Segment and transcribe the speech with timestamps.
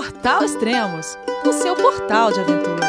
[0.00, 2.86] Portal Extremos, o seu portal de aventura.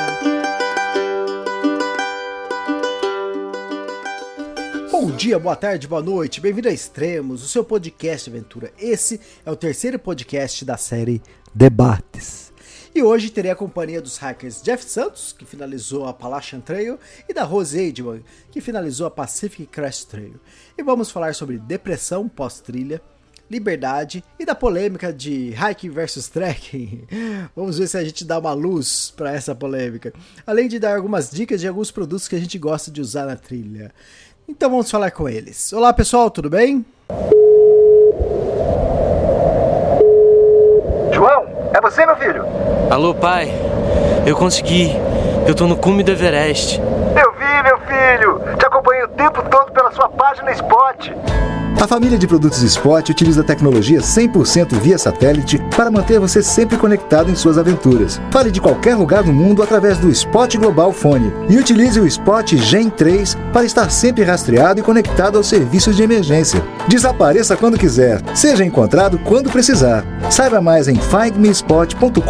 [4.89, 8.71] Bom dia, boa tarde, boa noite, bem-vindo a Extremos, o seu podcast de aventura.
[8.79, 11.21] Esse é o terceiro podcast da série
[11.53, 12.53] Debates.
[12.95, 16.97] E hoje terei a companhia dos hackers Jeff Santos, que finalizou a Appalachian Trail,
[17.27, 20.39] e da Rose Eidman, que finalizou a Pacific Crest Trail.
[20.77, 23.01] E vamos falar sobre depressão pós-trilha,
[23.51, 27.03] liberdade e da polêmica de hiking versus trekking.
[27.55, 30.13] Vamos ver se a gente dá uma luz para essa polêmica,
[30.47, 33.35] além de dar algumas dicas de alguns produtos que a gente gosta de usar na
[33.35, 33.91] trilha.
[34.47, 35.71] Então vamos falar com eles.
[35.73, 36.85] Olá pessoal, tudo bem?
[41.13, 42.45] João, é você meu filho?
[42.89, 43.49] Alô pai,
[44.25, 44.91] eu consegui.
[45.45, 46.79] Eu tô no cume do Everest.
[46.79, 51.50] Eu vi meu filho, te acompanhei o tempo todo pela sua página Spot.
[51.81, 57.31] A família de produtos Spot utiliza tecnologia 100% via satélite para manter você sempre conectado
[57.31, 58.21] em suas aventuras.
[58.29, 62.47] Fale de qualquer lugar do mundo através do Spot Global Fone e utilize o Spot
[62.55, 66.63] Gen 3 para estar sempre rastreado e conectado aos serviços de emergência.
[66.87, 70.05] Desapareça quando quiser, seja encontrado quando precisar.
[70.29, 72.21] Saiba mais em findmespot.com.br.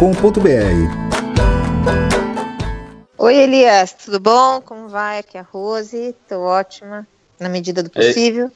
[3.18, 4.62] Oi Elias, tudo bom?
[4.62, 5.18] Como vai?
[5.18, 7.06] Aqui é a Rose, tô ótima,
[7.38, 8.50] na medida do possível.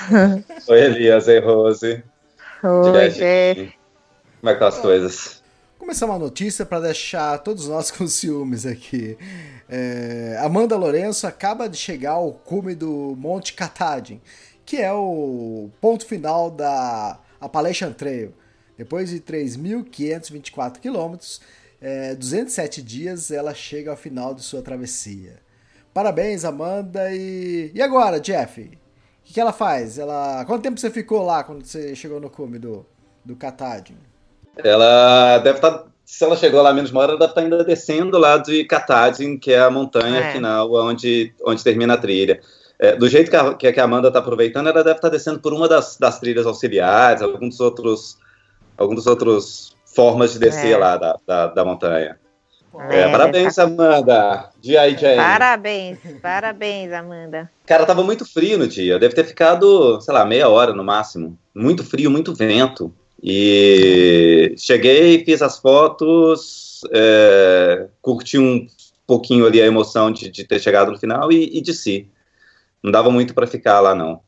[0.68, 1.28] Oi, Elias.
[1.28, 2.04] Oi, Rose.
[2.62, 3.74] Oi, Jeff.
[4.40, 5.42] Como é que estão as coisas?
[5.78, 9.16] Começar uma notícia para deixar todos nós com ciúmes aqui.
[9.68, 14.20] É, Amanda Lourenço acaba de chegar ao cume do Monte Katahdin,
[14.64, 18.32] que é o ponto final da Appalachian Trail.
[18.78, 21.40] Depois de 3.524 quilômetros,
[21.80, 25.40] é, 207 dias, ela chega ao final de sua travessia.
[25.92, 27.12] Parabéns, Amanda.
[27.12, 28.70] E, e agora, Jeff?
[29.22, 29.98] O que, que, ela faz?
[29.98, 30.44] Ela.
[30.44, 32.84] Quanto tempo você ficou lá quando você chegou no cume do,
[33.24, 33.96] do Katahdin?
[34.56, 35.70] Ela deve estar.
[35.70, 38.36] Tá, se ela chegou lá menos uma hora, ela deve estar tá ainda descendo lá
[38.36, 40.32] de Katahdin, que é a montanha é.
[40.32, 42.40] final onde, onde termina a trilha.
[42.78, 45.38] É, do jeito que a, que a Amanda está aproveitando, ela deve estar tá descendo
[45.38, 48.18] por uma das, das trilhas auxiliares, alguns outros,
[48.76, 50.76] alguns outros formas de descer é.
[50.76, 52.18] lá da, da, da montanha.
[52.90, 53.64] É, é, parabéns, tá...
[53.64, 54.50] Amanda.
[54.60, 54.96] G.I.
[54.96, 55.16] Jane.
[55.16, 57.50] Parabéns, parabéns, Amanda.
[57.72, 58.98] Cara, tava muito frio no dia.
[58.98, 61.38] Deve ter ficado, sei lá, meia hora no máximo.
[61.54, 62.94] Muito frio, muito vento.
[63.22, 68.66] E cheguei, fiz as fotos, é, curti um
[69.06, 72.10] pouquinho ali a emoção de, de ter chegado no final e, e desci.
[72.82, 74.20] Não dava muito para ficar lá, não.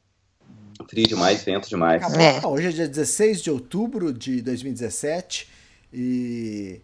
[0.88, 2.02] Frio demais, vento demais.
[2.14, 2.46] É.
[2.46, 5.50] Hoje é dia 16 de outubro de 2017
[5.92, 6.80] e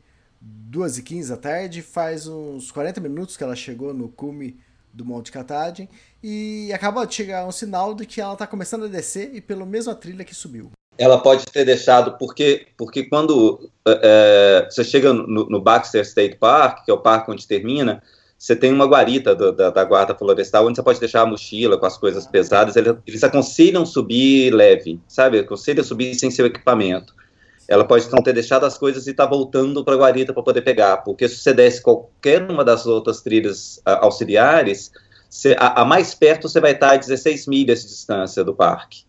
[0.71, 4.61] 2h15 da tarde, faz uns 40 minutos que ela chegou no cume
[4.93, 5.89] do Monte Katahdin
[6.23, 9.65] e acaba de chegar um sinal de que ela está começando a descer e pela
[9.65, 10.71] mesma trilha que subiu.
[10.99, 16.85] Ela pode ter deixado, porque, porque quando é, você chega no, no, Baxter State Park,
[16.85, 18.03] que é o parque onde termina,
[18.37, 21.79] você tem uma guarita do, da, da, guarda florestal onde você pode deixar a mochila
[21.79, 22.77] com as coisas pesadas.
[22.77, 25.39] Eles, eles aconselham subir leve, sabe?
[25.39, 27.15] Aconselham subir sem seu equipamento
[27.71, 30.63] ela pode não ter deixado as coisas e tá voltando para a guarita para poder
[30.63, 34.91] pegar, porque se você desce qualquer uma das outras trilhas uh, auxiliares,
[35.29, 39.05] você, a, a, mais perto você vai estar a 16 milhas de distância do parque.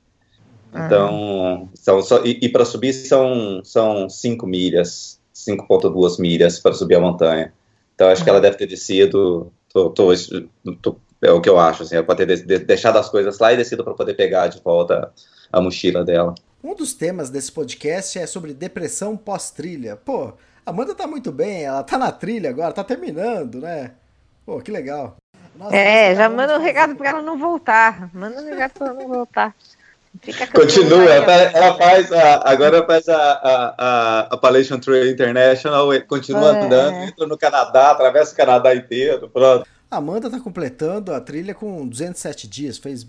[0.71, 0.85] Ah.
[0.85, 6.95] Então, são só, e, e para subir são, são 5 milhas, 5,2 milhas para subir
[6.95, 7.51] a montanha.
[7.95, 10.13] Então, acho que ela deve ter descido, tô, tô,
[10.83, 13.39] tô, é o que eu acho, assim, ela pode ter de, de, deixado as coisas
[13.39, 15.11] lá e descido para poder pegar de volta
[15.51, 16.35] a mochila dela.
[16.63, 19.95] Um dos temas desse podcast é sobre depressão pós-trilha.
[19.95, 20.33] Pô,
[20.63, 23.93] a Amanda tá muito bem, ela tá na trilha agora, tá terminando, né?
[24.45, 25.15] Pô, que legal.
[25.55, 28.11] Nossa, é, já manda um recado pra ela não voltar.
[28.13, 29.55] Manda um recado pra ela não voltar.
[30.53, 36.61] Continua, ela, ela, faz a, agora faz a, a, a Appalachian Trail International, continua é.
[36.63, 39.65] andando, entra no Canadá, atravessa o Canadá inteiro, pronto.
[39.89, 43.07] A Amanda tá completando a trilha com 207 dias, fez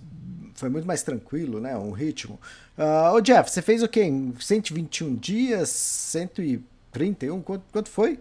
[0.55, 1.77] foi muito mais tranquilo, né?
[1.77, 2.39] Um ritmo.
[2.79, 4.03] Uh, ô Jeff, você fez o quê?
[4.03, 5.69] Em 121 dias?
[5.69, 7.43] 131?
[7.43, 8.19] Quanto, quanto foi?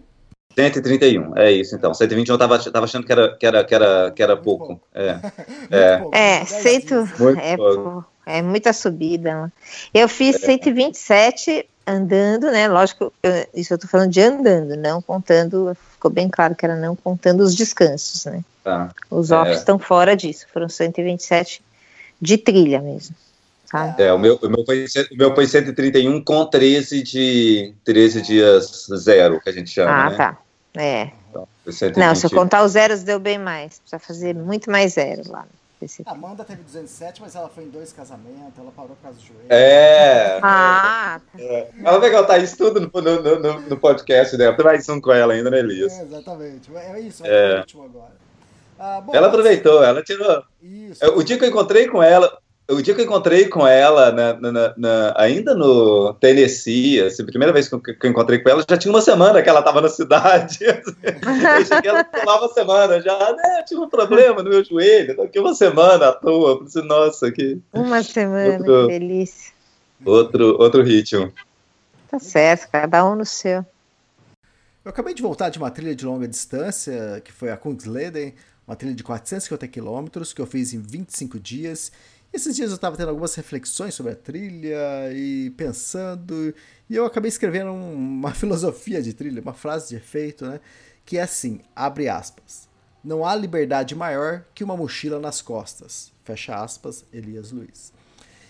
[0.54, 1.94] 131, é isso então.
[1.94, 4.80] 121 eu tava, tava achando que era, que era, que era, que era pouco.
[4.94, 5.18] É,
[5.70, 6.02] é.
[6.12, 7.08] é, cento,
[7.40, 8.04] é, pouco.
[8.26, 9.50] é muita subida.
[9.94, 10.46] Eu fiz é.
[10.46, 12.68] 127 andando, né?
[12.68, 16.76] Lógico, eu, isso eu tô falando de andando, não contando, ficou bem claro que era
[16.76, 18.44] não contando os descansos, né?
[18.62, 18.90] Tá.
[19.10, 19.58] Os offs é.
[19.58, 21.62] estão fora disso, foram 127
[22.20, 23.16] de trilha mesmo.
[23.72, 23.94] Tá?
[23.96, 28.86] É, o meu, o, meu foi, o meu foi 131 com 13 de 13 dias
[28.94, 29.90] zero, que a gente chama.
[29.90, 30.16] Ah, né?
[30.16, 30.38] tá.
[30.76, 31.10] É.
[31.30, 31.48] Então,
[31.96, 33.78] Não, se eu contar os zeros, deu bem mais.
[33.78, 35.46] Precisa fazer muito mais zero lá.
[36.06, 39.24] A Amanda teve 207, mas ela foi em dois casamentos, ela parou por causa do
[39.24, 39.46] joelho.
[39.48, 40.38] É.
[40.42, 41.42] Ah, tá.
[41.42, 41.70] é.
[41.82, 44.54] Ela vai contar isso tudo no, no, no, no podcast dela.
[44.54, 45.92] Tem mais um com ela ainda, né, Elias?
[45.98, 46.70] É, exatamente.
[46.76, 47.52] É isso, É.
[47.52, 48.12] é o último agora.
[48.78, 50.44] Ah, bom, Ela aproveitou, ela tirou.
[50.62, 51.04] Isso.
[51.16, 54.34] O dia que eu encontrei com ela, o dia que eu encontrei com ela, na-
[54.34, 58.38] na- na- na- ainda no Tennessee, assim, a primeira vez que eu, que eu encontrei
[58.38, 60.58] com ela, já tinha uma semana que ela estava na cidade.
[61.02, 65.16] eu cheguei, ela lá uma semana já, né, eu tive um problema no meu joelho,
[65.16, 66.50] tô aqui uma semana à toa.
[66.50, 69.52] Eu falei assim, nossa, que Uma semana, Outro- que delícia.
[70.04, 71.32] outro, outro ritmo.
[72.10, 73.64] Tá certo, cada um no seu.
[74.84, 78.34] Eu acabei de voltar de uma trilha de longa distância, que foi a Kungsleden,
[78.66, 81.92] uma trilha de 450 quilômetros, que eu fiz em 25 dias.
[82.32, 86.54] Esses dias eu estava tendo algumas reflexões sobre a trilha e pensando,
[86.88, 90.60] e eu acabei escrevendo um- uma filosofia de trilha, uma frase de efeito, né?
[91.04, 92.68] Que é assim, abre aspas.
[93.04, 96.12] Não há liberdade maior que uma mochila nas costas.
[96.24, 97.92] Fecha aspas, Elias Luiz.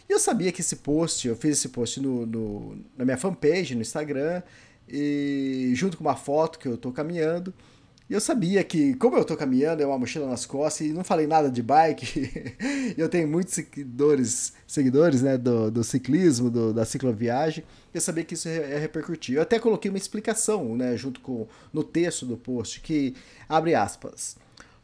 [0.08, 3.74] E eu sabia que esse post, eu fiz esse post no, no- na minha fanpage,
[3.74, 4.42] no Instagram,
[4.88, 7.52] e junto com uma foto que eu tô caminhando.
[8.12, 11.02] E eu sabia que, como eu tô caminhando, é uma mochila nas costas, e não
[11.02, 12.54] falei nada de bike,
[12.98, 17.64] eu tenho muitos seguidores, seguidores né, do, do ciclismo, do, da cicloviagem,
[17.94, 19.36] eu sabia que isso ia repercutir.
[19.36, 23.14] Eu até coloquei uma explicação, né, junto com no texto do post, que
[23.48, 24.36] abre aspas.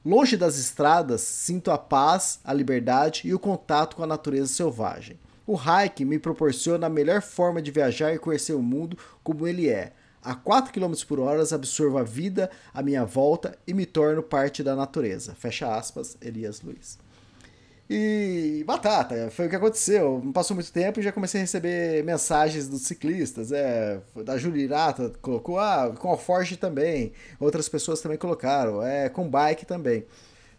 [0.02, 5.18] Longe das estradas, sinto a paz, a liberdade e o contato com a natureza selvagem.
[5.46, 9.68] O hiking me proporciona a melhor forma de viajar e conhecer o mundo como ele
[9.68, 9.92] é.
[10.22, 14.62] A 4 km por hora absorvo a vida à minha volta e me torno parte
[14.62, 15.34] da natureza.
[15.34, 16.98] Fecha aspas, Elias Luiz.
[17.90, 20.20] E batata, foi o que aconteceu.
[20.22, 23.50] Não passou muito tempo e já comecei a receber mensagens dos ciclistas.
[23.50, 27.12] É, da Júlia Irata colocou, ah, com Alforge também.
[27.40, 30.04] Outras pessoas também colocaram, é, com bike também.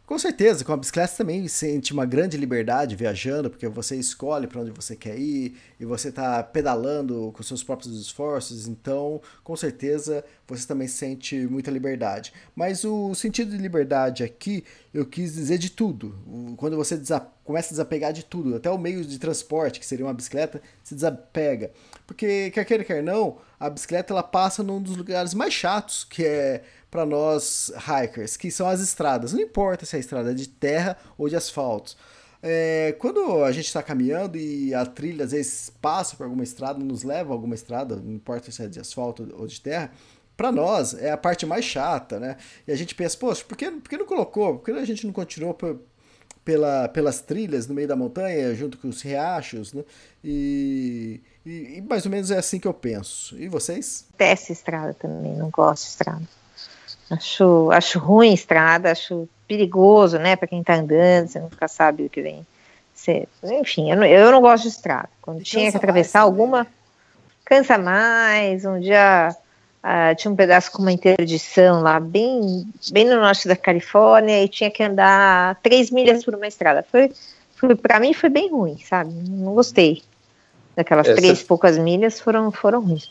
[0.09, 4.61] Com certeza, com a bicicleta também sente uma grande liberdade viajando, porque você escolhe para
[4.61, 10.25] onde você quer ir e você está pedalando com seus próprios esforços, então com certeza
[10.47, 12.33] você também sente muita liberdade.
[12.55, 16.15] Mas o sentido de liberdade aqui eu quis dizer de tudo.
[16.57, 16.99] Quando você
[17.43, 20.95] começa a desapegar de tudo, até o meio de transporte, que seria uma bicicleta, se
[20.95, 21.71] desapega.
[22.07, 26.25] Porque, quer queira, quer não, a bicicleta ela passa num dos lugares mais chatos, que
[26.25, 29.33] é para nós hikers, que são as estradas.
[29.33, 31.95] Não importa se a estrada é de terra ou de asfalto.
[32.41, 36.79] É, quando a gente está caminhando e a trilha às vezes passa por alguma estrada,
[36.79, 39.91] nos leva a alguma estrada, não importa se é de asfalto ou de terra,
[40.37, 42.37] para nós é a parte mais chata, né?
[42.65, 44.57] E a gente pensa, poxa, por que, por que não colocou?
[44.57, 45.53] Por que a gente não continuou
[46.45, 49.83] pela, pelas trilhas no meio da montanha, junto com os riachos, né?
[50.23, 53.37] E, e, e mais ou menos é assim que eu penso.
[53.37, 54.07] E vocês?
[54.17, 56.38] Desce estrada também, não gosto de estrada.
[57.09, 62.09] Acho, acho ruim estrada, acho perigoso, né, para quem tá andando, você nunca sabe o
[62.09, 62.45] que vem.
[62.93, 65.09] Você, enfim, eu não, eu não gosto de estrada.
[65.21, 66.67] Quando tinha que atravessar alguma, né?
[67.45, 68.65] cansa mais.
[68.65, 69.35] Um dia
[69.81, 74.47] ah, tinha um pedaço com uma interdição lá, bem, bem no norte da Califórnia, e
[74.47, 76.85] tinha que andar três milhas por uma estrada.
[76.91, 77.11] Foi,
[77.55, 79.11] foi para mim foi bem ruim, sabe?
[79.13, 80.03] Não gostei.
[80.75, 83.09] Daquelas É, três poucas milhas foram, foram ruins.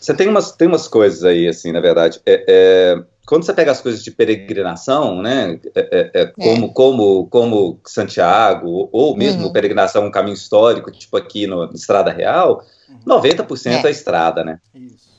[0.00, 2.20] Você tem umas, tem umas coisas aí, assim, na verdade.
[2.24, 5.80] É, é, quando você pega as coisas de peregrinação, né, é,
[6.14, 9.52] é, é, como, como, como Santiago, ou- mesmo Uhum.
[9.52, 12.62] peregrinação, um caminho histórico, tipo aqui no Estrada Real,
[13.04, 13.88] 90% é.
[13.88, 13.90] É.
[13.90, 14.58] estrada, né?
[14.74, 15.16] Isso.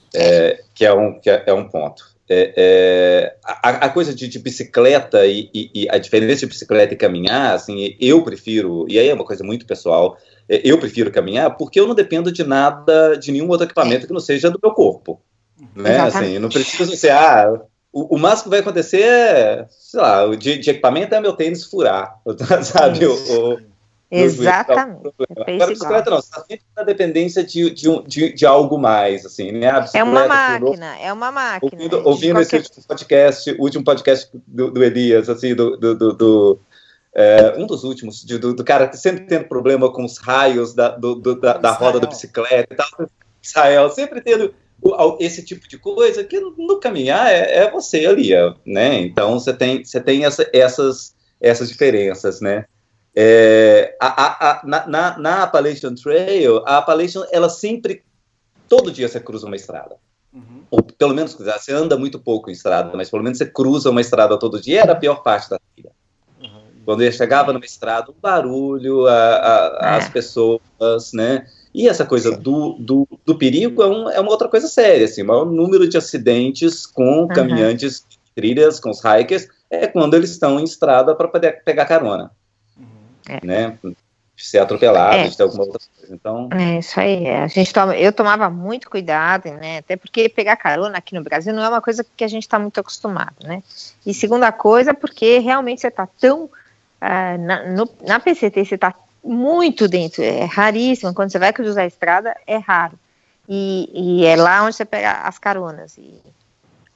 [0.73, 2.03] que é um, que é, é um ponto.
[2.29, 6.93] É, é, a, a coisa de, de bicicleta e, e- e a diferença de bicicleta
[6.93, 10.17] e caminhar, assim, eu prefiro, e aí é uma coisa muito pessoal,
[10.49, 14.13] é, eu prefiro caminhar porque eu não dependo de nada, de nenhum outro equipamento que
[14.13, 15.21] não seja do meu corpo.
[15.75, 15.95] Né?
[15.95, 16.17] Exatamente.
[16.31, 17.61] Assim, não preciso ser, ah,
[18.01, 21.33] o, o máximo que vai acontecer é, sei lá, o de, de equipamento é meu
[21.33, 22.19] tênis furar,
[22.63, 23.05] sabe?
[23.05, 23.13] O,
[23.53, 23.77] o-
[24.09, 25.03] Exatamente.
[25.03, 28.45] Não, É Agora, bicicleta não, você está sempre na dependência de, de, um- de, de
[28.45, 29.67] algo mais, assim, né?
[29.93, 31.71] É uma furou, máquina, é uma máquina.
[31.73, 35.93] Ouvindo, ouvindo esse qualquer- último podcast, o último podcast do, do Elias, assim, do, do,
[35.93, 36.59] do- do,
[37.13, 40.73] é, um dos últimos, de- do, do cara que sempre tendo problema com os raios
[40.73, 42.87] da, do- da, da roda da bicicleta e tal,
[43.43, 44.53] Israel, sempre tendo
[45.19, 48.99] esse tipo de coisa que no caminhar é, é você ali, é, né?
[49.01, 52.65] Então você tem, você tem essa- essas, essas diferenças, né?
[53.15, 58.03] É, a, a, a, na, na, na Appalachian Trail, a Appalachian, ela sempre,
[58.69, 59.95] todo dia você cruza uma estrada
[60.33, 60.61] Uhum.
[60.69, 64.01] ou pelo menos você anda muito pouco em estrada, mas pelo menos você cruza uma
[64.01, 65.89] estrada todo dia, era a pior parte da trilha.
[66.39, 66.61] Uhum.
[66.85, 69.97] Quando eu chegava numa estrada, o barulho, a- a- É.
[69.97, 71.47] as pessoas, né?
[71.77, 75.21] E essa coisa do, do, do perigo é, um- é uma outra coisa séria, assim,
[75.21, 80.31] o maior número de acidentes com caminhantes de trilhas, com os hikers, é quando eles
[80.31, 82.31] estão em estrada para poder pegar carona.
[82.75, 82.87] Uhum.
[83.29, 83.45] é.
[83.45, 83.77] né?
[84.35, 85.27] Ser atropelado, é.
[85.27, 86.15] de ter alguma outra coisa.
[86.15, 86.49] Então.
[86.51, 87.27] É isso aí.
[87.27, 89.77] A gente toma, eu tomava muito cuidado, né?
[89.77, 92.57] Até porque pegar carona aqui no Brasil não é uma coisa que a gente está
[92.57, 93.61] muito acostumado, né?
[94.03, 98.95] E segunda coisa, porque realmente você está tão uh, na, no, na PCT você está
[99.27, 101.13] muito dentro, é raríssimo.
[101.13, 102.97] Quando você vai cruzar a estrada, é raro.
[103.47, 105.97] E, e é lá onde você pega as caronas.
[105.97, 106.21] E,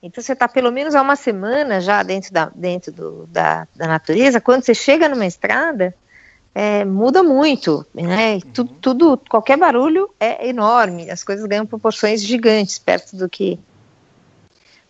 [0.02, 3.88] então você está pelo menos há uma semana já dentro da, dentro do, da, da
[3.88, 4.42] natureza.
[4.42, 5.94] Quando você chega numa estrada,
[6.54, 8.34] é, muda muito, né?
[8.34, 8.40] Uhum.
[8.54, 11.10] Tudo, tudo, qualquer barulho é enorme.
[11.10, 13.60] As coisas ganham proporções gigantes perto do que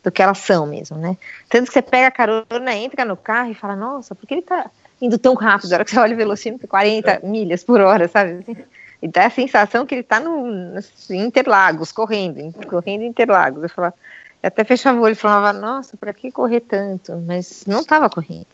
[0.04, 1.16] do que elas são mesmo, né?
[1.48, 4.42] Tanto que você pega a carona, entra no carro e fala, nossa, por que ele
[4.42, 4.68] está
[5.02, 5.72] indo tão rápido?
[5.72, 7.20] A hora que você olha o velocímetro, 40 é.
[7.26, 8.40] milhas por hora, sabe?
[8.40, 8.56] Assim,
[9.02, 13.64] e dá a sensação que ele está no, assim, Interlagos, correndo, correndo em Interlagos.
[13.64, 13.96] Eu falava,
[14.44, 17.18] eu até fechava o olho e falava, nossa, para que correr tanto?
[17.26, 18.46] Mas não estava correndo.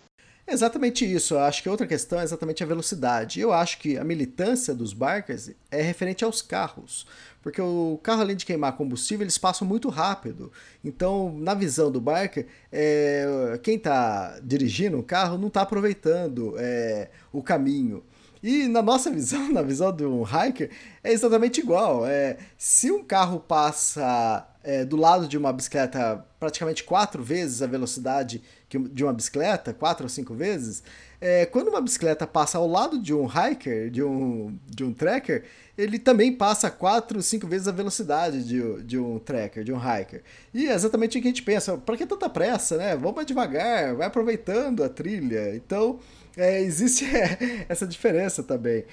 [0.48, 1.34] Exatamente isso.
[1.34, 3.42] Eu acho que outra questão é exatamente a velocidade.
[3.42, 7.06] Eu acho que a militância dos barcas é referente aos carros.
[7.42, 10.52] Porque o carro, além de queimar combustível, eles passam muito rápido.
[10.84, 17.10] Então, na visão do barca, é, quem está dirigindo o carro não está aproveitando é,
[17.32, 18.04] o caminho.
[18.42, 20.70] E na nossa visão, na visão de um hiker,
[21.04, 22.06] é exatamente igual.
[22.06, 27.68] É, se um carro passa é, do lado de uma bicicleta praticamente quatro vezes a
[27.68, 30.84] velocidade de uma bicicleta, quatro ou cinco vezes,
[31.22, 35.46] é, quando uma bicicleta passa ao lado de um hiker, de um, de um tracker,
[35.78, 40.22] ele também passa quatro, cinco vezes a velocidade de, de um tracker, de um hiker.
[40.54, 42.96] E é exatamente o que a gente pensa, para que tanta pressa, né?
[42.96, 45.56] Vamos devagar, vai aproveitando a trilha.
[45.56, 46.00] Então,
[46.36, 47.06] é, existe
[47.70, 48.86] essa diferença também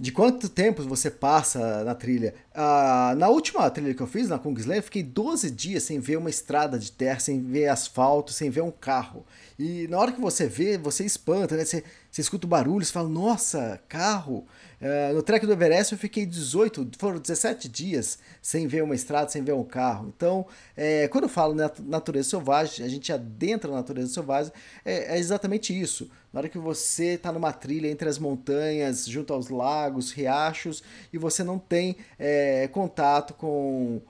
[0.00, 2.34] de quanto tempo você passa na trilha.
[2.54, 6.16] Ah, na última trilha que eu fiz, na Kungsley, eu fiquei 12 dias sem ver
[6.16, 9.26] uma estrada de terra, sem ver asfalto, sem ver um carro.
[9.58, 11.66] E na hora que você vê, você espanta, né?
[11.66, 14.46] Você, você escuta o barulho, você fala, nossa, carro.
[14.80, 19.28] Uh, no trek do Everest eu fiquei 18, foram 17 dias sem ver uma estrada,
[19.28, 20.10] sem ver um carro.
[20.16, 21.54] Então, é, quando eu falo
[21.84, 24.50] natureza selvagem, a gente adentra na natureza selvagem,
[24.82, 26.10] é, é exatamente isso.
[26.32, 30.82] Na hora que você está numa trilha entre as montanhas, junto aos lagos, riachos,
[31.12, 34.00] e você não tem é, contato com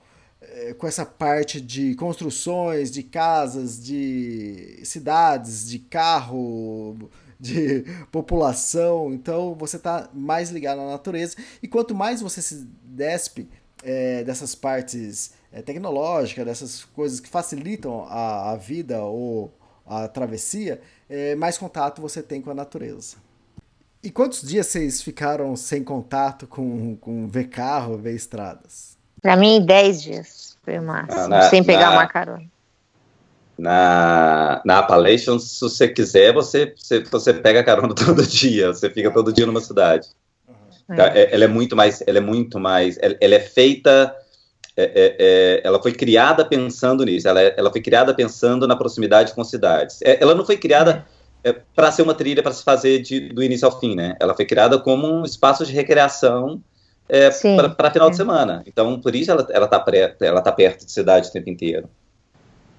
[0.41, 7.09] é, com essa parte de construções, de casas, de cidades, de carro,
[7.39, 11.35] de população, então você está mais ligado à natureza.
[11.61, 13.49] E quanto mais você se despe
[13.83, 19.53] é, dessas partes é, tecnológicas, dessas coisas que facilitam a, a vida ou
[19.85, 23.17] a travessia, é, mais contato você tem com a natureza.
[24.01, 28.97] E quantos dias vocês ficaram sem contato com, com ver carro, ver estradas?
[29.21, 32.51] Para mim, 10 dias foi o máximo, ah, na, sem pegar na, uma carona
[33.61, 39.11] na, na Appalachian, se você quiser, você, você, você pega carona todo dia, você fica
[39.11, 40.07] todo dia numa cidade.
[40.89, 40.95] Uhum.
[40.97, 44.15] Ela é muito mais, ela é muito mais, ela, ela é feita,
[44.77, 49.33] é, é, é, ela foi criada pensando nisso, ela, ela foi criada pensando na proximidade
[49.33, 50.01] com cidades.
[50.01, 51.05] É, ela não foi criada
[51.43, 54.15] é, para ser uma trilha para se fazer de, do início ao fim, né?
[54.19, 56.61] Ela foi criada como um espaço de recreação
[57.09, 57.29] é,
[57.75, 58.63] para final de semana.
[58.65, 59.83] Então, por isso ela, ela, tá
[60.21, 61.89] ela perto de cidade o tempo inteiro.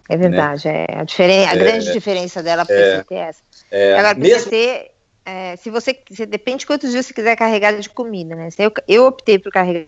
[0.08, 0.86] É verdade, né?
[0.88, 3.42] é a, diferen a é, grande diferença dela para é, é essa.
[3.70, 4.50] É, Agora, mesmo...
[4.50, 4.90] PCT,
[5.24, 8.48] é, se você, você, depende de quantos dias você quiser carregar de comida, né?
[8.58, 9.86] Eu, eu optei por carregar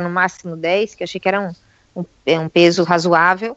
[0.00, 1.52] no máximo 10, que eu achei que era um,
[2.00, 3.56] um, é um peso razoável,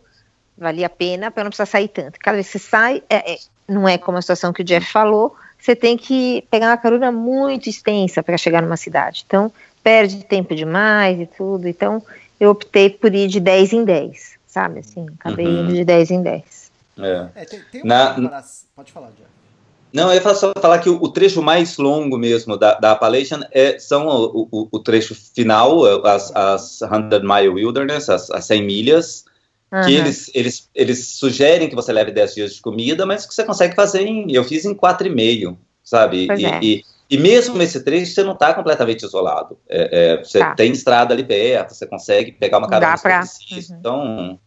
[0.57, 2.19] valia a pena para não precisar sair tanto.
[2.19, 4.91] Cada vez que você sai, é, é, não é como a situação que o Jeff
[4.91, 9.23] falou, você tem que pegar uma carona muito extensa para chegar numa cidade.
[9.25, 9.51] Então,
[9.83, 11.67] perde tempo demais e tudo.
[11.67, 12.03] Então,
[12.39, 14.79] eu optei por ir de 10 em 10 sabe?
[14.79, 15.63] Assim, acabei uhum.
[15.63, 16.71] indo de 10 em 10.
[16.97, 17.29] É.
[17.35, 18.43] é tem, tem Na...
[18.75, 19.29] Pode falar, Jeff.
[19.91, 23.41] Não, eu ia só falar que o, o, trecho mais longo mesmo da, da Appalachian
[23.51, 28.63] é, são o, o, o trecho final, as, as 100 Mile Wilderness, as, as 100
[28.63, 29.25] milhas,
[29.71, 29.81] uhum.
[29.81, 33.43] que eles, eles, eles sugerem que você leve 10 dias de comida, mas que você
[33.43, 36.27] consegue fazer em, eu fiz em 4,5, sabe?
[36.37, 36.59] E, é.
[36.61, 40.53] e, e, mesmo nesse trecho você não está completamente isolado, é, é, você tá.
[40.53, 43.21] tem estrada ali perto, você consegue pegar uma carona pra...
[43.21, 43.57] uhum.
[43.79, 44.39] então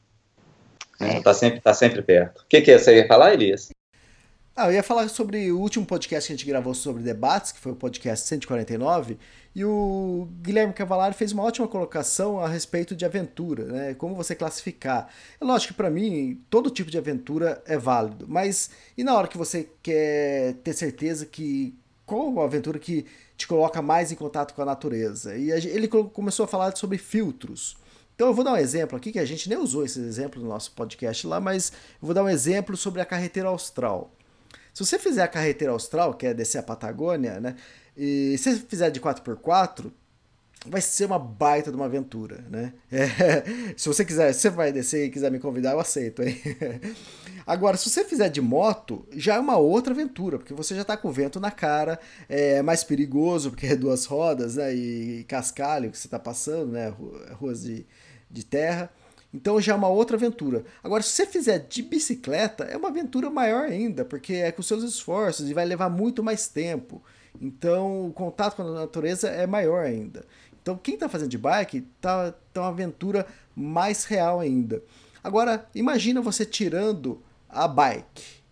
[1.00, 1.30] Está né?
[1.30, 1.34] é.
[1.34, 2.42] sempre, tá sempre perto.
[2.42, 3.71] O que, que você ia falar, Elias?
[4.54, 7.58] Ah, eu ia falar sobre o último podcast que a gente gravou sobre debates, que
[7.58, 9.16] foi o podcast 149,
[9.54, 13.94] e o Guilherme Cavalari fez uma ótima colocação a respeito de aventura, né?
[13.94, 15.08] Como você classificar.
[15.40, 19.26] É lógico que para mim todo tipo de aventura é válido, mas e na hora
[19.26, 23.06] que você quer ter certeza que qual a aventura que
[23.38, 25.34] te coloca mais em contato com a natureza?
[25.34, 27.74] E ele começou a falar sobre filtros.
[28.14, 30.48] Então eu vou dar um exemplo aqui, que a gente nem usou esse exemplo no
[30.50, 34.12] nosso podcast lá, mas eu vou dar um exemplo sobre a carreteira austral.
[34.72, 37.56] Se você fizer a carreteira austral, que é descer a Patagônia, né?
[37.96, 39.92] E se você fizer de 4x4,
[40.66, 42.72] vai ser uma baita de uma aventura, né?
[42.90, 46.40] É, se você quiser, se você vai descer e quiser me convidar, eu aceito, hein?
[47.46, 50.96] Agora, se você fizer de moto, já é uma outra aventura, porque você já tá
[50.96, 51.98] com o vento na cara,
[52.28, 54.72] é mais perigoso, porque é duas rodas, né?
[54.74, 56.94] E cascalho que você tá passando, né?
[57.32, 57.84] Ruas de,
[58.30, 58.90] de terra.
[59.32, 60.64] Então já é uma outra aventura.
[60.82, 64.84] Agora, se você fizer de bicicleta, é uma aventura maior ainda, porque é com seus
[64.84, 67.02] esforços e vai levar muito mais tempo.
[67.40, 70.24] Então, o contato com a natureza é maior ainda.
[70.60, 74.82] Então, quem está fazendo de bike tá, tá uma aventura mais real ainda.
[75.24, 78.42] Agora, imagina você tirando a bike.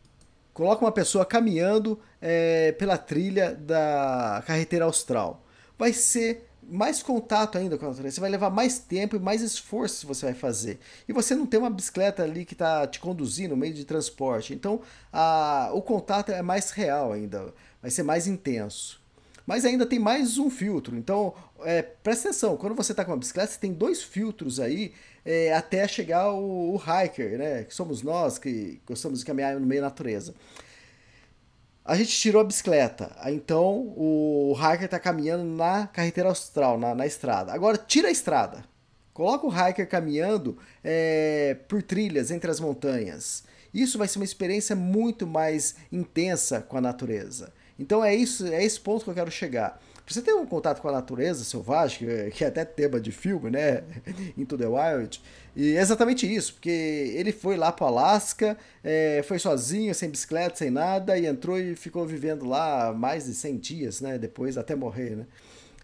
[0.52, 5.44] Coloca uma pessoa caminhando é, pela trilha da carreteira austral.
[5.78, 8.14] Vai ser mais contato ainda com a natureza.
[8.14, 10.78] Você vai levar mais tempo e mais esforço você vai fazer.
[11.08, 14.54] E você não tem uma bicicleta ali que está te conduzindo meio de transporte.
[14.54, 14.80] Então,
[15.12, 17.52] a, o contato é mais real ainda.
[17.82, 19.00] Vai ser mais intenso.
[19.46, 20.96] Mas ainda tem mais um filtro.
[20.96, 22.56] Então, é, presta atenção.
[22.56, 24.92] Quando você está com uma bicicleta, você tem dois filtros aí
[25.24, 27.64] é, até chegar o, o hiker, né?
[27.64, 30.34] Que somos nós que gostamos de caminhar no meio da natureza.
[31.84, 37.06] A gente tirou a bicicleta, então o hiker está caminhando na carreteira austral, na, na
[37.06, 37.52] estrada.
[37.52, 38.64] Agora tira a estrada,
[39.14, 43.44] coloca o hiker caminhando é, por trilhas entre as montanhas.
[43.72, 47.52] Isso vai ser uma experiência muito mais intensa com a natureza.
[47.78, 49.80] Então é isso, é esse ponto que eu quero chegar.
[50.06, 53.84] Você ter um contato com a natureza selvagem, que é até tema de filme, né?
[54.36, 55.20] Into the Wild,
[55.54, 60.08] e é exatamente isso, porque ele foi lá para o Alasca, é, foi sozinho, sem
[60.08, 64.18] bicicleta, sem nada, e entrou e ficou vivendo lá mais de 100 dias, né?
[64.18, 65.26] Depois até morrer, né?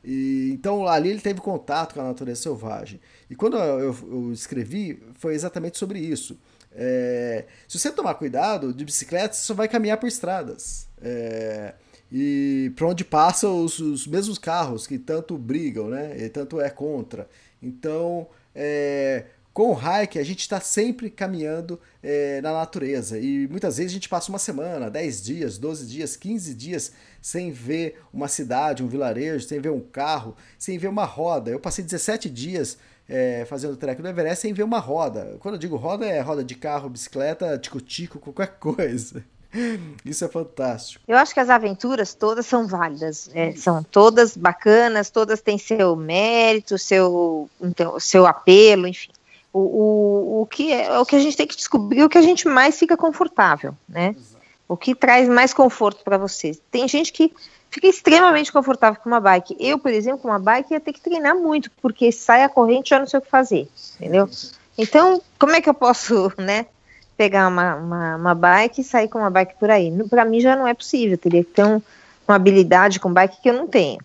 [0.04, 3.00] E, então ali ele teve contato com a natureza selvagem.
[3.28, 6.38] E quando eu, eu escrevi, foi exatamente sobre isso.
[6.73, 10.87] É, se você tomar cuidado de bicicleta, você só vai caminhar por estradas.
[11.02, 11.75] É,
[12.10, 16.16] e para onde passam os, os, mesmos carros que tanto brigam, né?
[16.18, 17.28] E tanto é contra.
[17.60, 23.78] Então, é, com o hike, a gente está sempre caminhando é, na natureza e muitas
[23.78, 26.92] vezes a gente passa uma semana, 10 dias, 12 dias, 15 dias
[27.23, 31.50] sem ver uma cidade, um vilarejo, sem ver um carro, sem ver uma roda.
[31.50, 35.36] Eu passei 17 dias é, fazendo trek do Everest sem ver uma roda.
[35.40, 39.25] Quando eu digo roda, é roda de carro, bicicleta, tico-tico, qualquer coisa.
[40.04, 41.04] Isso é fantástico.
[41.06, 45.97] Eu acho que as aventuras todas são válidas, é, são todas bacanas, todas têm seu
[45.97, 49.11] mérito, seu, então, seu apelo, enfim.
[49.52, 52.23] O, o, o, que é, o que a gente tem que descobrir o que a
[52.23, 54.15] gente mais fica confortável, né?
[54.17, 54.37] Exato.
[54.69, 56.59] O que traz mais conforto para você.
[56.71, 57.32] Tem gente que
[57.71, 59.56] fica extremamente confortável com uma bike.
[59.59, 62.91] Eu, por exemplo, com uma bike ia ter que treinar muito, porque sai a corrente
[62.91, 64.28] já não sei o que fazer, entendeu?
[64.76, 66.67] Então, como é que eu posso, né,
[67.16, 69.92] pegar uma, uma, uma bike e sair com uma bike por aí?
[70.08, 71.80] Para mim já não é possível, eu teria que ter um,
[72.26, 74.00] uma habilidade com bike que eu não tenho.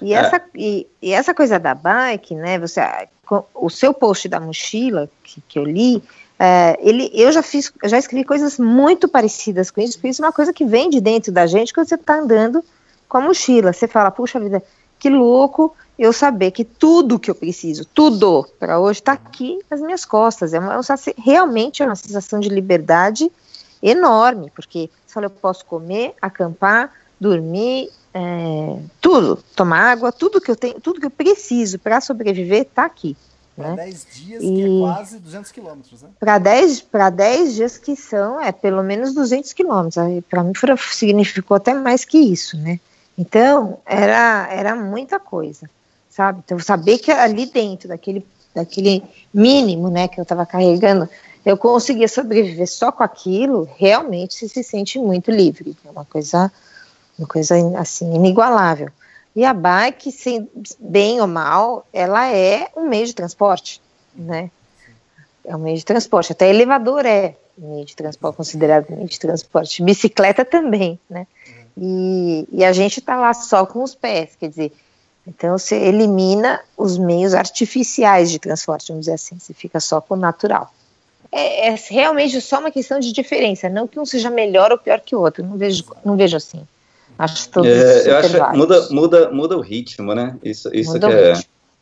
[0.00, 0.16] E, é.
[0.16, 2.58] essa, e, e, essa coisa da bike, né?
[2.58, 2.80] Você,
[3.54, 6.02] o seu post da mochila que, que eu li,
[6.38, 10.26] é, ele, eu já fiz, já escrevi coisas muito parecidas com isso, porque isso é
[10.26, 12.64] uma coisa que vem de dentro da gente quando você está andando
[13.08, 13.72] com a mochila.
[13.72, 14.62] Você fala, puxa vida,
[14.98, 19.80] que louco eu saber que tudo que eu preciso, tudo para hoje está aqui nas
[19.80, 20.52] minhas costas.
[20.52, 20.80] É uma,
[21.16, 23.30] realmente é uma sensação de liberdade
[23.80, 30.50] enorme, porque você fala, eu posso comer, acampar, dormir, é, tudo, tomar água, tudo que
[30.50, 33.16] eu tenho, tudo que eu preciso para sobreviver está aqui.
[33.54, 34.10] Para 10 né?
[34.12, 34.46] dias, e...
[34.46, 36.08] que é quase 200 quilômetros, né?
[36.18, 36.84] Para 10,
[37.14, 40.04] 10 dias que são, é pelo menos 200 quilômetros.
[40.28, 40.52] Para mim
[40.90, 42.80] significou até mais que isso, né?
[43.16, 45.70] Então, era, era muita coisa,
[46.12, 46.42] sabe?
[46.44, 51.08] Então, saber que ali dentro daquele, daquele mínimo, né, que eu estava carregando,
[51.44, 55.74] eu conseguia sobreviver só com aquilo, realmente se, se sente muito livre.
[55.84, 56.52] É uma coisa
[57.18, 58.90] uma coisa assim inigualável.
[59.34, 60.10] E a bike,
[60.78, 63.80] bem ou mal, ela é um meio de transporte,
[64.14, 64.50] né?
[65.44, 66.32] É um meio de transporte.
[66.32, 69.82] Até elevador é meio de transporte, considerado meio de transporte.
[69.82, 71.26] Bicicleta também, né?
[71.76, 74.72] E, e a gente está lá só com os pés, quer dizer,
[75.26, 80.14] então você elimina os meios artificiais de transporte, vamos dizer assim, você fica só com
[80.14, 80.72] o natural.
[81.30, 85.00] É, é realmente só uma questão de diferença, não que um seja melhor ou pior
[85.00, 86.66] que o outro, não vejo, não vejo assim.
[87.18, 90.36] Acho todos é, eu acho muda, muda, muda o ritmo, né?
[90.42, 91.32] Isso, isso que é,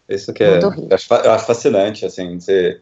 [0.08, 2.80] isso que é, eu acho, eu acho, fascinante, assim, você,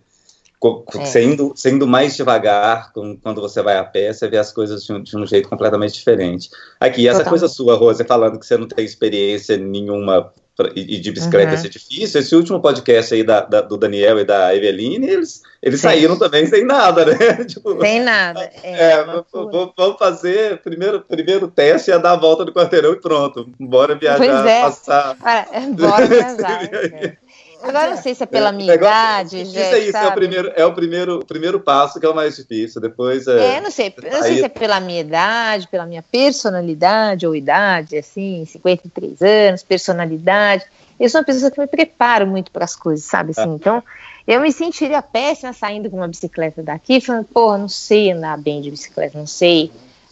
[0.96, 1.04] é.
[1.04, 5.02] sendo, sendo mais devagar, quando você vai a pé, você vê as coisas de um,
[5.02, 6.50] de um jeito completamente diferente.
[6.80, 7.40] Aqui, essa Totalmente.
[7.40, 10.32] coisa sua, Rose, falando que você não tem experiência nenhuma
[10.74, 11.58] e, de bicicleta uhum.
[11.58, 15.80] ser difícil, esse último podcast aí da, da, do Daniel e da Eveline, eles, eles
[15.80, 17.44] saíram também sem nada, né?
[17.46, 18.50] tipo, sem nada.
[18.62, 23.48] É, é vamos fazer, primeiro, primeiro teste é dar a volta do quarteirão e pronto,
[23.60, 24.60] bora viajar, pois é.
[24.62, 25.16] passar.
[25.52, 27.18] É, bora viajar.
[27.62, 27.68] É.
[27.68, 30.52] Agora não sei se é pela é, minha idade, Isso é isso, é o primeiro,
[30.54, 32.80] é o primeiro, primeiro passo que é o mais difícil.
[32.80, 33.56] Depois é.
[33.56, 37.96] é não sei, não sei se é pela minha idade, pela minha personalidade ou idade,
[37.96, 40.64] assim, 53 anos, personalidade.
[40.98, 43.30] Eu sou uma pessoa que me preparo muito para as coisas, sabe?
[43.30, 43.54] Assim, ah.
[43.54, 43.84] Então,
[44.26, 48.60] eu me sentiria péssima saindo com uma bicicleta daqui, falando, porra, não sei andar bem
[48.60, 49.70] de bicicleta, não sei.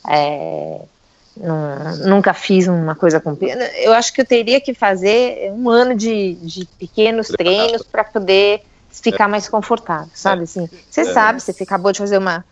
[0.09, 0.81] É,
[1.37, 3.37] não, nunca fiz uma coisa com.
[3.77, 8.63] Eu acho que eu teria que fazer um ano de, de pequenos treinos para poder
[8.91, 10.45] ficar mais confortável, sabe?
[10.45, 11.13] Assim, você é.
[11.13, 12.45] sabe, você acabou de fazer uma,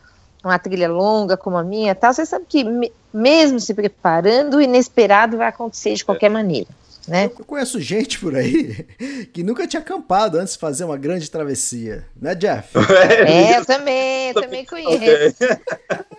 [0.44, 2.64] uma trilha longa como a minha, tal, você sabe que
[3.12, 6.68] mesmo se preparando, o inesperado vai acontecer de qualquer maneira.
[7.06, 7.26] Né?
[7.26, 8.86] Eu conheço gente por aí
[9.32, 12.70] que nunca tinha acampado antes de fazer uma grande travessia, né, Jeff?
[13.26, 15.36] É, eu também, eu também conheço.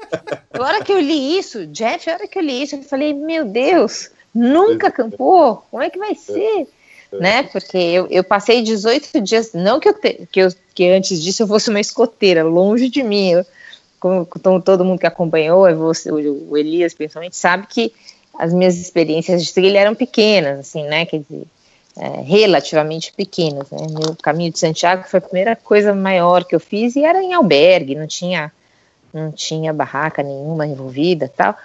[0.54, 3.14] A hora que eu li isso, Jeff, a hora que eu li isso, eu falei,
[3.14, 5.64] meu Deus, nunca acampou?
[5.70, 6.68] Como é que vai ser?
[7.12, 7.44] Né?
[7.44, 11.44] Porque eu, eu passei 18 dias, não que eu, te, que eu que antes disso
[11.44, 13.32] eu fosse uma escoteira, longe de mim.
[13.32, 13.46] Eu,
[14.00, 17.94] como, como todo mundo que acompanhou, você, o Elias principalmente, sabe que
[18.38, 21.06] as minhas experiências de trilha eram pequenas, assim, né?
[21.06, 21.44] Quer dizer,
[21.98, 23.70] é, relativamente pequenas.
[23.72, 23.88] Né?
[23.90, 27.34] Meu caminho de Santiago foi a primeira coisa maior que eu fiz e era em
[27.34, 28.52] albergue, não tinha,
[29.16, 31.56] não tinha barraca nenhuma envolvida, tal.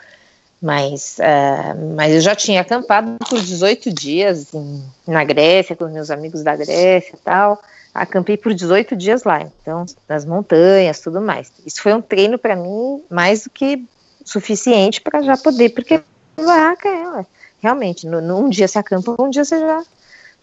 [0.62, 6.10] Mas, uh, mas eu já tinha acampado por 18 dias em, na Grécia, com meus
[6.10, 7.60] amigos da Grécia tal.
[7.92, 11.50] Acampei por 18 dias lá, então, nas montanhas, tudo mais.
[11.66, 13.84] Isso foi um treino para mim mais do que
[14.24, 16.00] suficiente para já poder, porque
[16.36, 17.26] barraca é,
[17.58, 19.82] realmente, num dia se acampa, um dia você já,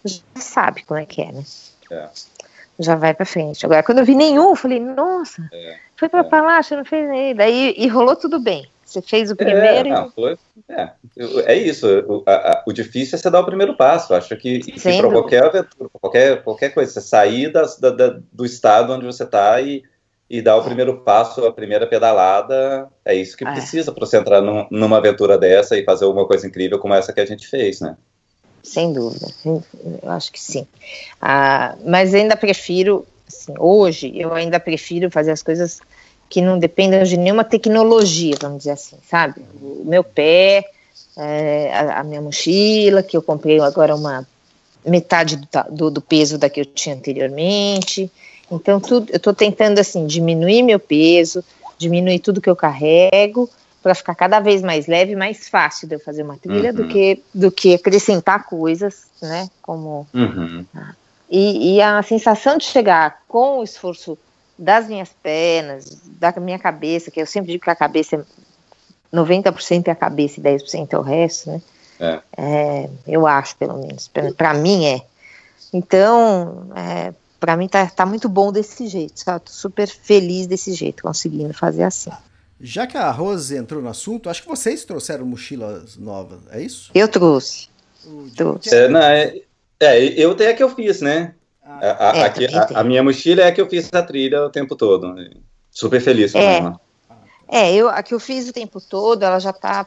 [0.04, 1.44] já sabe como é que é, né?
[1.90, 2.08] É.
[2.78, 3.64] Já vai pra frente.
[3.66, 5.76] Agora, quando eu vi nenhum, eu falei, nossa, é.
[5.96, 6.24] foi pra é.
[6.24, 7.34] Palácio, não fez nem.
[7.34, 8.68] Daí e rolou tudo bem.
[8.84, 9.88] Você fez o é, primeiro.
[9.88, 10.38] É, não, foi,
[10.68, 10.90] é,
[11.44, 11.86] é isso.
[12.08, 14.14] O, a, o, difícil é você dar o primeiro passo.
[14.14, 18.92] Acho que, que para qualquer aventura, qualquer, qualquer coisa, você sair da, da, do estado
[18.92, 19.82] onde você está e
[20.30, 23.52] e dar o primeiro passo, a primeira pedalada, é isso que é.
[23.52, 27.12] precisa para você entrar num, numa aventura dessa e fazer alguma coisa incrível como essa
[27.14, 27.96] que a gente fez, né?
[28.68, 30.66] Sem dúvida, eu acho que sim.
[31.20, 35.80] Ah, mas ainda prefiro, assim, hoje, eu ainda prefiro fazer as coisas
[36.28, 39.40] que não dependam de nenhuma tecnologia, vamos dizer assim, sabe?
[39.62, 40.64] O meu pé,
[41.16, 44.26] é, a, a, minha mochila, que eu comprei agora uma
[44.84, 48.10] metade do, do, do peso da que eu tinha anteriormente,
[48.50, 51.44] então, tudo, eu estou tentando, assim, diminuir meu peso,
[51.76, 53.48] diminuir tudo que eu carrego,
[53.82, 56.76] para ficar cada vez mais leve mais fácil de eu fazer uma trilha uhum.
[56.76, 59.48] do, que, do que acrescentar coisas, né?
[59.62, 60.06] Como.
[60.12, 60.64] Uhum.
[61.30, 64.16] E, e, a sensação de chegar com o esforço
[64.58, 68.24] das minhas pernas, da minha cabeça, que eu sempre digo que a cabeça é
[69.14, 71.62] 90% é a cabeça e 10% é o resto, né?
[72.00, 72.20] É.
[72.36, 74.08] É, eu acho, pelo menos.
[74.36, 75.02] Para mim é.
[75.72, 79.44] Então, é, para mim tá, tá muito bom desse jeito, sabe?
[79.44, 82.10] Tô super feliz desse jeito, conseguindo fazer assim.
[82.60, 86.90] Já que a Rose entrou no assunto, acho que vocês trouxeram mochilas novas, é isso?
[86.94, 87.68] Eu trouxe.
[88.36, 88.74] trouxe.
[88.74, 89.40] É, não, é,
[89.78, 91.34] é, eu tenho a que eu fiz, né?
[91.62, 94.02] Ah, a, a, é, aqui, a, a, minha mochila é a que eu fiz a
[94.02, 95.14] trilha o tempo todo.
[95.70, 96.80] Super feliz com é, ela.
[97.46, 99.86] É, eu, a que eu fiz o tempo todo, ela já tá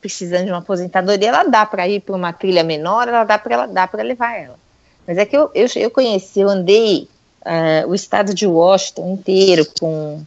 [0.00, 3.54] precisando de uma aposentadoria, ela dá para ir para uma trilha menor, ela dá para
[3.54, 4.58] ela dá para levar ela.
[5.06, 7.08] Mas é que eu, eu, eu conheci, eu andei
[7.44, 10.22] uh, o estado de Washington inteiro com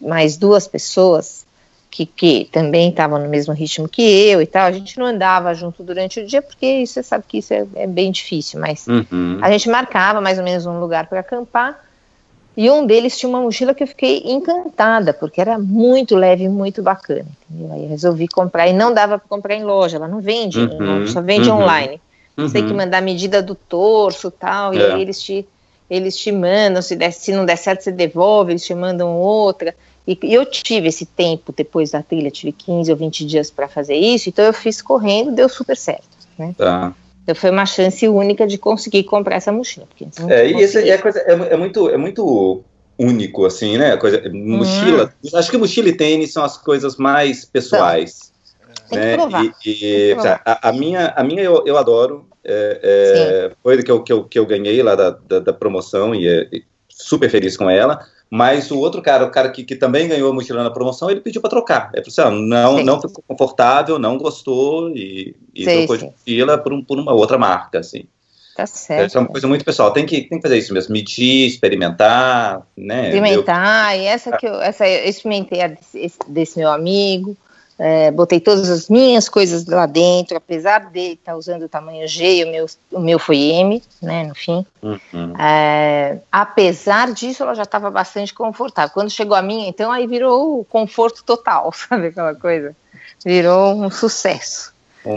[0.00, 1.46] mais duas pessoas
[1.90, 4.66] que, que também estavam no mesmo ritmo que eu e tal.
[4.66, 7.86] A gente não andava junto durante o dia, porque você sabe que isso é, é
[7.86, 9.38] bem difícil, mas uhum.
[9.42, 11.78] a gente marcava mais ou menos um lugar para acampar.
[12.56, 16.48] E um deles tinha uma mochila que eu fiquei encantada, porque era muito leve e
[16.48, 17.26] muito bacana.
[17.48, 17.74] Entendeu?
[17.74, 21.06] Aí eu resolvi comprar, e não dava para comprar em loja, ela não vende, uhum.
[21.06, 21.62] só vende uhum.
[21.62, 22.00] online.
[22.36, 22.48] Uhum.
[22.48, 24.76] Você tem que mandar a medida do torso tal, é.
[24.76, 25.46] e aí eles te,
[25.90, 29.74] eles te mandam, se, der, se não der certo, você devolve, eles te mandam outra.
[30.06, 33.68] E, e eu tive esse tempo depois da trilha, tive 15 ou 20 dias para
[33.68, 36.08] fazer isso, então eu fiz correndo, deu super certo.
[36.38, 36.54] Né?
[36.56, 36.94] Tá.
[37.22, 39.86] Então foi uma chance única de conseguir comprar essa mochila.
[40.28, 42.62] é, e esse é, coisa, é, é, muito, é muito
[42.98, 43.96] único, assim, né?
[43.96, 45.36] Coisa, mochila, hum.
[45.36, 48.32] acho que mochila e tênis são as coisas mais pessoais.
[48.88, 49.10] Tem né?
[49.10, 49.44] que provar.
[49.44, 50.42] E, e provar.
[50.44, 52.26] A, a, minha, a minha eu, eu adoro.
[52.44, 56.14] É, é, foi que eu, que, eu, que eu ganhei lá da, da, da promoção
[56.14, 56.48] e, é,
[56.88, 58.06] super feliz com ela.
[58.30, 61.20] Mas o outro cara, o cara que, que também ganhou a mochila na promoção, ele
[61.20, 61.90] pediu para trocar.
[61.92, 62.84] É assim, não, sim.
[62.84, 66.06] não ficou confortável, não gostou e, e sim, trocou sim.
[66.06, 68.04] de mochila por, um, por uma outra marca, assim.
[68.54, 69.08] Tá certo.
[69.08, 69.92] Isso é uma coisa muito pessoal.
[69.92, 73.06] Tem que, tem que fazer isso mesmo, medir, experimentar, né?
[73.06, 74.02] Experimentar, eu...
[74.02, 77.36] e essa que eu, essa eu experimentei desse, desse meu amigo,
[77.82, 82.06] é, botei todas as minhas coisas lá dentro, apesar de estar tá usando o tamanho
[82.06, 84.66] G, o meu, o meu foi M, né, no fim.
[84.82, 85.34] Uhum.
[85.40, 88.92] É, apesar disso, ela já estava bastante confortável.
[88.92, 92.76] Quando chegou a minha, então, aí virou o conforto total, sabe aquela coisa?
[93.24, 94.74] Virou um sucesso.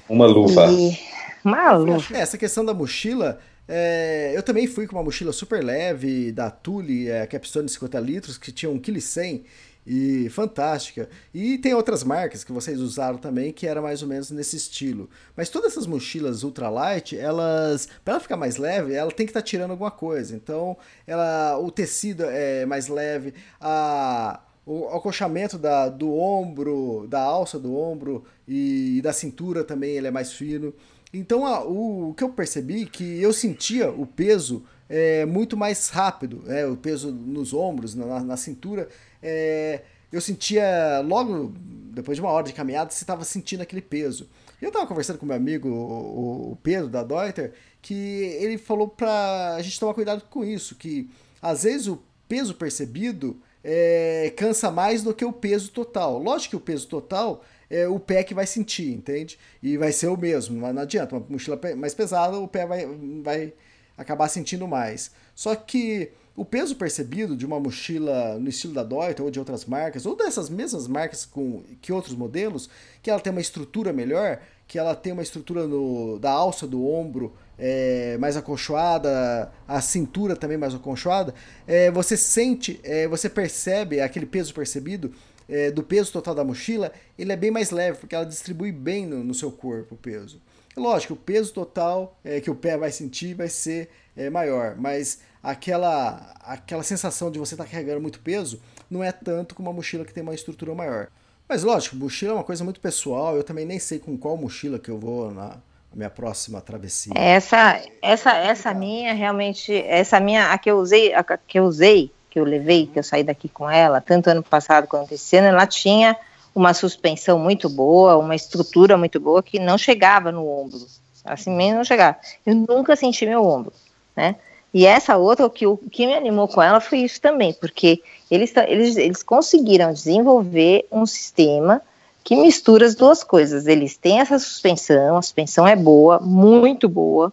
[0.08, 0.66] Uma luva.
[0.72, 0.98] E,
[1.44, 2.16] uma luva.
[2.16, 6.50] É, essa questão da mochila, é, eu também fui com uma mochila super leve da
[6.50, 9.44] Thule, é, Capstone 50 litros, que tinha 1,1 kg
[9.86, 11.10] e fantástica.
[11.34, 15.10] E tem outras marcas que vocês usaram também que era mais ou menos nesse estilo.
[15.36, 19.42] Mas todas essas mochilas ultralight, elas, para ela ficar mais leve, ela tem que estar
[19.42, 20.36] tá tirando alguma coisa.
[20.36, 27.60] Então, ela, o tecido é mais leve, a o acochamento da, do ombro, da alça
[27.60, 30.74] do ombro e, e da cintura também ele é mais fino.
[31.14, 35.90] Então a, o, o, que eu percebi que eu sentia o peso é, muito mais
[35.90, 38.88] rápido, é, o peso nos ombros, na, na cintura,
[39.24, 39.82] é,
[40.12, 41.54] eu sentia logo
[41.94, 44.28] depois de uma hora de caminhada, você estava sentindo aquele peso.
[44.62, 49.56] Eu estava conversando com meu amigo, o, o Pedro da Deuter, que ele falou para
[49.56, 51.10] a gente tomar cuidado com isso, que
[51.42, 56.18] às vezes o peso percebido é, cansa mais do que o peso total.
[56.18, 59.38] Lógico que o peso total é o pé que vai sentir, entende?
[59.62, 61.16] E vai ser o mesmo, mas não adianta.
[61.16, 62.88] Uma mochila mais pesada, o pé vai,
[63.22, 63.54] vai
[63.98, 65.12] acabar sentindo mais.
[65.36, 69.66] Só que o peso percebido de uma mochila no estilo da Deuter ou de outras
[69.66, 72.70] marcas, ou dessas mesmas marcas com que outros modelos,
[73.02, 76.88] que ela tem uma estrutura melhor, que ela tem uma estrutura no, da alça do
[76.88, 81.36] ombro é, mais acolchoada, a cintura também mais acolchoada,
[81.68, 85.14] é, você sente, é, você percebe aquele peso percebido
[85.48, 89.06] é, do peso total da mochila, ele é bem mais leve, porque ela distribui bem
[89.06, 90.42] no, no seu corpo o peso.
[90.76, 95.20] Lógico, o peso total é, que o pé vai sentir vai ser é, maior, mas
[95.44, 99.76] aquela, aquela sensação de você estar tá carregando muito peso não é tanto como uma
[99.76, 101.10] mochila que tem uma estrutura maior.
[101.48, 104.80] Mas lógico, mochila é uma coisa muito pessoal, eu também nem sei com qual mochila
[104.80, 105.58] que eu vou na
[105.94, 107.14] minha próxima travessia.
[107.16, 112.12] Essa essa essa minha realmente, essa minha a que eu usei, a que eu usei,
[112.30, 115.50] que eu levei, que eu saí daqui com ela, tanto ano passado quanto esse ano,
[115.50, 116.18] ela tinha
[116.56, 120.80] uma suspensão muito boa, uma estrutura muito boa que não chegava no ombro.
[121.26, 122.18] Assim mesmo não chegava.
[122.46, 123.74] Eu nunca senti meu ombro,
[124.16, 124.36] né?
[124.74, 128.02] E essa outra, o que, o que me animou com ela foi isso também, porque
[128.32, 131.82] eles, eles, eles conseguiram desenvolver um sistema
[132.24, 133.68] que mistura as duas coisas.
[133.68, 137.32] Eles têm essa suspensão, a suspensão é boa, muito boa,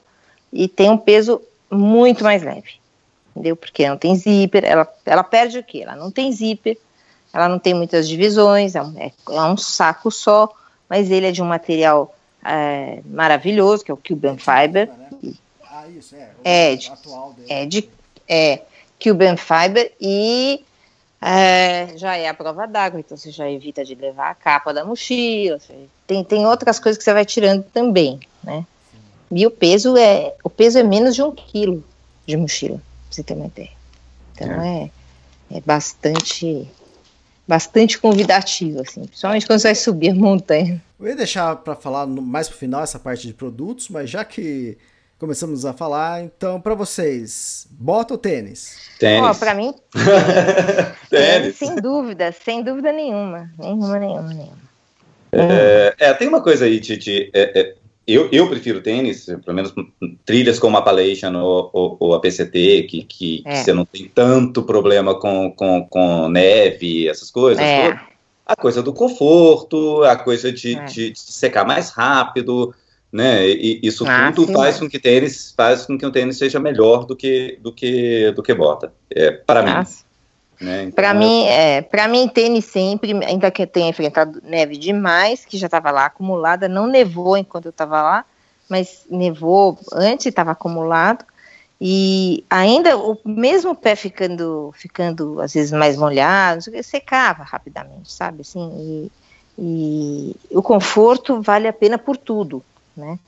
[0.53, 2.75] e tem um peso muito mais leve.
[3.31, 3.57] Entendeu?
[3.57, 5.83] Porque não tem zíper, ela, ela perde o quê?
[5.83, 6.77] Ela não tem zíper,
[7.33, 10.53] ela não tem muitas divisões, é um, é, é um saco só,
[10.89, 14.91] mas ele é de um material é, maravilhoso, que é o Cuban Fiber.
[15.99, 16.31] Isso, é.
[16.45, 16.93] É de,
[17.49, 17.91] é de
[18.29, 18.63] é,
[19.03, 20.65] Cuban Fiber e
[21.21, 24.85] é, já é a prova d'água, então você já evita de levar a capa da
[24.85, 25.59] mochila.
[26.07, 28.65] Tem, tem outras coisas que você vai tirando também, né?
[29.31, 31.85] E o peso é o peso é menos de um quilo
[32.27, 33.71] de mochila, pra você ter uma ideia.
[34.35, 34.91] Então é,
[35.51, 36.69] é bastante
[37.47, 40.81] bastante convidativo, assim, principalmente quando você vai subir a montanha.
[40.99, 44.79] Eu ia deixar para falar mais pro final essa parte de produtos, mas já que
[45.21, 48.79] começamos a falar, então para vocês, bota ou tênis?
[48.99, 49.31] Tênis.
[49.31, 49.75] Oh, para mim,
[51.11, 51.57] tênis.
[51.57, 54.71] Sem dúvida, sem dúvida nenhuma, nenhuma, nenhuma, nenhuma.
[55.31, 57.31] É, é tem uma coisa aí, Titi.
[57.35, 57.75] É, é,
[58.07, 59.75] eu, eu prefiro tênis, pelo menos
[60.25, 63.51] trilhas como a Appalachian ou, ou, ou a PCT, que, que, é.
[63.51, 67.63] que, você não tem tanto problema com, com, com neve, essas coisas.
[67.63, 68.01] É.
[68.47, 70.85] A coisa do conforto, a coisa de, é.
[70.87, 72.75] de, de secar mais rápido,
[73.13, 73.49] né?
[73.49, 76.61] E isso ah, tudo sim, faz com que tênis faz com que o tênis seja
[76.61, 78.93] melhor do que do que do que bota.
[79.11, 79.89] É, para mim.
[80.61, 80.83] Né?
[80.83, 85.45] Então, para mim, é, para mim tênis sempre, ainda que eu tenha enfrentado neve demais,
[85.45, 88.25] que já estava lá acumulada, não nevou enquanto eu estava lá,
[88.69, 91.25] mas nevou antes, estava acumulado.
[91.81, 98.43] E ainda o mesmo pé ficando, ficando às vezes mais molhado, secava rapidamente, sabe?
[98.43, 99.11] Assim, e,
[99.59, 102.63] e o conforto vale a pena por tudo,
[102.97, 103.19] né?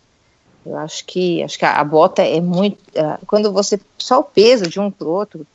[0.65, 4.25] Eu acho que acho que a, a bota é muito uh, quando você só o
[4.25, 5.47] peso de um para o outro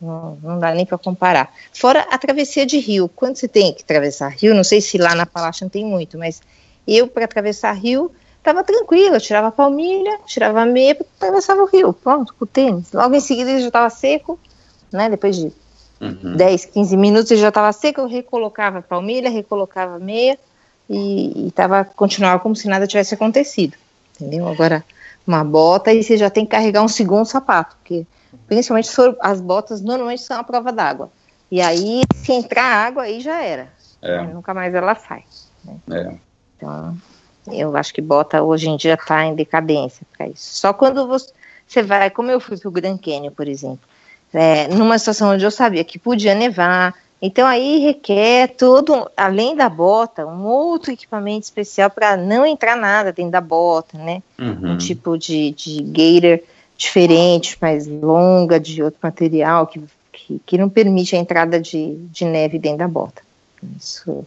[0.00, 1.52] não, não dá nem para comparar.
[1.72, 3.08] Fora a travessia de rio.
[3.08, 6.42] Quando você tem que atravessar rio, não sei se lá na Palácio tem muito, mas
[6.86, 9.16] eu, para atravessar rio, estava tranquilo.
[9.16, 11.92] Eu tirava a palmilha, tirava a meia, atravessava o rio.
[11.92, 12.92] Pronto, com o tênis.
[12.92, 14.38] Logo em seguida ele já estava seco,
[14.92, 15.08] né?
[15.08, 15.52] Depois de
[16.00, 16.36] uhum.
[16.36, 18.00] 10, 15 minutos ele já estava seco.
[18.00, 20.38] Eu recolocava a palmilha, recolocava a meia
[20.88, 23.76] e, e tava, continuava como se nada tivesse acontecido.
[24.20, 24.48] Entendeu?
[24.48, 24.84] Agora,
[25.26, 28.06] uma bota e você já tem que carregar um segundo sapato, porque
[28.46, 31.10] principalmente as botas normalmente são a prova d'água.
[31.50, 33.68] E aí, se entrar água, aí já era.
[34.02, 34.22] É.
[34.22, 35.24] Nunca mais ela sai.
[35.64, 35.76] Né?
[35.90, 36.14] É.
[36.56, 36.96] Então,
[37.52, 40.58] eu acho que bota hoje em dia está em decadência para isso.
[40.58, 43.80] Só quando você vai, como eu fui para o Grand Canyon, por exemplo,
[44.32, 49.68] é, numa situação onde eu sabia que podia nevar, então aí requer todo, além da
[49.68, 54.22] bota, um outro equipamento especial para não entrar nada dentro da bota, né?
[54.38, 54.72] Uhum.
[54.72, 60.68] Um tipo de, de gator diferente, mais longa, de outro material que, que, que, não
[60.68, 63.22] permite a entrada de, de neve dentro da bota.
[63.78, 64.26] Isso,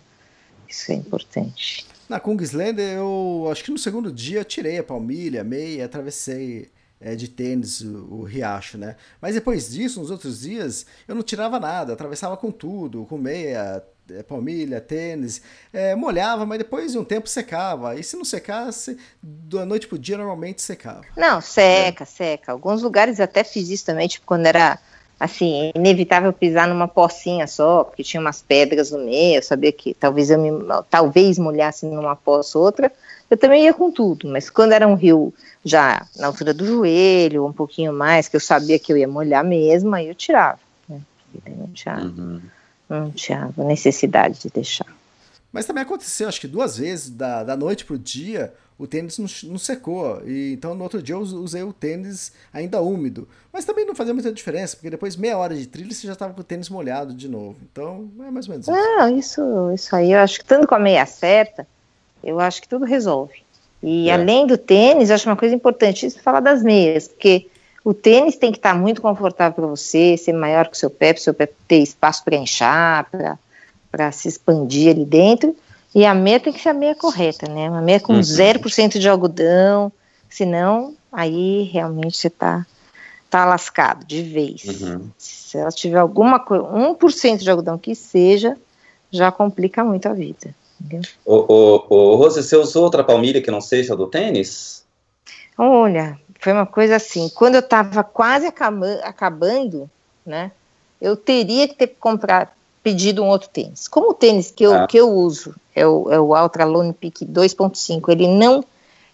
[0.68, 1.86] isso é importante.
[2.08, 6.68] Na Kungslander, eu acho que no segundo dia tirei a palmilha, a meia, atravessei
[7.02, 8.96] é, de tênis o, o, riacho, né?
[9.22, 13.84] Mas depois disso, nos outros dias, eu não tirava nada, atravessava com tudo, com meia,
[14.12, 17.96] é, palmilha, tênis, é, molhava, mas depois de um tempo secava.
[17.96, 21.06] E se não secasse, da noite pro dia normalmente secava.
[21.16, 22.06] Não, seca, é.
[22.06, 22.52] seca.
[22.52, 24.80] Alguns lugares até fiz isso também, tipo quando era
[25.20, 29.94] assim, inevitável pisar numa pocinha só, porque tinha umas pedras no meio, eu sabia que
[29.94, 30.52] talvez eu me
[30.90, 32.92] talvez molhasse numa poça ou outra
[33.30, 35.32] eu também ia com tudo, mas quando era um rio
[35.64, 39.44] já na altura do joelho, um pouquinho mais, que eu sabia que eu ia molhar
[39.44, 40.60] mesmo, aí eu tirava.
[40.88, 41.00] Né?
[41.48, 42.42] Não tinha, uhum.
[42.90, 44.88] não tinha necessidade de deixar.
[45.52, 49.28] Mas também aconteceu, acho que duas vezes, da, da noite pro dia, o tênis não,
[49.52, 50.22] não, secou.
[50.26, 53.28] E, então no outro dia eu usei o tênis ainda úmido.
[53.52, 56.34] Mas também não fazia muita diferença, porque depois meia hora de trilha você já estava
[56.34, 57.58] com o tênis molhado de novo.
[57.72, 58.72] Então é mais ou menos isso.
[58.72, 61.68] Não, isso, isso aí eu acho que tanto com a meia certa,
[62.24, 63.44] eu acho que tudo resolve.
[63.82, 64.14] E é.
[64.14, 67.48] além do tênis, eu acho uma coisa importantíssima falar das meias, porque
[67.84, 71.14] o tênis tem que estar muito confortável para você, ser maior que o seu pé,
[71.14, 73.40] para o seu pé ter espaço para inchar, para
[74.12, 75.56] se expandir ali dentro.
[75.94, 77.70] E a meia tem que ser a meia correta, né?
[77.70, 78.20] Uma meia com uhum.
[78.20, 79.92] 0% de algodão,
[80.30, 82.66] senão aí realmente você está
[83.30, 84.64] tá lascado de vez.
[84.82, 85.10] Uhum.
[85.18, 88.56] Se ela tiver alguma coisa, 1% de algodão que seja,
[89.12, 90.54] já complica muito a vida.
[91.26, 94.84] O, o, o Rose, você usou outra palmilha que não seja do tênis?
[95.58, 99.90] Olha, foi uma coisa assim, quando eu estava quase acabando,
[100.26, 100.52] né,
[101.02, 102.50] eu teria que ter comprado,
[102.90, 103.88] pedido um outro tênis.
[103.88, 104.88] Como o tênis que eu, ah.
[104.88, 108.64] que eu uso é o, é o Ultra Lone Peak 2.5, ele não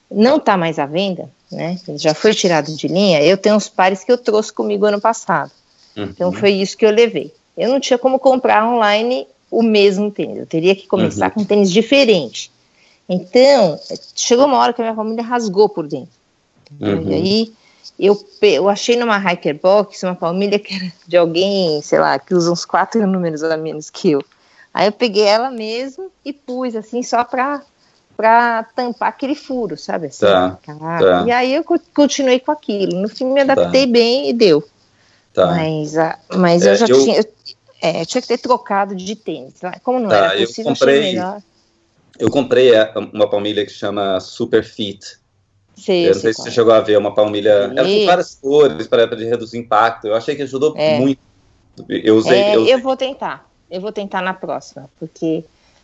[0.09, 3.67] não está mais à venda, né, ele já foi tirado de linha, eu tenho uns
[3.67, 5.51] pares que eu trouxe comigo ano passado.
[5.97, 6.03] Uhum.
[6.03, 7.33] Então foi isso que eu levei.
[7.57, 10.37] Eu não tinha como comprar online o mesmo tênis.
[10.37, 11.31] Eu teria que começar uhum.
[11.31, 12.51] com um tênis diferente.
[13.09, 13.79] Então,
[14.15, 16.09] chegou uma hora que a minha família rasgou por dentro.
[16.79, 17.09] Uhum.
[17.09, 17.53] E aí,
[17.99, 22.33] eu, eu achei numa Hiker Box uma palmilha que era de alguém, sei lá, que
[22.33, 24.23] usa uns quatro números a menos que eu.
[24.73, 27.61] Aí eu peguei ela mesmo e pus, assim, só pra,
[28.17, 30.07] pra tampar aquele furo, sabe?
[30.07, 31.23] Assim, tá, tá.
[31.25, 32.99] E aí eu continuei com aquilo.
[32.99, 33.91] No fim, me adaptei tá.
[33.91, 34.61] bem e deu.
[35.33, 35.47] Tá.
[35.47, 35.93] Mas,
[36.35, 37.03] mas é, eu já eu...
[37.03, 37.25] tinha.
[37.81, 39.53] É, eu tinha que ter trocado de tênis.
[39.83, 41.41] Como não tá, era possível, eu comprei, melhor.
[42.17, 45.19] Eu comprei é, uma palmilha que chama Super Fit.
[45.75, 47.71] Sei, eu não sei se você chegou a ver uma palmilha.
[47.75, 50.07] Ela tem várias cores para reduzir impacto.
[50.07, 50.97] Eu achei que ajudou é.
[50.99, 51.19] muito.
[51.89, 52.73] Eu usei, é, eu usei.
[52.73, 53.49] Eu vou tentar.
[53.69, 55.43] Eu vou tentar na próxima, porque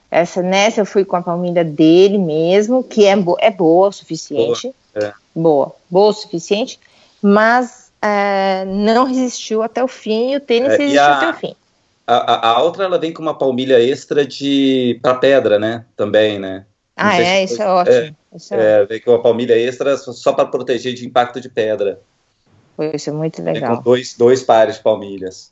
[0.10, 3.91] essa nessa eu fui com a palmilha dele mesmo, que é, bo é boa o
[3.91, 4.73] suficiente.
[4.93, 5.13] Boa, é.
[5.36, 6.80] boa, boa o suficiente,
[7.21, 11.34] mas é, não resistiu até o fim e o tênis é, resistiu a, até o
[11.34, 11.56] fim.
[12.06, 15.86] A, a, outra ela vem com uma palmilha extra de para pedra, né?
[15.95, 16.65] Também, né?
[17.01, 17.95] Ah, é, isso é ótimo.
[17.95, 21.49] É, isso é, é, vem com uma palmilha extra só para proteger de impacto de
[21.49, 21.99] pedra.
[22.75, 23.77] Foi isso é muito legal.
[23.77, 25.51] Com dois, dois pares de palmilhas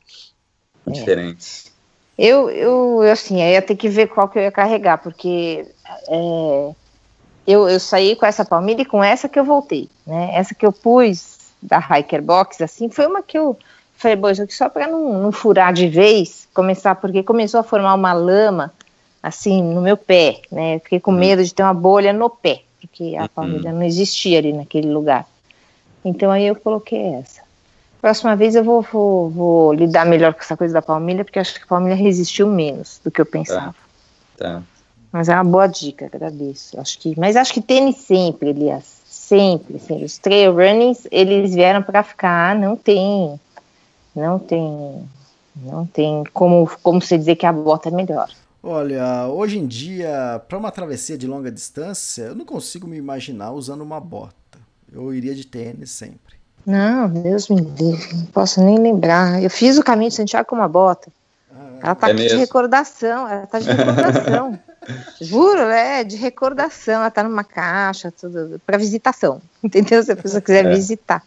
[0.88, 0.92] é.
[0.92, 1.72] diferentes.
[2.18, 5.66] Eu, eu, assim, aí ia ter que ver qual que eu ia carregar, porque
[6.08, 6.72] é,
[7.48, 10.32] eu, eu saí com essa palmilha e com essa que eu voltei, né?
[10.34, 13.58] Essa que eu pus da Hiker Box, assim, foi uma que eu
[14.00, 17.64] Falei, bom, isso aqui só para não, não, furar de vez, começar, porque começou a
[17.64, 18.72] formar uma lama,
[19.22, 20.76] assim, no meu pé, né?
[20.76, 21.18] Eu fiquei com uhum.
[21.18, 25.26] medo de ter uma bolha no pé, porque a palmilha não existia ali naquele lugar.
[26.04, 27.42] Então aí eu coloquei essa.
[28.02, 31.56] Próxima vez eu vou, vou, vou, lidar melhor com essa coisa da palmilha, porque acho
[31.56, 33.76] que a palmilha resistiu menos do que eu pensava.
[34.38, 34.54] Tá.
[34.56, 34.64] tá.
[35.12, 36.80] Mas é uma boa dica, agradeço.
[36.80, 39.76] Acho que, mas acho que tênis sempre, Elias, sempre.
[39.76, 43.40] Assim, os trail runnings, eles vieram para ficar, não tem
[44.16, 45.10] não tem,
[45.56, 48.30] não tem como, como você dizer que a bota é melhor.
[48.62, 53.52] Olha, hoje em dia, para uma travessia de longa distância, eu não consigo me imaginar
[53.52, 54.36] usando uma bota.
[54.92, 56.38] Eu iria de tênis sempre.
[56.66, 59.42] Não, Deus me livre, não posso nem lembrar.
[59.42, 61.10] Eu fiz o caminho de Santiago com uma bota.
[61.52, 64.60] Ah, ela tá é de recordação, ela tá de recordação.
[65.22, 66.96] Juro, é de recordação.
[66.96, 69.42] Ela tá numa caixa, tudo para visitação.
[69.64, 70.04] Entendeu?
[70.04, 70.70] Se a pessoa quiser é.
[70.70, 71.24] visitar.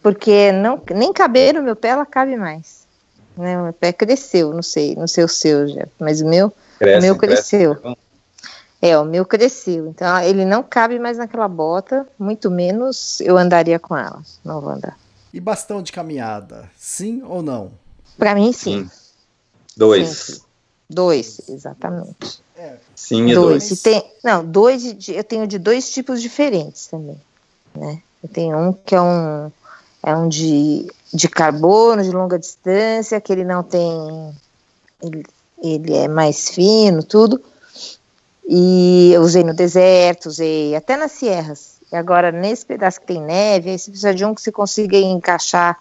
[0.00, 2.86] Porque não, nem caber no meu pé, ela cabe mais.
[3.36, 3.58] Né?
[3.58, 6.98] O meu pé cresceu, não sei, não sei o seu, já, mas o meu, cresce,
[6.98, 7.76] o meu cresceu.
[7.76, 7.98] Cresce.
[8.80, 9.88] É, o meu cresceu.
[9.88, 14.22] Então ele não cabe mais naquela bota, muito menos eu andaria com ela.
[14.44, 14.96] Não vou andar.
[15.32, 17.72] E bastão de caminhada, sim ou não?
[18.16, 18.84] Para mim, sim.
[18.84, 18.90] sim.
[19.76, 20.08] Dois.
[20.08, 20.40] Sim.
[20.90, 22.42] Dois, exatamente.
[22.56, 22.76] É.
[22.94, 23.68] Sim, e dois.
[23.68, 23.70] dois.
[23.70, 27.20] E tem, não, dois de, eu tenho de dois tipos diferentes também,
[27.74, 28.02] né?
[28.22, 29.52] Eu tenho um que é um
[30.02, 34.34] é um de, de carbono de longa distância, que ele não tem
[35.02, 35.24] ele,
[35.62, 37.40] ele é mais fino, tudo.
[38.48, 41.78] E eu usei no deserto, usei até nas sierras.
[41.92, 44.96] E agora, nesse pedaço que tem neve, aí você precisa de um que você consiga
[44.96, 45.78] encaixar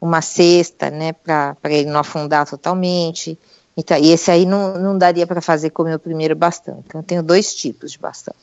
[0.00, 3.38] uma cesta, né, para ele não afundar totalmente.
[3.76, 6.82] Então, e esse aí não, não daria para fazer com o meu primeiro bastão.
[6.86, 8.34] Então, eu tenho dois tipos de bastão.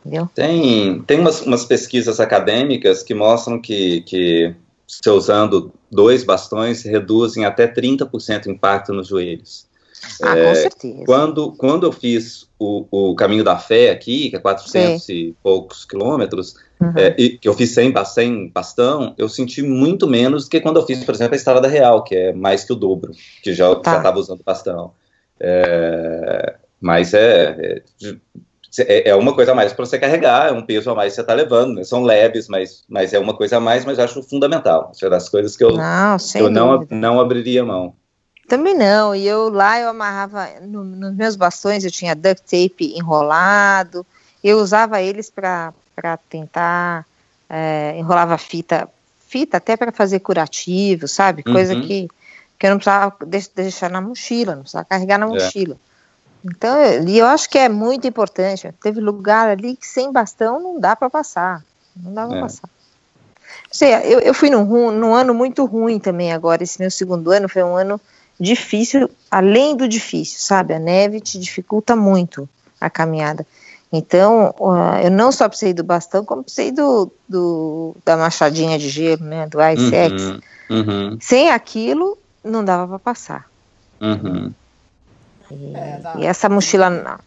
[0.00, 0.28] Entendeu?
[0.34, 4.54] Tem, tem umas, umas pesquisas acadêmicas que mostram que, que
[4.86, 9.66] se usando dois bastões reduzem até 30% o impacto nos joelhos.
[10.22, 11.04] Ah, é, com certeza.
[11.06, 15.12] Quando, quando eu fiz o, o Caminho da Fé aqui, que é 400 Sim.
[15.12, 16.92] e poucos quilômetros, uhum.
[16.96, 20.78] é, e, que eu fiz sem, sem bastão, eu senti muito menos do que quando
[20.78, 23.74] eu fiz, por exemplo, a Estrada Real, que é mais que o dobro, que já
[23.76, 23.96] tá.
[23.96, 24.92] estava usando bastão.
[25.40, 27.82] É, mas é,
[28.82, 31.16] é, é, uma coisa a mais para você carregar, é um peso a mais que
[31.16, 31.84] você está levando, né?
[31.84, 34.90] são leves, mas, mas é uma coisa a mais, mas acho fundamental.
[34.94, 37.94] Isso é das coisas que eu não, eu não, não abriria mão.
[38.48, 42.94] Também não, e eu lá eu amarrava no, nos meus bastões, eu tinha duct tape
[42.96, 44.04] enrolado,
[44.42, 45.72] eu usava eles para
[46.28, 47.06] tentar,
[47.48, 48.88] é, enrolava fita,
[49.26, 51.42] fita até para fazer curativo, sabe?
[51.42, 51.80] Coisa uhum.
[51.82, 52.08] que,
[52.58, 53.16] que eu não precisava
[53.54, 55.28] deixar na mochila, não precisava carregar na é.
[55.28, 55.74] mochila.
[55.90, 55.93] É.
[56.44, 56.76] Então,
[57.06, 58.72] e eu acho que é muito importante.
[58.82, 61.64] Teve lugar ali que sem bastão não dá para passar,
[61.96, 62.40] não dá para é.
[62.40, 62.68] passar.
[63.70, 67.48] Sei, eu, eu fui num, num ano muito ruim também agora, esse meu segundo ano
[67.48, 68.00] foi um ano
[68.38, 70.74] difícil, além do difícil, sabe?
[70.74, 72.48] A neve te dificulta muito
[72.80, 73.46] a caminhada.
[73.92, 74.52] Então,
[75.02, 79.46] eu não só precisei do bastão, como precisei do, do da machadinha de gelo, né?
[79.46, 80.40] Do Ice.
[80.68, 81.18] Uhum, uhum.
[81.20, 83.48] Sem aquilo, não dava para passar.
[84.00, 84.52] Uhum.
[85.50, 87.20] E, é, e, essa mochila.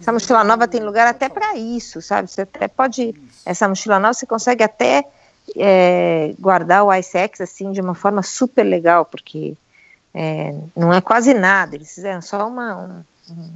[0.00, 2.30] Essa mochila nova tem lugar até para isso, sabe?
[2.30, 3.14] Você até pode.
[3.44, 5.04] Essa mochila nova você consegue até
[5.56, 9.54] é, guardar o Ice X assim de uma forma super legal, porque
[10.14, 13.50] é, não é quase nada, eles fizeram só uma, um,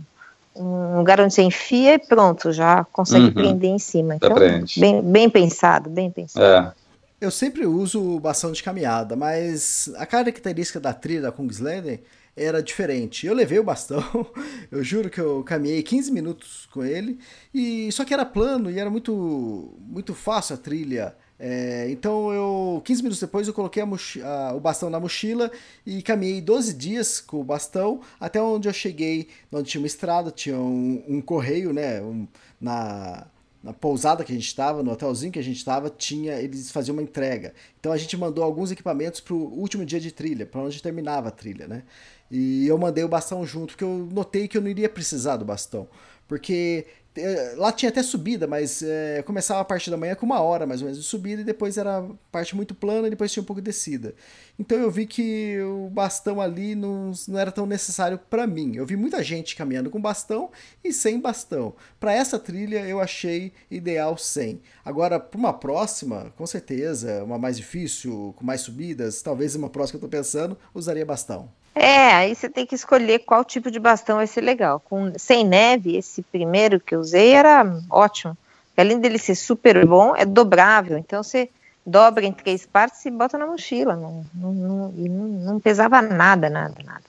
[0.56, 3.34] um, lugar onde você enfia e pronto, já consegue uhum.
[3.34, 4.14] prender em cima.
[4.16, 4.34] Então,
[4.78, 6.44] bem, bem pensado, bem pensado.
[6.44, 6.86] É.
[7.18, 12.00] Eu sempre uso bastão de caminhada, mas a característica da trilha da Kungsleden
[12.36, 13.26] era diferente.
[13.26, 14.02] Eu levei o bastão,
[14.70, 17.18] eu juro que eu caminhei 15 minutos com ele,
[17.54, 21.16] e só que era plano e era muito muito fácil a trilha.
[21.38, 25.50] É, então eu 15 minutos depois eu coloquei a a, o bastão na mochila
[25.84, 30.30] e caminhei 12 dias com o bastão até onde eu cheguei, onde tinha uma estrada,
[30.30, 32.26] tinha um, um correio, né, um,
[32.58, 33.26] na,
[33.62, 36.94] na pousada que a gente estava, no hotelzinho que a gente estava, tinha eles faziam
[36.94, 37.52] uma entrega.
[37.80, 41.28] Então a gente mandou alguns equipamentos para o último dia de trilha, para onde terminava
[41.28, 41.82] a trilha, né?
[42.30, 45.44] E eu mandei o bastão junto, porque eu notei que eu não iria precisar do
[45.44, 45.88] bastão,
[46.26, 46.86] porque
[47.18, 50.66] é, lá tinha até subida, mas é, começava a parte da manhã com uma hora
[50.66, 53.46] mais ou menos de subida e depois era parte muito plana e depois tinha um
[53.46, 54.14] pouco de descida.
[54.58, 58.76] Então eu vi que o bastão ali não, não era tão necessário para mim.
[58.76, 60.50] Eu vi muita gente caminhando com bastão
[60.84, 61.74] e sem bastão.
[61.98, 64.60] Para essa trilha eu achei ideal sem.
[64.84, 69.98] Agora, para uma próxima, com certeza, uma mais difícil, com mais subidas, talvez uma próxima
[69.98, 71.50] que eu tô pensando, usaria bastão.
[71.78, 74.80] É, aí você tem que escolher qual tipo de bastão vai ser legal.
[74.80, 78.36] Com, sem neve, esse primeiro que eu usei era ótimo.
[78.74, 80.96] Além dele ser super bom, é dobrável.
[80.96, 81.50] Então você
[81.84, 83.94] dobra em três partes e bota na mochila.
[83.94, 87.04] Não, não, não, não, pesava nada, nada, nada.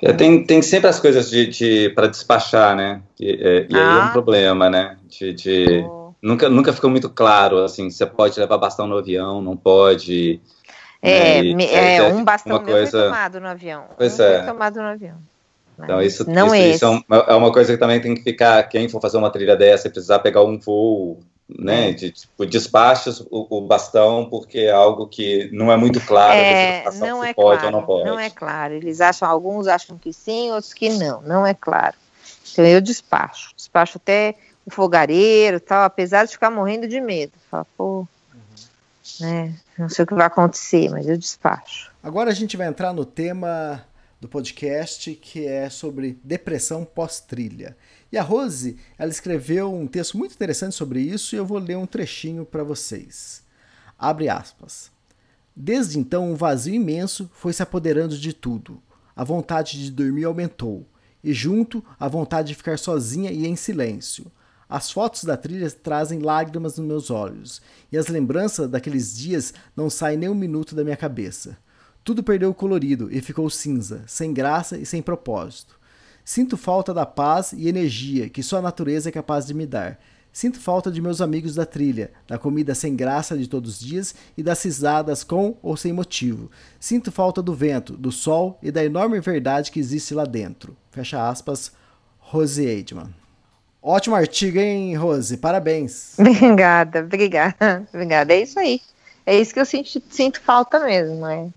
[0.00, 3.02] É, tem, tem sempre as coisas de, de para despachar, né?
[3.18, 3.78] E, é, e ah.
[3.78, 4.10] aí é um ah.
[4.10, 4.96] problema, né?
[5.06, 6.14] De, de oh.
[6.22, 10.40] nunca, nunca ficou muito claro, assim, você pode levar bastão no avião, não pode.
[11.02, 11.64] É, né?
[11.64, 12.90] é, é, um bastão uma coisa...
[12.90, 13.84] foi tomado no avião.
[13.96, 14.42] Pois um é.
[14.42, 15.16] Tomado no avião.
[15.82, 18.88] Então, isso, não isso, isso é, é, uma coisa que também tem que ficar, quem
[18.88, 21.92] for fazer uma trilha dessa e precisar pegar um voo, né, é.
[21.92, 26.84] de tipo, despachos o, o, bastão, porque é algo que não é muito claro, é,
[26.98, 28.04] não é pode claro, ou não pode.
[28.10, 31.96] Não é claro, eles acham, alguns acham que sim, outros que não, não é claro.
[32.52, 34.34] Então eu despacho, despacho até
[34.66, 37.32] o fogareiro tal, apesar de ficar morrendo de medo.
[37.50, 38.06] Fala, pô,
[39.20, 39.54] né?
[39.78, 41.90] Não sei o que vai acontecer, mas eu despacho.
[42.02, 43.84] Agora a gente vai entrar no tema
[44.20, 47.76] do podcast, que é sobre depressão pós-trilha.
[48.12, 51.76] E a Rose, ela escreveu um texto muito interessante sobre isso e eu vou ler
[51.76, 53.42] um trechinho para vocês.
[53.98, 54.90] Abre aspas.
[55.56, 58.82] Desde então, um vazio imenso foi se apoderando de tudo.
[59.16, 60.86] A vontade de dormir aumentou,
[61.22, 64.30] e junto, a vontade de ficar sozinha e em silêncio.
[64.70, 67.60] As fotos da trilha trazem lágrimas nos meus olhos,
[67.90, 71.58] e as lembranças daqueles dias não saem nem um minuto da minha cabeça.
[72.04, 75.76] Tudo perdeu o colorido e ficou cinza, sem graça e sem propósito.
[76.24, 79.98] Sinto falta da paz e energia que só a natureza é capaz de me dar.
[80.32, 84.14] Sinto falta de meus amigos da trilha, da comida sem graça de todos os dias
[84.36, 86.48] e das risadas com ou sem motivo.
[86.78, 90.76] Sinto falta do vento, do sol e da enorme verdade que existe lá dentro.
[90.92, 91.72] Fecha aspas,
[92.20, 93.19] Rose Eidman.
[93.82, 95.36] Ótimo artigo, hein, Rose?
[95.36, 96.14] Parabéns.
[96.20, 98.34] Obrigada, obrigada, obrigada.
[98.34, 98.80] É isso aí.
[99.24, 101.26] É isso que eu sinto, sinto falta mesmo.
[101.26, 101.48] É,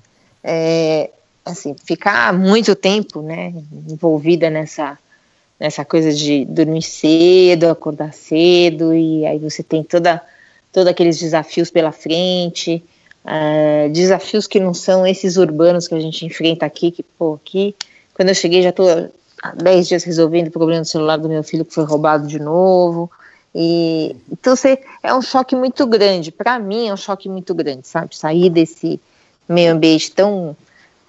[0.43, 1.09] é
[1.45, 3.53] assim, ficar muito tempo, né,
[3.89, 4.97] envolvida nessa
[5.59, 10.21] nessa coisa de dormir cedo, acordar cedo e aí você tem toda
[10.74, 12.84] todos aqueles desafios pela frente,
[13.24, 17.76] uh, desafios que não são esses urbanos que a gente enfrenta aqui, que pô, aqui
[18.13, 19.09] quando eu cheguei já estou
[19.52, 23.12] 10 dias resolvendo o problema do celular do meu filho que foi roubado de novo.
[23.54, 26.32] E então você, é um choque muito grande.
[26.32, 28.16] Para mim é um choque muito grande, sabe?
[28.16, 29.00] Sair desse
[29.48, 30.56] meio ambiente tão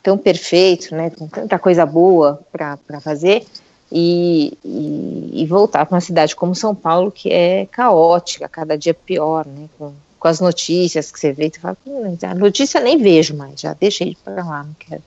[0.05, 3.43] tão perfeito, né, com tanta coisa boa para fazer,
[3.91, 8.93] e, e, e voltar para uma cidade como São Paulo, que é caótica, cada dia
[8.93, 11.77] pior, né, com, com as notícias que você vê, você fala,
[12.23, 15.03] a notícia nem vejo mais, já deixei de para lá, não quero.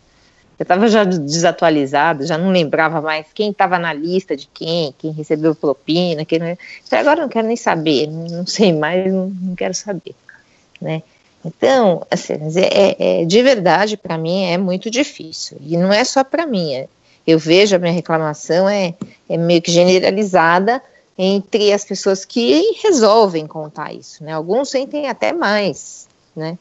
[0.60, 5.12] Eu estava já desatualizado, já não lembrava mais quem estava na lista de quem, quem
[5.12, 6.48] recebeu propina, quem não...
[6.48, 10.16] Então, agora não quero nem saber, não sei mais, não, não quero saber,
[10.82, 11.04] né?
[11.46, 15.58] Então, assim, é, é, de verdade, para mim, é muito difícil.
[15.62, 16.74] E não é só para mim.
[16.74, 16.88] É,
[17.26, 18.96] eu vejo a minha reclamação é,
[19.30, 20.82] é meio que generalizada
[21.18, 24.24] entre as pessoas que resolvem contar isso.
[24.24, 24.34] Né?
[24.34, 26.08] Alguns sentem até mais.
[26.36, 26.58] Né?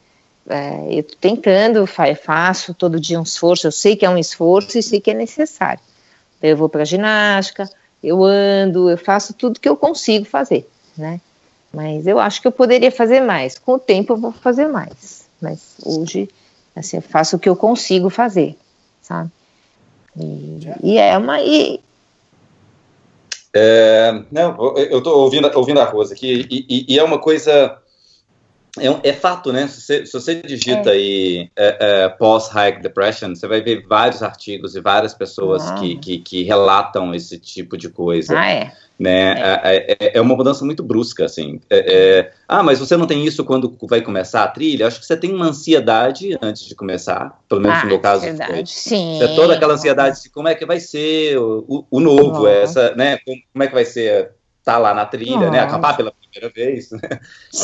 [0.49, 4.79] É, eu estou tentando, faço todo dia um esforço, eu sei que é um esforço
[4.79, 5.81] e sei que é necessário.
[6.41, 7.69] Eu vou para a ginástica,
[8.03, 11.21] eu ando, eu faço tudo que eu consigo fazer, né?
[11.73, 13.59] Mas eu acho que eu poderia fazer mais.
[13.59, 15.27] Com o tempo eu vou fazer mais.
[15.41, 16.29] Mas hoje,
[16.75, 18.57] assim, eu faço o que eu consigo fazer,
[19.03, 19.31] sabe?
[20.19, 21.41] E, e é uma.
[21.41, 21.81] E...
[23.53, 27.79] É, não, eu estou ouvindo, ouvindo a Rosa aqui, e, e, e é uma coisa
[28.79, 29.67] é, é, fato, né?
[29.67, 30.93] Se você, se você digita é.
[30.93, 35.75] aí é, é, pós-hike depression, você vai ver vários artigos e várias pessoas ah.
[35.75, 38.39] que, que, que, relatam esse tipo de coisa.
[38.39, 38.73] Ah, é.
[38.99, 39.33] Né?
[39.33, 39.61] É.
[39.63, 41.61] É, é, é uma mudança muito brusca, assim.
[42.49, 44.87] ah, mas você não tem isso quando vai começar a trilha?
[44.87, 48.23] Acho que você tem uma ansiedade antes de começar, pelo menos ah, no meu caso.
[48.23, 48.71] Verdade.
[48.71, 49.23] Sim.
[49.23, 53.19] É toda aquela ansiedade de como é que vai ser o, o, novo, essa, né?
[53.25, 54.33] Como é que vai ser
[54.67, 55.61] tá lá na trilha, né?
[55.61, 57.21] Acampar pela primeira vez, né?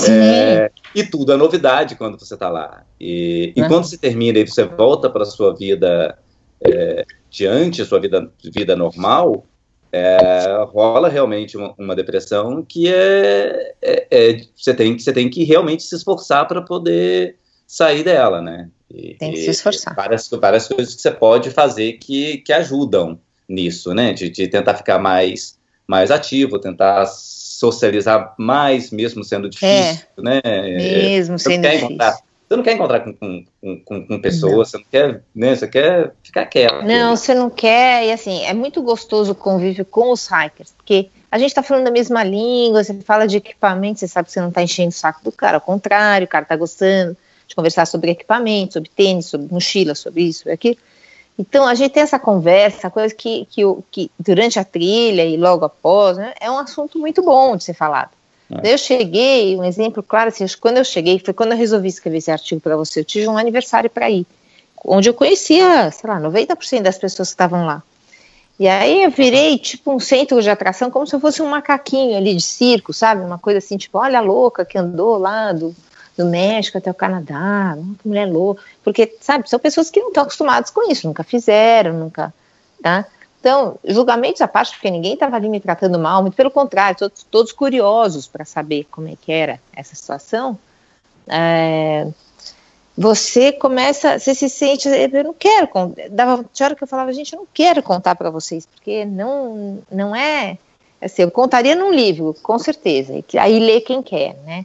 [0.08, 2.84] É, e tudo é novidade quando você está lá.
[3.00, 6.18] E, e quando você termina e você volta para a sua vida
[6.60, 9.44] é, diante, sua vida, vida normal,
[9.92, 15.44] é, rola realmente uma, uma, depressão que é, é, é, você, tem, você tem que
[15.44, 17.36] realmente se esforçar para poder
[17.66, 18.70] sair dela, né?
[18.90, 19.94] E, tem que se esforçar.
[19.94, 24.12] Várias, várias coisas que você pode fazer que, que ajudam nisso, né?
[24.12, 27.04] De, de tentar ficar mais, mais ativo, tentar
[27.62, 30.40] socializar mais, mesmo sendo difícil, é, né?
[30.42, 31.96] Mesmo sendo difícil.
[31.96, 33.44] Você não quer encontrar com, com,
[33.84, 34.64] com, com pessoas, não.
[34.64, 35.54] você não quer, né?
[35.54, 36.84] Você quer ficar quieto.
[36.84, 41.08] Não, você não quer, e assim, é muito gostoso o convívio com os hikers, porque
[41.30, 44.40] a gente está falando a mesma língua, você fala de equipamento, você sabe que você
[44.40, 47.86] não está enchendo o saco do cara, ao contrário, o cara está gostando de conversar
[47.86, 50.76] sobre equipamento, sobre tênis, sobre mochila, sobre isso, sobre aquilo.
[51.38, 55.64] Então, a gente tem essa conversa, coisa que, que, que durante a trilha e logo
[55.64, 58.10] após, né, é um assunto muito bom de ser falado.
[58.50, 58.74] É.
[58.74, 62.30] Eu cheguei, um exemplo claro, assim, quando eu cheguei, foi quando eu resolvi escrever esse
[62.30, 64.26] artigo para você, eu tive um aniversário para ir,
[64.84, 67.82] onde eu conhecia, sei lá, 90% das pessoas que estavam lá.
[68.60, 72.16] E aí eu virei tipo um centro de atração, como se eu fosse um macaquinho
[72.16, 73.22] ali de circo, sabe?
[73.22, 75.74] Uma coisa assim, tipo, olha a louca que andou lá do,
[76.16, 80.24] do México até o Canadá, que mulher louca, porque, sabe, são pessoas que não estão
[80.24, 82.32] acostumadas com isso, nunca fizeram, nunca,
[82.82, 83.06] tá?
[83.40, 87.24] Então, julgamentos à parte, porque ninguém estava ali me tratando mal, muito pelo contrário, todos,
[87.24, 90.56] todos curiosos para saber como é que era essa situação,
[91.26, 92.06] é,
[92.96, 95.68] você começa, você se sente, eu não quero,
[96.10, 99.82] dava tinha hora que eu falava, gente, eu não quero contar para vocês, porque não,
[99.90, 100.58] não é,
[101.00, 104.64] assim, eu contaria num livro, com certeza, e aí lê quem quer, né,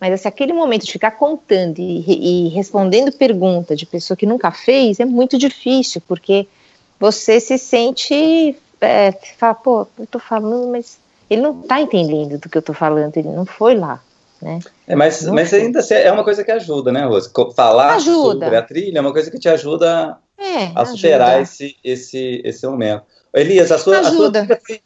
[0.00, 4.50] mas assim, aquele momento de ficar contando e, e respondendo pergunta de pessoa que nunca
[4.50, 6.46] fez é muito difícil, porque
[7.00, 12.48] você se sente, é, fala, pô, eu tô falando, mas ele não tá entendendo do
[12.48, 14.00] que eu tô falando, ele não foi lá.
[14.40, 14.60] Né?
[14.86, 17.30] É, mas, mas ainda assim, é uma coisa que ajuda, né, Rose?
[17.54, 18.44] Falar ajuda.
[18.44, 22.66] sobre a trilha é uma coisa que te ajuda é, a superar esse, esse, esse
[22.66, 23.02] momento.
[23.32, 24.80] Elias, a sua, a sua, trilha foi,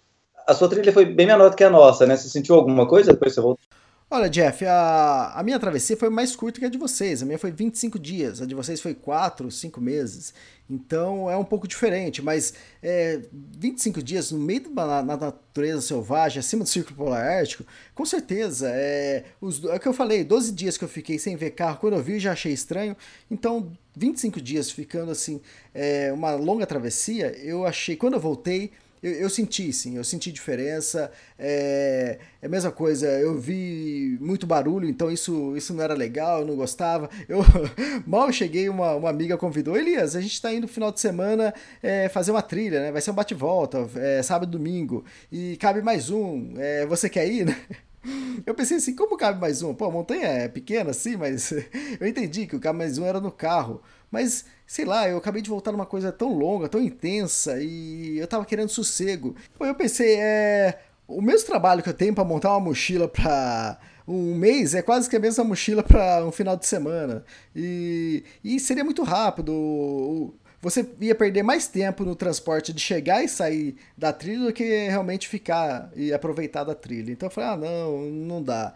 [0.46, 2.16] a sua trilha foi bem menor do que a nossa, né?
[2.16, 3.64] Você sentiu alguma coisa depois que você voltou?
[4.12, 7.22] Olha, Jeff, a, a minha travessia foi mais curta que a de vocês.
[7.22, 10.34] A minha foi 25 dias, a de vocês foi 4, 5 meses.
[10.68, 12.52] Então é um pouco diferente, mas
[12.82, 18.04] é, 25 dias no meio da na natureza selvagem, acima do Círculo Polar Ártico, com
[18.04, 18.68] certeza.
[18.74, 21.78] É, os, é o que eu falei, 12 dias que eu fiquei sem ver carro,
[21.78, 22.96] quando eu vi já achei estranho.
[23.30, 25.40] Então, 25 dias ficando assim,
[25.72, 28.72] é, uma longa travessia, eu achei, quando eu voltei
[29.02, 31.10] eu, eu, senti, sim, eu senti diferença.
[31.38, 36.40] É, é, a mesma coisa, eu vi muito barulho, então isso, isso não era legal,
[36.40, 37.08] eu não gostava.
[37.28, 37.40] Eu
[38.06, 41.52] mal cheguei, uma, uma amiga convidou, Elias, a gente está indo no final de semana
[41.82, 42.92] é, fazer uma trilha, né?
[42.92, 46.54] Vai ser um bate-volta, é, sábado domingo, e cabe mais um.
[46.56, 47.56] É, você quer ir, né?
[48.46, 49.74] Eu pensei assim, como cabe mais um?
[49.74, 51.52] Pô, a montanha é pequena, sim, mas
[52.00, 53.82] eu entendi que o cabe mais um era no carro.
[54.10, 58.26] Mas, sei lá, eu acabei de voltar numa coisa tão longa, tão intensa, e eu
[58.28, 59.34] tava querendo sossego.
[59.58, 60.78] Pô, eu pensei, é.
[61.08, 65.10] O mesmo trabalho que eu tenho para montar uma mochila para um mês é quase
[65.10, 67.24] que a mesma mochila para um final de semana.
[67.54, 70.32] E, e seria muito rápido.
[70.62, 74.62] Você ia perder mais tempo no transporte de chegar e sair da trilha do que
[74.86, 77.10] realmente ficar e aproveitar da trilha.
[77.10, 78.72] Então eu falei: ah, não, não dá.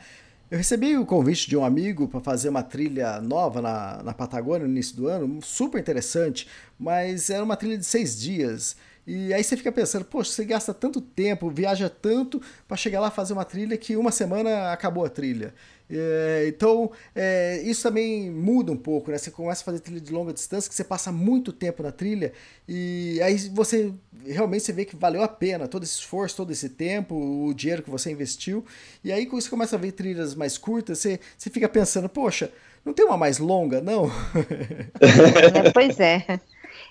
[0.54, 4.64] Eu recebi o convite de um amigo para fazer uma trilha nova na, na Patagônia
[4.64, 6.46] no início do ano, super interessante,
[6.78, 8.76] mas era uma trilha de seis dias.
[9.04, 13.10] E aí você fica pensando, poxa, você gasta tanto tempo, viaja tanto para chegar lá
[13.10, 15.52] fazer uma trilha que uma semana acabou a trilha.
[15.96, 19.18] É, então, é, isso também muda um pouco, né?
[19.18, 22.32] Você começa a fazer trilha de longa distância, que você passa muito tempo na trilha,
[22.68, 23.92] e aí você
[24.26, 27.82] realmente você vê que valeu a pena todo esse esforço, todo esse tempo, o dinheiro
[27.82, 28.64] que você investiu.
[29.04, 32.50] E aí, quando você começa a ver trilhas mais curtas, você, você fica pensando, poxa,
[32.84, 34.10] não tem uma mais longa, não?
[35.00, 36.40] É, pois é.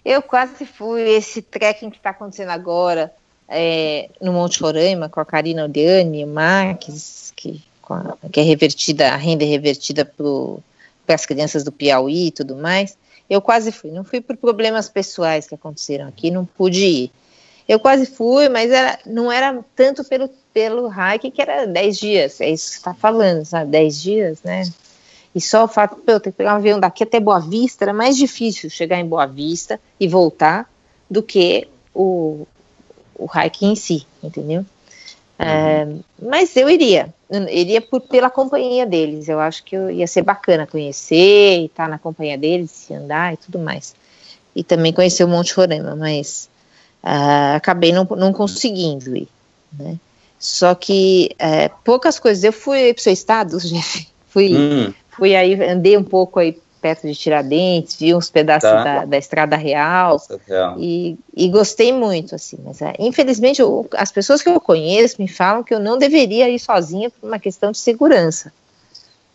[0.06, 3.14] Eu quase fui esse trekking que está acontecendo agora
[3.49, 7.62] é, no Monte Roraima com a Karina Odiane, o Marques, que
[7.92, 12.56] a, que é revertida, a renda é revertida para as crianças do Piauí e tudo
[12.56, 12.96] mais.
[13.30, 17.12] Eu quase fui, não fui por problemas pessoais que aconteceram aqui, não pude ir.
[17.68, 22.42] Eu quase fui, mas era, não era tanto pelo, pelo hike que era 10 dias,
[22.42, 23.72] é isso que está falando, sabe?
[23.72, 24.64] 10 dias, né?
[25.34, 27.86] E só o fato de eu ter que pegar um avião daqui até Boa Vista
[27.86, 30.70] era mais difícil chegar em Boa Vista e voltar
[31.10, 32.46] do que o,
[33.16, 34.66] o hike em si, entendeu?
[35.40, 35.88] É,
[36.22, 39.28] mas eu iria, eu iria por, pela companhia deles.
[39.28, 43.34] Eu acho que eu, ia ser bacana conhecer e estar tá na companhia deles, andar
[43.34, 43.96] e tudo mais.
[44.56, 46.50] E também conhecer o Monte Roraima, mas
[47.04, 49.28] uh, acabei não, não conseguindo ir.
[49.78, 49.98] Né?
[50.38, 52.44] Só que uh, poucas coisas.
[52.44, 54.08] Eu fui para o seu estado, Jeff.
[54.28, 54.94] Fui, hum.
[55.10, 58.84] fui aí, andei um pouco aí perto de Tiradentes, vi uns pedaços tá.
[58.84, 60.22] da, da, Estrada Real.
[60.78, 65.30] E, e, gostei muito, assim, mas é, infelizmente eu, as pessoas que eu conheço me
[65.30, 68.52] falam que eu não deveria ir sozinha por uma questão de segurança.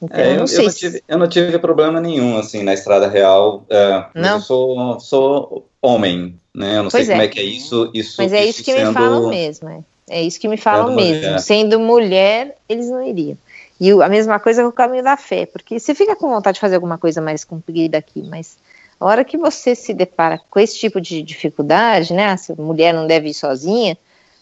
[0.01, 3.09] Então, é, eu, não eu, não tive, eu, não tive, problema nenhum, assim, na Estrada
[3.09, 4.37] Real, é, não.
[4.37, 7.25] eu sou, sou homem, né, eu não pois sei como é.
[7.25, 8.89] é que é isso, isso Mas é isso, isso que sendo...
[8.89, 9.81] me falam mesmo, é.
[10.11, 11.41] é isso que me falam mesmo, mulher.
[11.41, 13.39] sendo mulher, eles não iriam.
[13.81, 16.61] E a mesma coisa com o caminho da fé, porque você fica com vontade de
[16.61, 18.59] fazer alguma coisa mais comprida aqui, mas
[18.99, 22.93] a hora que você se depara com esse tipo de dificuldade, né, se a mulher
[22.93, 23.97] não deve ir sozinha,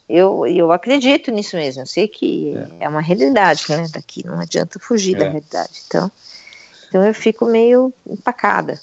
[0.09, 4.41] eu, eu acredito nisso mesmo, eu sei que é, é uma realidade, né, daqui, não
[4.41, 5.18] adianta fugir é.
[5.18, 6.11] da realidade, então,
[6.89, 8.80] então eu fico meio empacada.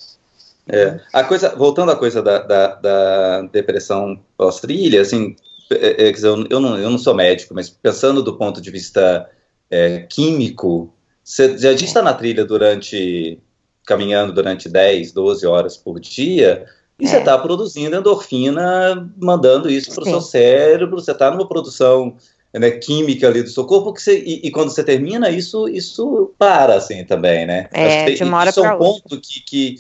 [0.68, 5.36] É, a coisa, voltando à coisa da, da, da depressão pós-trilha, assim,
[5.72, 9.30] é, é, eu, eu, não, eu não sou médico, mas pensando do ponto de vista
[9.74, 10.94] é, químico,
[11.24, 13.40] você já está na trilha durante,
[13.86, 16.66] caminhando durante 10, 12 horas por dia,
[17.00, 17.08] e é.
[17.08, 22.16] você está produzindo endorfina, mandando isso para o seu cérebro, você está numa produção
[22.54, 26.32] né, química ali do seu corpo, que você, e, e, quando você termina, isso, isso
[26.38, 27.68] para, assim, também, né?
[27.74, 29.76] É, Acho que, de isso é um ponto que, que,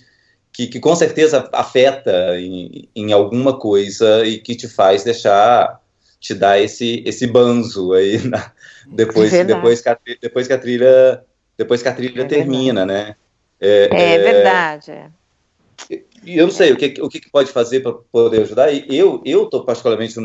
[0.51, 5.82] que, que, com certeza afeta em, em alguma coisa e que te faz deixar,
[6.23, 8.51] te dar esse, esse banzo aí na,
[8.87, 11.21] depois, é depois, que a, depois que a trilha,
[11.57, 13.15] depois que a trilha é termina, né?
[13.59, 15.11] É, é, é verdade.
[16.25, 18.71] E eu não sei o que, o que pode fazer para poder ajudar.
[18.71, 20.17] E eu eu estou particularmente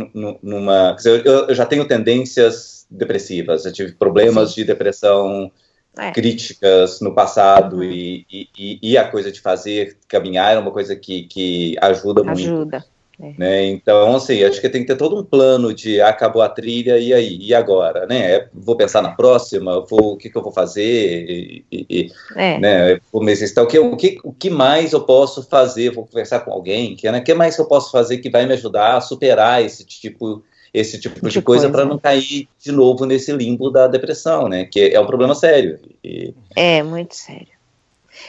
[0.42, 3.64] numa, dizer, eu, eu, já tenho tendências depressivas.
[3.64, 4.60] Eu tive problemas Sim.
[4.60, 5.50] de depressão
[5.98, 6.12] é.
[6.12, 7.82] críticas no passado uhum.
[7.82, 12.78] e, e, e, a coisa de fazer caminhar é uma coisa que, que ajuda, ajuda.
[12.78, 12.97] muito.
[13.20, 13.34] É.
[13.36, 13.66] Né?
[13.66, 16.98] Então, assim, acho que tem que ter todo um plano de ah, acabou a trilha,
[16.98, 17.38] e aí?
[17.40, 18.06] E agora?
[18.06, 18.34] Né?
[18.34, 20.84] É, vou pensar na próxima, vou, o que, que eu vou fazer?
[21.28, 22.58] E, e, é.
[22.58, 23.00] né?
[23.12, 23.20] O
[23.66, 25.90] que, o, que, o que mais eu posso fazer?
[25.90, 26.94] Vou conversar com alguém?
[26.94, 27.18] Que, né?
[27.18, 30.42] O que mais que eu posso fazer que vai me ajudar a superar esse tipo
[30.72, 31.70] esse tipo de, de coisa, coisa.
[31.70, 34.66] para não cair de novo nesse limbo da depressão, né?
[34.66, 35.80] Que é um problema sério.
[36.04, 36.34] E...
[36.54, 37.57] É, muito sério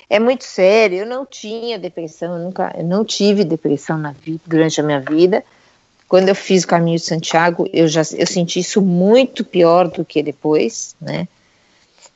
[0.09, 0.99] é muito sério.
[0.99, 4.99] Eu não tinha depressão, eu nunca, eu não tive depressão na vida, durante a minha
[4.99, 5.43] vida.
[6.07, 10.03] Quando eu fiz o caminho de Santiago, eu já eu senti isso muito pior do
[10.03, 11.27] que depois, né?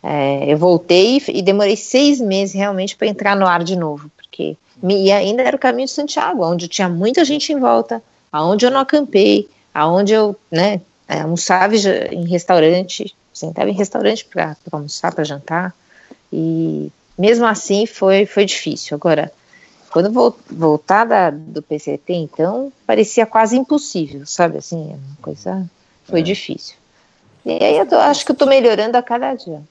[0.01, 4.57] É, eu voltei e, demorei seis meses realmente para entrar no ar de novo, porque
[4.83, 8.71] e ainda era o caminho de Santiago, onde tinha muita gente em volta, aonde eu
[8.71, 15.23] não acampei, aonde eu, né, é, almoçava em restaurante, sentava em restaurante para almoçar, para
[15.23, 15.73] jantar,
[16.31, 18.95] e mesmo assim foi, foi difícil.
[18.95, 19.31] Agora,
[19.91, 24.57] quando vou, voltar da, do PCT, então, parecia quase impossível, sabe?
[24.57, 25.69] Assim, é uma coisa.
[26.05, 26.23] Foi é.
[26.23, 26.75] difícil.
[27.45, 29.61] E aí eu tô, acho que eu tô melhorando a cada dia.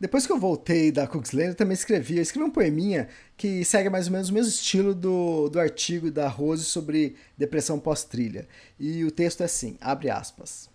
[0.00, 2.16] Depois que eu voltei da Cooksland, eu também escrevi.
[2.16, 6.10] Eu escrevi um poeminha que segue mais ou menos o mesmo estilo do, do artigo
[6.10, 8.46] da Rose sobre depressão pós-trilha.
[8.78, 10.68] E o texto é assim: abre aspas.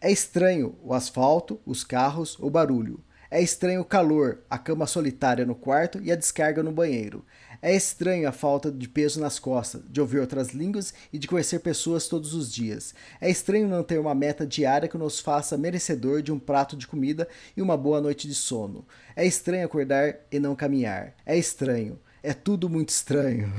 [0.00, 3.00] É estranho o asfalto, os carros, o barulho.
[3.34, 7.24] É estranho o calor, a cama solitária no quarto e a descarga no banheiro.
[7.62, 11.60] É estranho a falta de peso nas costas, de ouvir outras línguas e de conhecer
[11.60, 12.94] pessoas todos os dias.
[13.18, 16.86] É estranho não ter uma meta diária que nos faça merecedor de um prato de
[16.86, 17.26] comida
[17.56, 18.84] e uma boa noite de sono.
[19.16, 21.14] É estranho acordar e não caminhar.
[21.24, 21.98] É estranho.
[22.22, 23.50] É tudo muito estranho.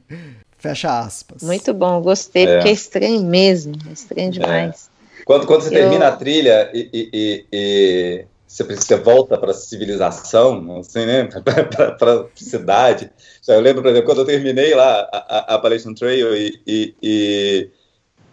[0.58, 1.42] Fecha aspas.
[1.42, 2.56] Muito bom, gostei, é.
[2.56, 3.74] porque é estranho mesmo.
[3.88, 4.32] É estranho é.
[4.32, 4.90] demais.
[5.18, 5.24] É.
[5.24, 5.80] Quando, quando você Eu...
[5.80, 11.24] termina a trilha e, e, e você, você volta para a civilização, assim, né?
[11.98, 13.10] para a cidade.
[13.48, 17.70] Eu lembro, por exemplo, quando eu terminei lá a, a Appalachian Trail e, e, e,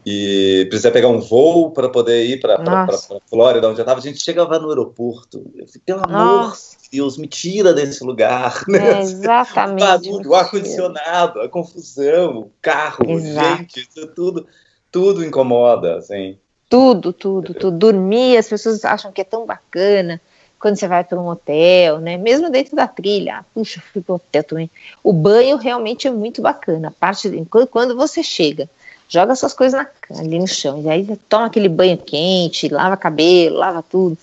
[0.05, 4.03] e precisei pegar um voo para poder ir para a Flórida, onde eu estava, a
[4.03, 5.39] gente chegava no aeroporto.
[5.55, 8.63] Eu falei, pelo amor de Deus, me tira desse lugar.
[8.69, 8.99] Né?
[8.99, 9.79] É, exatamente.
[9.79, 13.57] Barulho, o ar-condicionado, a confusão, o carro, Exato.
[13.57, 14.45] gente, isso tudo,
[14.91, 16.37] tudo incomoda, assim.
[16.71, 17.77] Tudo, tudo, tudo.
[17.77, 20.21] Dormir, as pessoas acham que é tão bacana
[20.57, 22.15] quando você vai para um hotel, né?
[22.15, 24.71] Mesmo dentro da trilha, ah, puxa, fui para o hotel também.
[25.03, 26.87] O banho realmente é muito bacana.
[26.87, 28.69] A parte de, quando você chega,
[29.09, 33.57] joga suas coisas na, ali no chão, e aí toma aquele banho quente, lava cabelo,
[33.57, 34.17] lava tudo,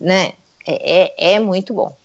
[0.00, 0.32] né?
[0.66, 1.96] É, é, é muito bom.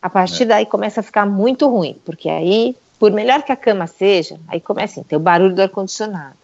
[0.00, 0.46] A partir é.
[0.46, 4.62] daí começa a ficar muito ruim, porque aí, por melhor que a cama seja, aí
[4.62, 6.39] começa assim, tem o barulho do ar-condicionado.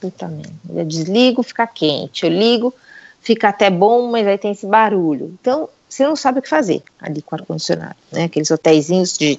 [0.00, 0.52] Puta merda.
[0.68, 2.24] Eu desligo, fica quente.
[2.24, 2.72] Eu ligo,
[3.20, 5.36] fica até bom, mas aí tem esse barulho.
[5.40, 8.24] Então, você não sabe o que fazer ali com o ar-condicionado, né?
[8.24, 9.38] Aqueles hotéisinhos de,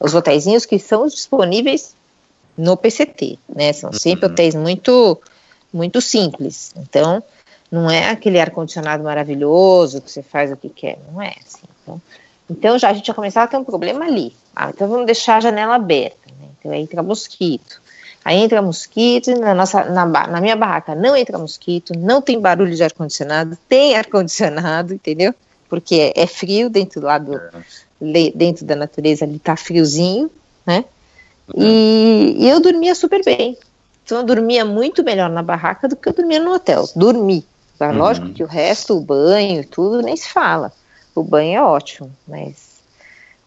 [0.00, 1.94] os hotéisinhos que são disponíveis
[2.56, 3.72] no PCT, né?
[3.72, 4.32] São sempre uhum.
[4.32, 5.20] hotéis muito,
[5.72, 6.72] muito simples.
[6.76, 7.22] Então,
[7.70, 11.66] não é aquele ar-condicionado maravilhoso que você faz o que quer, não é assim.
[11.82, 12.02] Então,
[12.50, 14.34] então já a gente já começava a ter um problema ali.
[14.56, 16.48] Ah, então vamos deixar a janela aberta, né?
[16.58, 17.80] Então aí entra mosquito.
[18.28, 22.76] Aí entra mosquito, na, nossa, na, na minha barraca não entra mosquito, não tem barulho
[22.76, 25.34] de ar-condicionado, tem ar-condicionado, entendeu?
[25.66, 27.40] Porque é, é, frio dentro lá do,
[28.34, 30.30] dentro da natureza, ali tá friozinho,
[30.66, 30.84] né?
[31.56, 33.56] E, e, eu dormia super bem.
[34.04, 36.86] Então eu dormia muito melhor na barraca do que eu dormia no hotel.
[36.94, 37.42] Dormi.
[37.78, 37.88] Tá?
[37.88, 37.96] Uhum.
[37.96, 40.70] Lógico que o resto, o banho, tudo, nem se fala.
[41.14, 42.67] O banho é ótimo, mas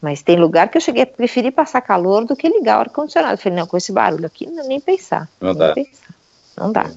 [0.02, 3.38] mas tem lugar que eu cheguei a preferir passar calor do que ligar o ar-condicionado.
[3.38, 5.30] Falei, não, com esse barulho aqui, não nem pensar.
[5.40, 5.74] Não dá.
[5.74, 6.16] Pensar.
[6.58, 6.92] Não dá.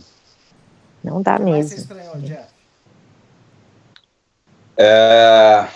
[1.03, 1.87] Não dá mesmo.
[4.77, 5.67] É...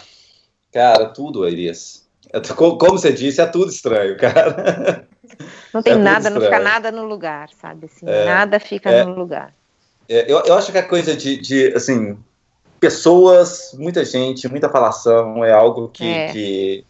[0.73, 2.09] Cara, tudo, Elias.
[2.57, 5.07] Como você disse, é tudo estranho, cara.
[5.73, 7.87] Não tem é nada, não fica nada no lugar, sabe?
[7.87, 9.53] Assim, é, nada fica é, no lugar.
[10.09, 12.19] É, eu, eu acho que a coisa de, de, assim,
[12.81, 16.33] pessoas, muita gente, muita falação é algo que, é.
[16.33, 16.85] que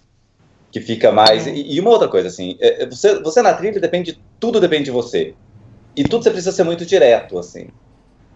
[0.71, 1.47] que fica mais.
[1.47, 1.51] É.
[1.51, 4.85] E, e, uma outra coisa, assim, é, é, você, você na trilha depende, tudo depende
[4.85, 5.35] de você.
[5.97, 7.69] E tudo você precisa ser muito direto, assim.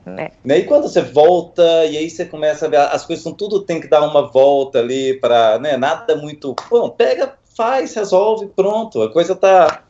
[0.04, 0.32] É.
[0.44, 0.58] Né?
[0.58, 3.80] E quando você volta, e aí você começa a ver, as coisas são tudo tem
[3.80, 9.12] que dar uma volta ali para, né, nada muito, bom, pega, faz, resolve, pronto, a
[9.12, 9.84] coisa tá,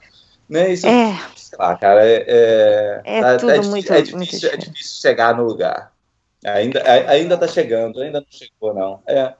[0.47, 1.19] né, isso, é.
[1.35, 5.01] sei lá, cara, é, é, é, tá, tudo é, muito, é, difícil, muito é difícil
[5.01, 5.91] chegar no lugar,
[6.45, 9.33] ainda, ainda tá chegando, ainda não chegou não, é,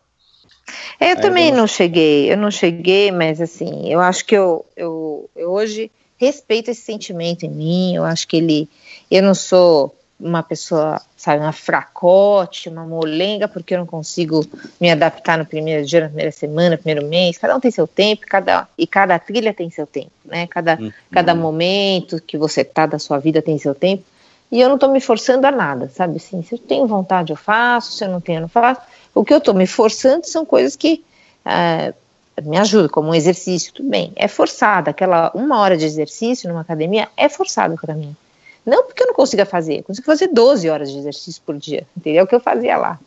[1.01, 5.51] eu também não cheguei, eu não cheguei, mas assim, eu acho que eu, eu, eu
[5.51, 8.69] hoje respeito esse sentimento em mim, eu acho que ele,
[9.11, 14.47] eu não sou uma pessoa, sabe, uma fracote, uma molenga, porque eu não consigo
[14.81, 17.37] me adaptar no primeiro dia, na primeira semana, no primeiro mês.
[17.37, 20.47] Cada um tem seu tempo, cada, e cada trilha tem seu tempo, né?
[20.47, 20.93] Cada, uhum.
[21.11, 24.05] cada momento que você tá da sua vida tem seu tempo.
[24.51, 26.19] E eu não estou me forçando a nada, sabe?
[26.19, 28.83] Assim, se eu tenho vontade, eu faço, se eu não tenho, eu não faço.
[29.15, 31.05] O que eu estou me forçando são coisas que
[31.47, 31.95] uh,
[32.43, 34.13] me ajudam, como um exercício, tudo bem.
[34.17, 38.17] É forçada, aquela uma hora de exercício numa academia é forçada para mim.
[38.65, 41.85] Não porque eu não consiga fazer, eu consigo fazer 12 horas de exercício por dia,
[41.97, 42.21] entendeu?
[42.21, 42.99] É o que eu fazia lá.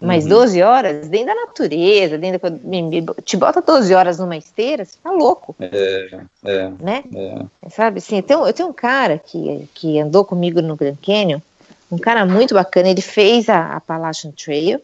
[0.00, 0.30] Mas uhum.
[0.30, 5.10] 12 horas dentro da natureza, dentro da, te bota 12 horas numa esteira, você tá
[5.10, 5.54] louco.
[5.60, 7.04] É, é, né?
[7.62, 7.68] É.
[7.68, 11.40] Sabe assim, eu tenho, eu tenho um cara que, que andou comigo no Grand Canyon,
[11.92, 14.80] um cara muito bacana, ele fez a Appalachian Trail,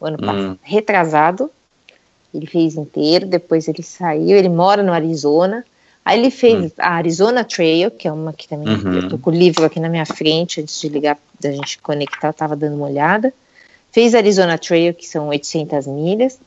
[0.00, 0.58] o ano passado, hum.
[0.62, 1.50] retrasado,
[2.34, 5.64] ele fez inteiro, depois ele saiu, ele mora no Arizona,
[6.04, 6.70] aí ele fez hum.
[6.78, 8.94] a Arizona Trail, que é uma que também, uhum.
[8.94, 12.28] eu tô com o livro aqui na minha frente, antes de ligar, da gente conectar,
[12.28, 13.32] eu tava dando uma olhada,
[13.92, 16.38] fez a Arizona Trail, que são 800 milhas,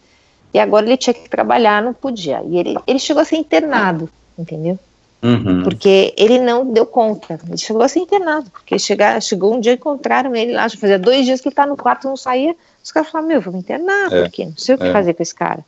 [0.54, 4.10] e agora ele tinha que trabalhar, não podia, e ele, ele chegou a ser internado,
[4.38, 4.80] entendeu?
[5.22, 5.64] Uhum.
[5.64, 9.74] Porque ele não deu conta, ele chegou a ser internado, porque chegar, chegou um dia
[9.74, 12.92] encontraram ele lá, já fazia dois dias que ele tá no quarto, não saía, os
[12.92, 14.24] caras falaram, meu, vou me internar, é.
[14.24, 14.92] porque não sei o que é.
[14.92, 15.64] fazer com esse cara.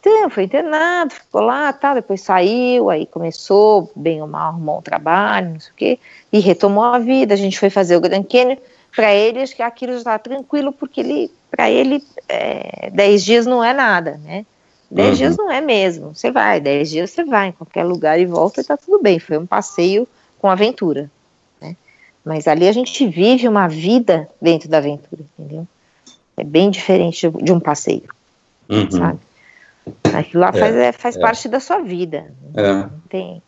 [0.00, 4.82] Então, foi internado, ficou lá, tá, depois saiu, aí começou, bem ou mal, arrumou um
[4.82, 5.98] trabalho, não sei o quê,
[6.32, 8.56] e retomou a vida, a gente foi fazer o Grand Canyon,
[8.96, 13.44] para ele, acho que aquilo já estava tranquilo, porque ele, para ele, é, dez dias
[13.44, 14.46] não é nada, né?
[14.90, 15.14] Dez uhum.
[15.16, 18.62] dias não é mesmo, você vai, dez dias você vai em qualquer lugar e volta
[18.62, 20.08] e tá tudo bem, foi um passeio
[20.40, 21.10] com aventura,
[21.60, 21.76] né?
[22.24, 25.68] Mas ali a gente vive uma vida dentro da aventura, entendeu?
[26.40, 28.08] É bem diferente de um passeio,
[28.66, 28.90] uhum.
[28.90, 29.18] sabe?
[30.14, 31.20] Aquilo lá é, faz, é, faz é.
[31.20, 32.32] parte da sua vida.
[32.54, 32.72] É.
[32.72, 33.42] Não tem.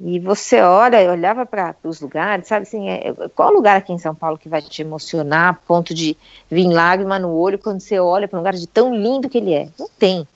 [0.00, 4.14] E você olha, olhava para os lugares, sabe assim, é, qual lugar aqui em São
[4.14, 6.16] Paulo que vai te emocionar a ponto de
[6.50, 9.52] vir lágrima no olho quando você olha para um lugar de tão lindo que ele
[9.52, 9.68] é?
[9.78, 10.26] Não tem,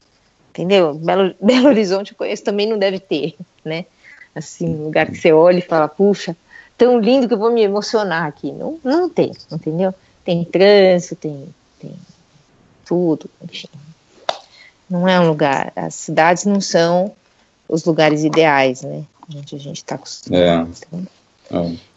[0.50, 0.94] entendeu?
[0.94, 3.86] Belo, Belo Horizonte eu conheço também não deve ter, né?
[4.34, 6.36] Assim, um lugar que você olha e fala, puxa,
[6.76, 8.52] tão lindo que eu vou me emocionar aqui.
[8.52, 9.94] Não, não tem, entendeu?
[10.24, 11.94] Tem trânsito, tem tem
[12.84, 13.68] tudo, enfim.
[14.88, 17.14] Não é um lugar, as cidades não são
[17.68, 19.04] os lugares ideais, né?
[19.34, 20.42] Onde a gente está acostumado.
[20.42, 20.66] É.
[21.48, 21.90] Então, é.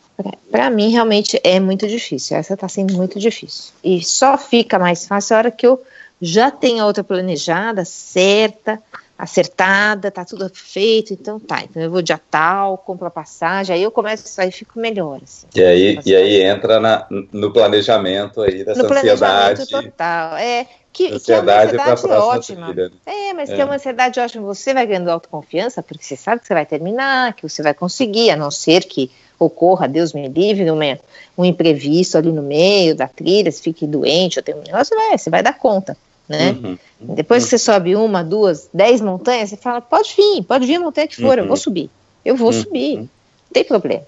[0.52, 2.38] Para mim, realmente é muito difícil.
[2.38, 3.74] Essa está sendo muito difícil.
[3.84, 5.82] E só fica mais fácil a hora que eu
[6.22, 8.82] já tenho a outra planejada, certa,
[9.18, 11.64] acertada, tá tudo feito, então tá.
[11.64, 15.20] Então eu vou dia tal, compro a passagem, aí eu começo, aí fico melhor.
[15.24, 19.68] Assim, e aí, e aí entra na, no planejamento aí dessa no ansiedade.
[19.68, 20.38] total.
[20.38, 22.68] É, que, ansiedade que é uma ansiedade ótima.
[22.68, 22.92] Vida.
[23.06, 23.56] É, mas é.
[23.56, 24.46] que é uma ansiedade ótima.
[24.46, 28.32] Você vai ganhando autoconfiança, porque você sabe que você vai terminar, que você vai conseguir,
[28.32, 31.00] a não ser que ocorra, Deus me livre, uma,
[31.38, 35.18] um imprevisto ali no meio da trilha, se fique doente ou tem um negócio, vai,
[35.18, 35.98] você vai dar conta
[36.28, 36.52] né?
[36.52, 36.78] Uhum.
[37.00, 40.80] Depois que você sobe uma, duas, dez montanhas, você fala, pode vir, pode vir a
[40.80, 41.44] montanha que for, uhum.
[41.44, 41.90] eu vou subir,
[42.24, 42.62] eu vou uhum.
[42.62, 43.10] subir, não
[43.52, 44.06] tem problema,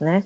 [0.00, 0.24] né?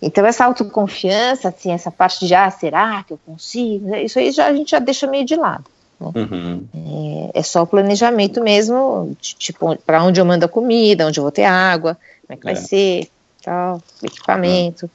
[0.00, 3.94] Então essa autoconfiança, assim, essa parte de, ah, será que eu consigo?
[3.96, 5.64] Isso aí já, a gente já deixa meio de lado.
[6.00, 6.12] Né?
[6.14, 7.30] Uhum.
[7.34, 11.18] É, é, só o planejamento mesmo, de, tipo, para onde eu mando a comida, onde
[11.18, 12.54] eu vou ter água, como é que é.
[12.54, 13.08] vai ser,
[13.42, 14.88] tal, equipamento.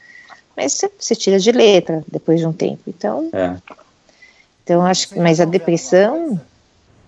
[0.55, 2.84] Mas você, você, tira de letra depois de um tempo.
[2.88, 3.55] Então, é.
[4.64, 6.39] Então, acho que, mas a depressão.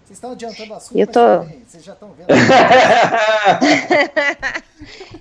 [0.06, 1.44] Vocês estão adiantando o assunto, eu tô...
[1.66, 2.28] vocês já estão vendo.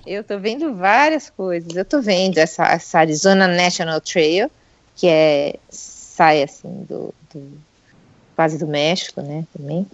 [0.05, 1.75] eu tô vendo várias coisas.
[1.75, 4.51] Eu tô vendo essa, essa Arizona National Trail,
[4.95, 7.57] que é sai assim do, do
[8.35, 9.87] quase do México, né, também.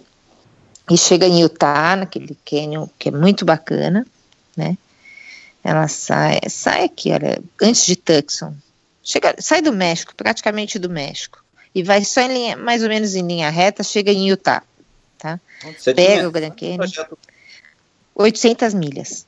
[0.90, 4.04] E chega em Utah, naquele canyon que é muito bacana,
[4.56, 4.76] né?
[5.64, 8.52] Ela sai, sai aqui, olha, antes de Tucson.
[9.02, 11.41] Chega, sai do México, praticamente do México
[11.74, 14.62] e vai só em linha, mais ou menos em linha reta, chega em Utah,
[15.18, 15.40] tá?
[15.78, 17.18] Você Pega tinha, o Grand Canyon, projeto...
[18.14, 19.26] 800 milhas.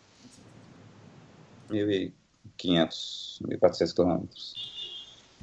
[1.70, 2.11] 1.500,
[3.42, 4.55] 1.400 quilômetros.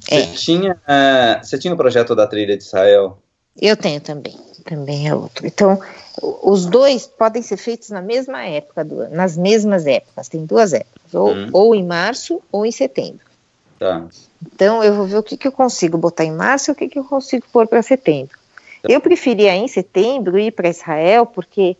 [0.09, 0.21] É.
[0.21, 3.21] Você tinha, uh, você tinha o projeto da trilha de Israel?
[3.59, 5.45] Eu tenho também, também é outro.
[5.45, 5.79] Então,
[6.21, 10.73] os dois podem ser feitos na mesma época do ano, nas mesmas épocas, tem duas
[10.73, 11.49] épocas, ou, hum.
[11.51, 13.30] ou em março ou em setembro.
[13.81, 14.05] Tá.
[14.45, 16.87] Então eu vou ver o que, que eu consigo botar em março e o que,
[16.87, 18.37] que eu consigo pôr para setembro.
[18.79, 18.87] Tá.
[18.87, 21.75] Eu preferia em setembro ir para Israel, porque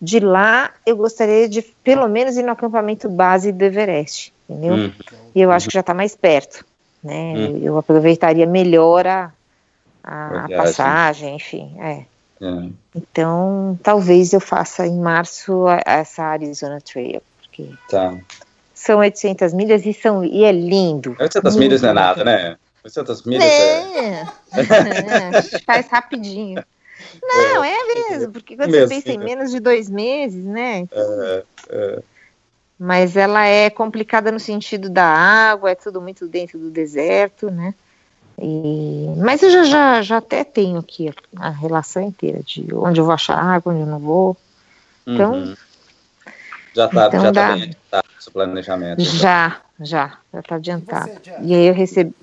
[0.00, 4.76] de lá eu gostaria de pelo menos ir no acampamento base do Everest, entendeu?
[4.76, 4.92] Hum.
[5.34, 6.64] E eu acho que já está mais perto,
[7.04, 7.34] né?
[7.36, 7.60] Hum.
[7.62, 9.30] Eu aproveitaria melhor a,
[10.02, 12.06] a, a passagem, enfim, é.
[12.40, 12.68] é.
[12.94, 18.16] Então, talvez eu faça em março essa Arizona Trail, porque tá
[18.82, 21.14] são 800 milhas e, são, e é lindo.
[21.20, 22.56] 800 milhas não é nada, né?
[22.82, 23.78] 800 milhas é.
[24.00, 24.26] é...
[25.38, 26.64] é faz rapidinho.
[27.22, 30.88] Não, é, é mesmo, porque quando mesmo, você pensa em menos de dois meses, né?
[30.90, 32.02] É, é.
[32.76, 37.74] Mas ela é complicada no sentido da água, é tudo muito dentro do deserto, né?
[38.36, 43.04] E, mas eu já, já, já até tenho aqui a relação inteira de onde eu
[43.04, 44.36] vou achar água, onde eu não vou.
[45.06, 45.34] Então.
[45.34, 45.54] Uhum.
[46.74, 49.02] Já está então já tá bem adiantado o planejamento.
[49.02, 49.14] Então.
[49.14, 51.10] Já, já, já está adiantado.
[51.42, 52.14] E aí eu recebi.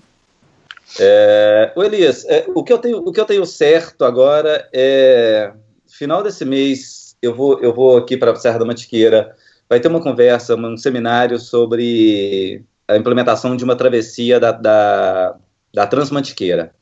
[0.99, 5.51] É, o Elias, é, o, que eu tenho, o que eu tenho certo agora é
[5.87, 9.35] final desse mês eu vou, eu vou aqui para a Serra da Mantiqueira.
[9.67, 15.35] Vai ter uma conversa, um seminário sobre a implementação de uma travessia da, da,
[15.73, 16.73] da Transmantiqueira,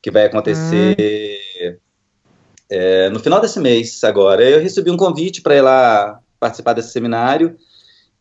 [0.00, 0.96] que vai acontecer
[1.60, 1.76] hum.
[2.70, 4.48] é, no final desse mês agora.
[4.48, 7.56] Eu recebi um convite para ir lá participar desse seminário.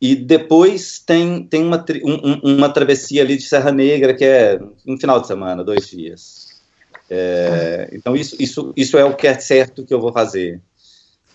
[0.02, 4.98] E depois tem, tem uma, um, uma travessia ali de Serra Negra, que é um
[4.98, 6.46] final de semana, dois dias.
[7.10, 10.62] É, então, isso, isso, isso é o que é certo que eu vou fazer.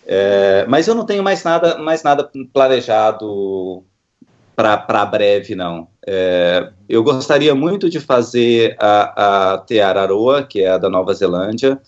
[0.06, 3.84] É, mas eu não tenho mais nada, mais nada planejado
[4.54, 5.88] para breve, não.
[6.06, 11.80] É, eu gostaria muito de fazer a, a Teararoa, que é a da Nova Zelândia,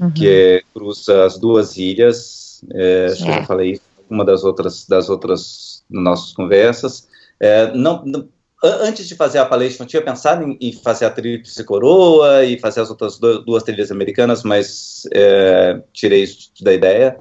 [0.00, 0.10] uhum.
[0.10, 2.62] que é, cruza as duas ilhas.
[2.72, 3.80] É, acho que eu já falei
[4.12, 7.08] uma das outras, das outras nossas conversas.
[7.40, 8.28] É, não, não,
[8.62, 12.58] antes de fazer a palestra, eu tinha pensado em, em, fazer a Tríplice Coroa e
[12.58, 17.18] fazer as outras duas, duas trilhas americanas, mas é, tirei isso da ideia.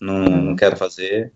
[0.00, 1.32] Não, não quero fazer.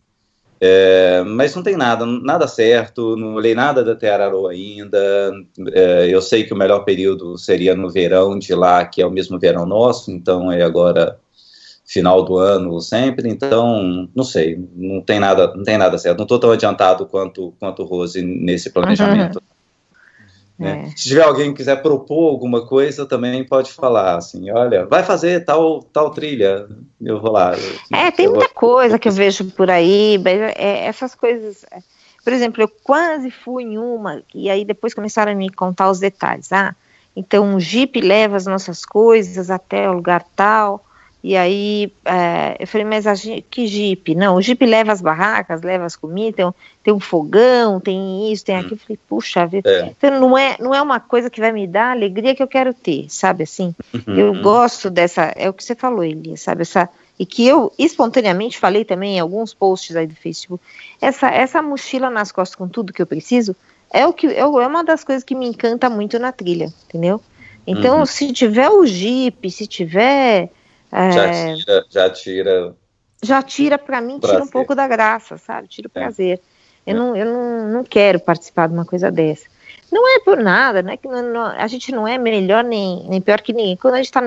[0.61, 5.33] É, mas não tem nada, nada certo, não olhei nada da Teararô ainda.
[5.73, 9.11] É, eu sei que o melhor período seria no verão de lá, que é o
[9.11, 11.19] mesmo verão nosso, então é agora
[11.87, 16.19] final do ano sempre, então não sei, não tem nada, não tem nada certo.
[16.19, 19.37] Não estou tão adiantado quanto quanto Rose nesse planejamento.
[19.37, 19.53] Uhum.
[20.59, 20.85] Né?
[20.87, 20.97] É.
[20.97, 25.45] Se tiver alguém que quiser propor alguma coisa, também pode falar assim, olha, vai fazer
[25.45, 26.69] tal tal trilha,
[27.01, 27.55] eu vou lá.
[27.57, 28.55] Eu, é, tem muita vou...
[28.55, 30.21] coisa que eu vejo por aí,
[30.57, 31.65] é, essas coisas.
[31.71, 31.81] É,
[32.25, 35.99] por exemplo, eu quase fui em uma e aí depois começaram a me contar os
[35.99, 36.53] detalhes.
[36.53, 36.75] Ah,
[37.17, 40.81] então o Jeep leva as nossas coisas até o lugar tal
[41.25, 43.15] e aí é, eu falei, mas a,
[43.49, 44.15] que jipe?
[44.15, 48.45] Não, o jipe leva as barracas, leva as comidas, tem, tem um fogão, tem isso,
[48.45, 48.75] tem aquilo.
[48.75, 49.71] Eu falei, puxa vida.
[49.71, 49.87] É.
[49.97, 52.49] Então não é, não é uma coisa que vai me dar a alegria que eu
[52.49, 53.73] quero ter, sabe assim?
[53.95, 54.17] Uhum.
[54.17, 56.63] Eu gosto dessa, é o que você falou, Elias, sabe?
[56.63, 60.63] Essa, e que eu espontaneamente falei também em alguns posts aí do Facebook,
[61.01, 63.55] essa, essa mochila nas costas com tudo que eu preciso
[63.93, 67.21] é o que é uma das coisas que me encanta muito na trilha, entendeu?
[67.65, 68.07] Então, uhum.
[68.07, 70.51] se tiver o Jeep, se tiver
[70.93, 72.77] é, já tira, já tira.
[73.25, 74.37] Já tira para mim, prazer.
[74.37, 75.69] tira um pouco da graça, sabe?
[75.69, 76.01] Tira o é.
[76.01, 76.41] prazer.
[76.87, 76.99] Eu, é.
[76.99, 79.47] não, eu não, não quero participar de uma coisa dessa.
[79.91, 80.97] Não é por nada, né?
[80.97, 83.77] Que não, não, a gente não é melhor nem, nem pior que ninguém.
[83.77, 84.23] Quando a gente está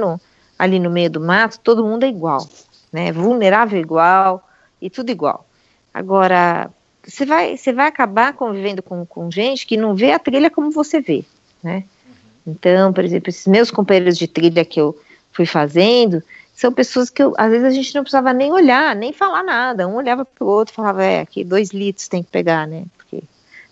[0.58, 2.48] ali no meio do mato, todo mundo é igual,
[2.92, 3.12] né?
[3.12, 4.48] Vulnerável igual
[4.82, 5.46] e tudo igual.
[5.94, 6.70] Agora,
[7.06, 10.72] você vai, você vai acabar convivendo com, com gente que não vê a trilha como
[10.72, 11.24] você vê,
[11.64, 11.84] né?
[12.06, 12.54] Uhum.
[12.54, 14.98] Então, por exemplo, esses meus companheiros de trilha que eu
[15.32, 16.24] fui fazendo,
[16.56, 19.88] são pessoas que eu, às vezes a gente não precisava nem olhar, nem falar nada.
[19.88, 22.86] Um olhava para o outro e falava, é, aqui dois litros tem que pegar, né?
[22.96, 23.22] Porque,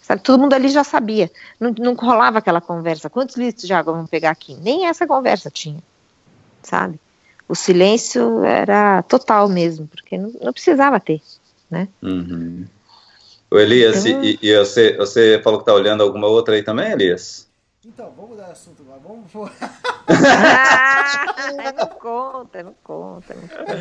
[0.02, 1.32] sabe, todo mundo ali já sabia.
[1.58, 4.56] Não, não rolava aquela conversa, quantos litros de água vamos pegar aqui?
[4.62, 5.80] Nem essa conversa tinha,
[6.62, 7.00] sabe?
[7.48, 11.22] O silêncio era total mesmo, porque não, não precisava ter,
[11.72, 11.88] né?
[12.02, 12.66] Uhum.
[13.50, 16.92] O Elias, então, e, e, você, você falou que está olhando alguma outra aí também,
[16.92, 17.48] Elias?
[17.86, 19.02] Então, vamos mudar de assunto agora.
[19.04, 19.52] Vamos.
[20.08, 23.34] ah, não conta, não conta.
[23.34, 23.76] Não conta.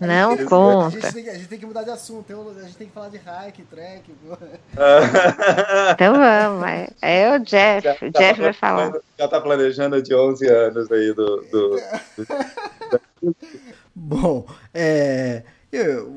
[0.00, 0.96] Não conta.
[0.96, 2.32] A gente, tem, a gente, tem, que mudar de assunto.
[2.32, 4.10] A gente tem que falar de hike, track.
[5.92, 6.66] então vamos.
[6.66, 7.84] É, é o Jeff.
[7.84, 8.92] Já, o Jeff tá vai falar.
[9.18, 11.78] Já tá planejando de 11 anos aí do, do...
[13.94, 15.42] Bom, é.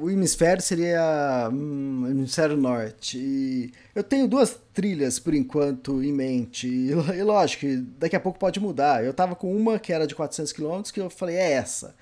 [0.01, 3.17] O hemisfério seria hum, hemisfério norte.
[3.17, 6.67] E eu tenho duas trilhas por enquanto em mente.
[6.67, 7.65] E, e lógico
[7.97, 9.03] daqui a pouco pode mudar.
[9.03, 11.95] Eu tava com uma que era de 400 km que eu falei, é essa.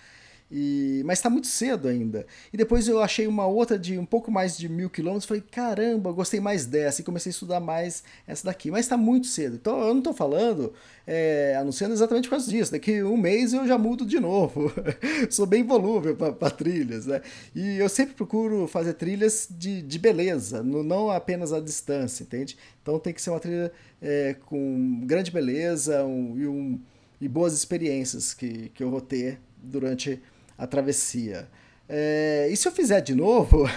[0.56, 2.28] E, mas está muito cedo ainda.
[2.54, 5.26] E depois eu achei uma outra de um pouco mais de mil quilômetros.
[5.26, 7.02] Falei, caramba, gostei mais dessa.
[7.02, 8.70] E comecei a estudar mais essa daqui.
[8.70, 9.56] Mas está muito cedo.
[9.56, 10.72] Então eu não estou falando,
[11.08, 12.72] é, anunciando exatamente por causa disso.
[12.72, 14.72] Daqui um mês eu já mudo de novo.
[15.32, 17.08] Sou bem volúvel para trilhas.
[17.08, 17.20] Né?
[17.56, 22.56] E eu sempre procuro fazer trilhas de, de beleza, não apenas a distância, entende?
[22.84, 26.80] Então tem que ser uma trilha é, com grande beleza um, e, um,
[27.20, 30.22] e boas experiências que, que eu vou ter durante
[30.58, 31.48] a travessia.
[31.88, 33.70] É, e se eu fizer de novo,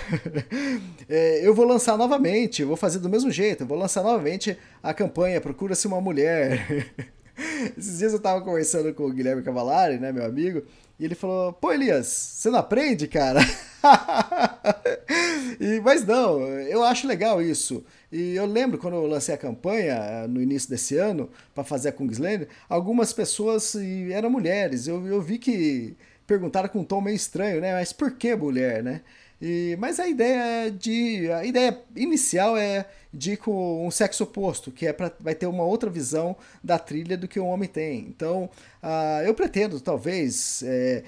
[1.08, 5.40] é, eu vou lançar novamente, vou fazer do mesmo jeito, vou lançar novamente a campanha
[5.40, 6.94] Procura-se uma Mulher.
[7.76, 10.62] Esses dias eu tava conversando com o Guilherme Cavalari, né, meu amigo,
[10.98, 13.40] e ele falou: Pô, Elias, você não aprende, cara?
[15.60, 17.84] e, mas não, eu acho legal isso.
[18.10, 21.90] E eu lembro quando eu lancei a campanha eh, no início desse ano para fazer
[21.90, 23.74] a Kungslander, algumas pessoas
[24.10, 24.86] eram mulheres.
[24.86, 25.96] Eu, eu vi que
[26.26, 27.72] perguntaram com um tom meio estranho, né?
[27.72, 29.02] Mas por que mulher, né?
[29.40, 34.86] E, mas a ideia de a ideia inicial é de com um sexo oposto, que
[34.86, 38.00] é para vai ter uma outra visão da trilha do que o homem tem.
[38.08, 38.48] Então,
[38.82, 41.04] uh, eu pretendo talvez é,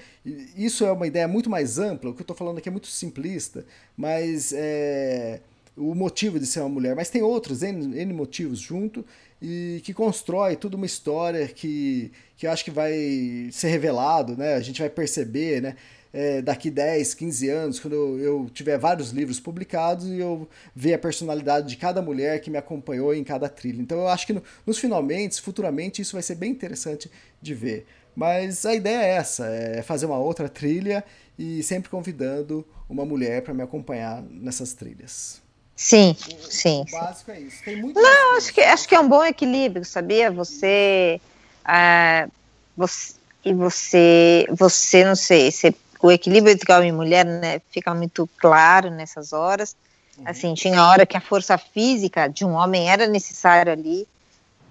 [0.55, 2.11] isso é uma ideia muito mais ampla.
[2.11, 3.65] O que eu estou falando aqui é muito simplista,
[3.97, 5.41] mas é,
[5.75, 6.95] o motivo de ser uma mulher.
[6.95, 9.03] Mas tem outros N, N motivos junto
[9.41, 14.55] e que constrói toda uma história que, que eu acho que vai ser revelado, né?
[14.55, 15.75] A gente vai perceber, né?
[16.13, 20.99] é, daqui 10, 15 anos, quando eu, tiver vários livros publicados e eu ver a
[20.99, 23.81] personalidade de cada mulher que me acompanhou em cada trilha.
[23.81, 27.09] Então eu acho que no, nos finalmente, futuramente, isso vai ser bem interessante
[27.41, 27.85] de ver.
[28.15, 31.03] Mas a ideia é essa, é fazer uma outra trilha
[31.37, 35.41] e sempre convidando uma mulher para me acompanhar nessas trilhas.
[35.79, 36.85] Sim, o, sim.
[36.89, 37.63] O básico é isso.
[37.63, 40.29] Tem muito Não, acho que, acho que é um bom equilíbrio, sabia?
[40.29, 41.21] Você,
[41.63, 42.27] ah,
[42.75, 43.13] você
[43.45, 48.29] e você, você não sei, você o equilíbrio entre homem e mulher né, fica muito
[48.37, 49.73] claro nessas horas.
[50.17, 50.25] Uhum.
[50.25, 54.05] Assim, tinha hora que a força física de um homem era necessária ali.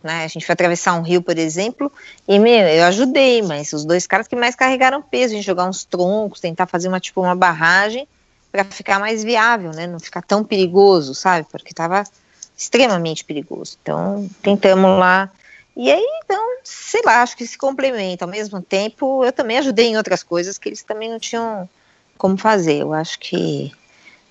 [0.03, 0.25] Né?
[0.25, 1.91] A gente foi atravessar um rio, por exemplo,
[2.29, 5.65] e meu, eu ajudei, mas os dois caras que mais carregaram peso, a gente jogar
[5.65, 8.07] uns troncos, tentar fazer uma tipo uma barragem
[8.51, 9.87] para ficar mais viável, né?
[9.87, 11.47] Não ficar tão perigoso, sabe?
[11.51, 12.05] Porque estava
[12.57, 13.77] extremamente perigoso.
[13.83, 15.31] Então, tentamos lá
[15.81, 18.25] e aí, então, sei lá, acho que se complementa.
[18.25, 21.71] Ao mesmo tempo, eu também ajudei em outras coisas que eles também não tinham
[22.19, 22.83] como fazer.
[22.83, 23.71] Eu acho que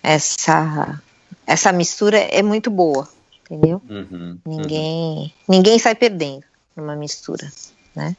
[0.03, 1.01] essa,
[1.47, 3.07] essa mistura é muito boa,
[3.45, 3.81] entendeu?
[3.89, 5.31] Uhum, ninguém, uhum.
[5.47, 6.43] ninguém sai perdendo
[6.75, 7.49] numa mistura,
[7.95, 8.13] né?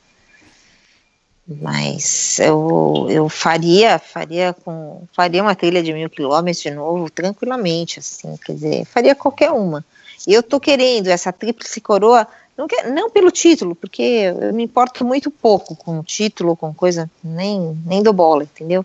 [1.48, 8.00] Mas eu, eu faria, faria com, faria uma trilha de mil quilômetros de novo, tranquilamente,
[8.00, 9.82] assim, quer dizer, faria qualquer uma.
[10.26, 12.28] E eu tô querendo essa tríplice coroa
[12.58, 16.74] não, quer, não pelo título, porque eu me importo muito pouco com o título, com
[16.74, 18.84] coisa, nem, nem do bola, entendeu?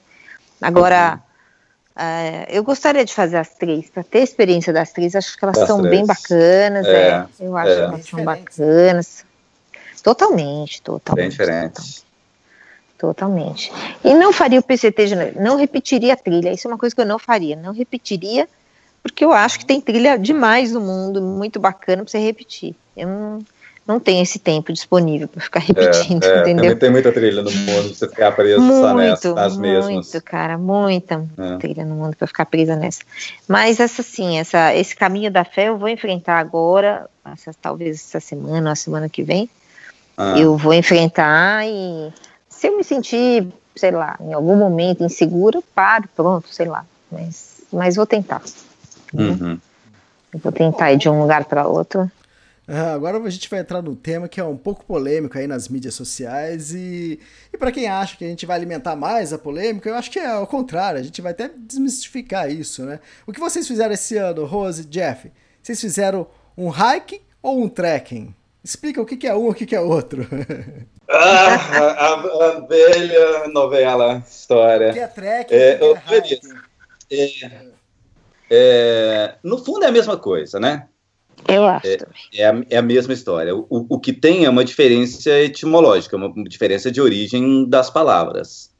[0.61, 1.19] Agora,
[1.97, 5.43] uh, eu gostaria de fazer as três, para ter a experiência das três, acho que
[5.43, 5.95] elas das são três.
[5.97, 7.75] bem bacanas, é, é, eu acho é.
[7.75, 9.25] que elas são bacanas.
[10.03, 11.21] Totalmente, totalmente.
[11.21, 11.73] Bem diferentes.
[11.73, 12.12] Totalmente.
[14.03, 17.05] E não faria o PCT, não repetiria a trilha, isso é uma coisa que eu
[17.05, 18.47] não faria, não repetiria,
[19.01, 22.73] porque eu acho que tem trilha demais no mundo, muito bacana para você repetir.
[22.95, 23.39] Eu não,
[23.85, 26.79] não tem esse tempo disponível para ficar repetindo, é, é, entendeu?
[26.79, 29.93] Tem muita trilha no mundo, você ficar preso muito, só nessa, nas mesmas.
[29.93, 31.57] Muito, cara, muita é.
[31.57, 33.01] trilha no mundo para ficar presa nessa.
[33.47, 38.19] Mas essa sim, essa, esse caminho da fé eu vou enfrentar agora, essa, talvez essa
[38.19, 39.49] semana, a semana que vem.
[40.15, 40.37] Ah.
[40.37, 42.13] Eu vou enfrentar e
[42.63, 43.45] se eu me sentir,
[43.75, 46.85] sei lá, em algum momento insegura, paro, pronto, sei lá.
[47.11, 48.41] Mas, mas vou tentar.
[49.13, 49.59] Uhum.
[50.33, 52.09] Eu vou tentar ir de um lugar para outro.
[52.65, 55.93] Agora a gente vai entrar num tema que é um pouco polêmico aí nas mídias
[55.93, 57.19] sociais e,
[57.51, 60.17] e para quem acha que a gente vai alimentar mais a polêmica, eu acho que
[60.17, 63.01] é ao contrário, a gente vai até desmistificar isso, né?
[63.27, 65.29] O que vocês fizeram esse ano, Rose, Jeff?
[65.61, 66.25] Vocês fizeram
[66.57, 68.33] um hiking ou um trekking?
[68.63, 70.27] Explica o que, que é um e o que, que é outro.
[71.15, 74.89] Ah, a, a, velha novela, história.
[74.89, 75.53] O que é trekking?
[75.53, 75.75] É,
[76.21, 76.35] que
[77.11, 77.29] é?
[77.29, 77.73] É,
[78.49, 80.87] é, no fundo é a mesma coisa, né?
[81.47, 81.87] Eu acho.
[81.87, 81.97] É,
[82.35, 83.55] é, a, é a mesma história.
[83.55, 88.71] O, o que tem é uma diferença etimológica, uma diferença de origem das palavras.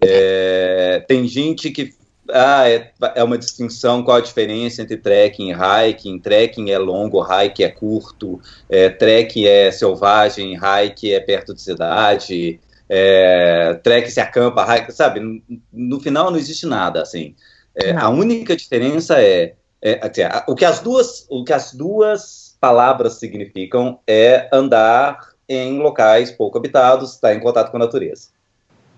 [0.00, 1.92] É, tem gente que.
[2.30, 6.18] Ah, é, é uma distinção qual a diferença entre trekking e hiking.
[6.18, 8.40] Trekking é longo, hike é curto.
[8.68, 12.60] É, trek é selvagem, hike é perto de cidade.
[12.88, 15.20] É, trek se acampa, hike, sabe?
[15.20, 15.42] No,
[15.72, 17.34] no final não existe nada assim.
[17.74, 19.54] É, a única diferença é
[19.84, 25.78] é, assim, o, que as duas, o que as duas palavras significam é andar em
[25.78, 28.30] locais pouco habitados, estar em contato com a natureza.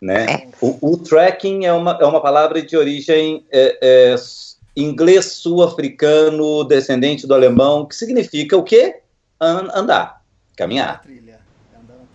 [0.01, 0.27] Né?
[0.27, 0.49] É.
[0.61, 4.17] O, o trekking é uma, é uma palavra de origem é, é,
[4.77, 9.01] inglês sul-africano, descendente do alemão, que significa o quê?
[9.41, 10.23] andar,
[10.57, 11.03] caminhar.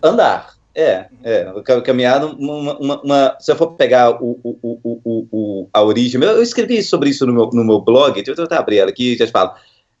[0.02, 0.52] Andar.
[0.74, 1.52] É, é,
[1.84, 6.42] caminhar uma, uma, uma, se eu for pegar o, o, o, o, a origem, eu
[6.42, 9.16] escrevi sobre isso no meu, no meu blog, deixa eu até abrir ela aqui e
[9.18, 9.52] já te falo.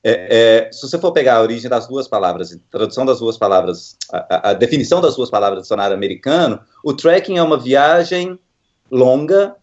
[0.04, 3.96] É, é, se você for pegar a origem das duas palavras, tradução das duas palavras,
[4.12, 8.38] a, a, definição das duas palavras do dicionário americano, o trekking é uma viagem
[8.90, 9.54] longa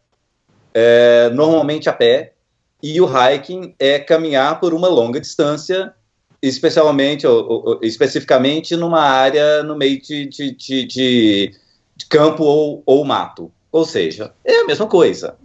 [0.74, 2.34] é, normalmente a pé,
[2.82, 5.94] e o hiking é caminhar por uma longa distância,
[6.42, 13.04] especialmente ou, ou, especificamente numa área no meio de, de, de, de campo ou, ou,
[13.04, 13.52] mato.
[13.72, 15.36] Ou seja, é a mesma coisa.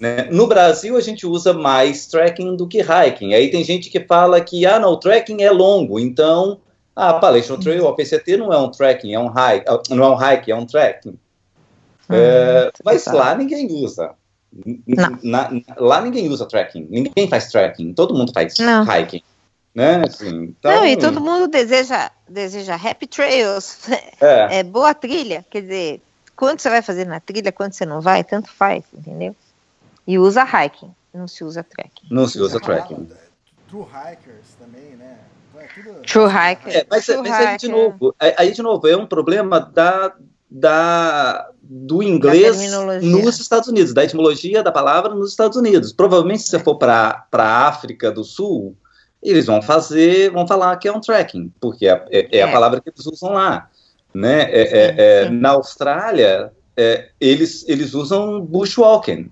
[0.00, 0.28] Né?
[0.30, 3.34] No Brasil, a gente usa mais trekking do que hiking.
[3.34, 6.58] Aí tem gente que fala que ah, não, o trekking é longo, então
[6.96, 10.14] a Appalachian Trail, a PCT, não é um trekking, é um hike, não é um
[10.16, 11.10] hike, é um trekking.
[11.10, 14.12] Hum, é, mas lá ninguém usa.
[15.22, 18.84] Na, lá ninguém usa trekking, ninguém faz trekking, todo mundo faz não.
[18.84, 19.22] hiking.
[19.72, 20.02] Né?
[20.04, 20.72] Assim, então...
[20.72, 23.78] Não, e todo mundo deseja, deseja happy trails,
[24.20, 24.58] é.
[24.58, 24.62] é.
[24.64, 26.02] boa trilha, quer dizer,
[26.34, 29.36] quanto você vai fazer na trilha, quanto você não vai, tanto faz, entendeu?
[30.06, 32.06] E usa hiking, não se usa trekking.
[32.10, 33.08] Não se usa trekking.
[33.68, 35.18] True hikers também, né?
[35.56, 35.66] É
[36.06, 36.76] True hiker.
[36.76, 40.14] É, mas, True mas aí, de novo, aí de novo, é um problema da,
[40.50, 42.72] da, do inglês
[43.02, 45.92] nos Estados Unidos, da etimologia da palavra nos Estados Unidos.
[45.92, 48.76] Provavelmente, se você for para a África do Sul,
[49.22, 52.52] eles vão fazer, vão falar que é um trekking, porque é, é, é a é.
[52.52, 53.68] palavra que eles usam lá.
[54.12, 54.42] Né?
[54.50, 56.52] É, é, é na Austrália,
[57.20, 59.30] eles, eles usam bushwalking,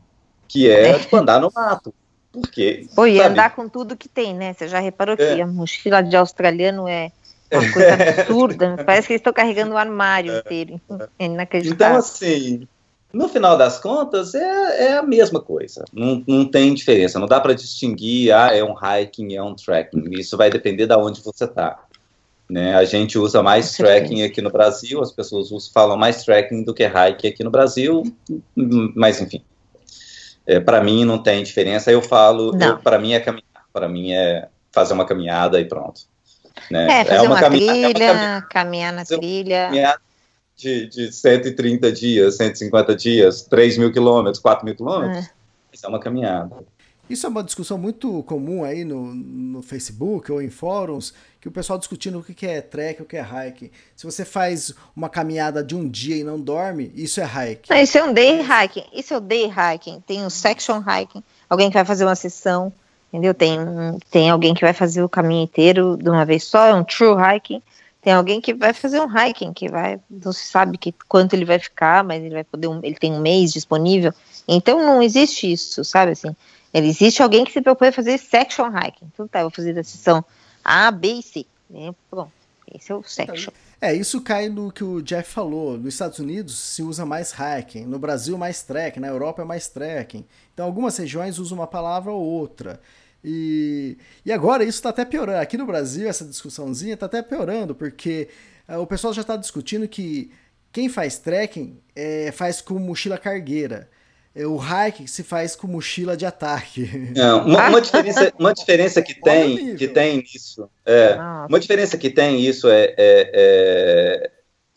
[0.48, 1.94] que é, tipo, andar no mato.
[2.32, 4.52] Porque, Pô, e andar com tudo que tem, né?
[4.52, 7.10] Você já reparou que a mochila de australiano é
[7.52, 8.82] uma coisa absurda.
[8.84, 10.80] Parece que eles estão carregando um armário inteiro.
[11.18, 11.86] É inacreditável.
[11.86, 12.68] Então, assim,
[13.12, 15.84] no final das contas, é, é a mesma coisa.
[15.92, 17.18] Não, não tem diferença.
[17.18, 20.10] Não dá para distinguir, ah, é um hiking, é um trekking.
[20.12, 21.82] Isso vai depender de onde você está.
[22.48, 22.74] Né?
[22.74, 26.84] A gente usa mais trekking aqui no Brasil, as pessoas falam mais trekking do que
[26.84, 28.02] hike aqui no Brasil,
[28.94, 29.42] mas enfim.
[30.48, 31.92] É, para mim não tem diferença.
[31.92, 36.00] Eu falo, para mim é caminhar, para mim é fazer uma caminhada e pronto.
[36.70, 37.00] Né?
[37.00, 39.98] É, fazer é uma, uma caminhada, trilha, é uma caminhar na trilha.
[40.56, 45.30] De, de 130 dias, 150 dias, 3 mil quilômetros, 4 mil quilômetros, é.
[45.72, 46.56] isso é uma caminhada.
[47.08, 51.50] Isso é uma discussão muito comum aí no, no Facebook ou em fóruns, que o
[51.50, 53.70] pessoal discutindo o que é trek, o que é hiking.
[53.96, 57.70] Se você faz uma caminhada de um dia e não dorme, isso é hiking.
[57.70, 58.84] Não, isso é um day hiking.
[58.92, 60.00] Isso é o day hiking.
[60.00, 62.72] Tem o section hiking, alguém que vai fazer uma sessão
[63.08, 63.34] entendeu?
[63.34, 63.58] Tem,
[64.10, 67.16] tem alguém que vai fazer o caminho inteiro de uma vez só, é um true
[67.16, 67.62] hiking.
[68.00, 71.44] Tem alguém que vai fazer um hiking, que vai, não se sabe que, quanto ele
[71.44, 74.12] vai ficar, mas ele vai poder, um, ele tem um mês disponível.
[74.46, 76.34] Então não existe isso, sabe assim?
[76.72, 79.06] Ele existe alguém que se propõe a fazer section hiking.
[79.12, 80.24] Então tá, eu vou fazer a sessão
[80.68, 81.46] A, B e C.
[81.70, 81.94] Né?
[82.10, 82.32] Pronto,
[82.74, 83.52] esse é o section.
[83.80, 85.78] É, isso cai no que o Jeff falou.
[85.78, 89.68] Nos Estados Unidos se usa mais hiking, no Brasil mais trekking, na Europa é mais
[89.68, 90.26] trekking.
[90.52, 92.80] Então algumas regiões usam uma palavra ou outra.
[93.24, 93.96] E,
[94.26, 95.40] e agora isso está até piorando.
[95.40, 98.28] Aqui no Brasil, essa discussãozinha está até piorando, porque
[98.68, 100.30] uh, o pessoal já está discutindo que
[100.70, 103.88] quem faz trekking é, faz com mochila cargueira.
[104.34, 107.10] É o hike se faz com mochila de ataque.
[107.16, 111.16] Não, uma, uma, diferença, uma diferença que tem, que tem nisso, é,
[111.48, 114.30] uma diferença que tem isso é, é, é,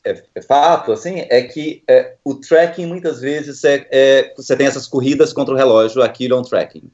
[0.04, 4.66] é, é fato, assim, é que é, o trekking muitas vezes é, é, você tem
[4.66, 6.90] essas corridas contra o relógio, aquilo é um trekking.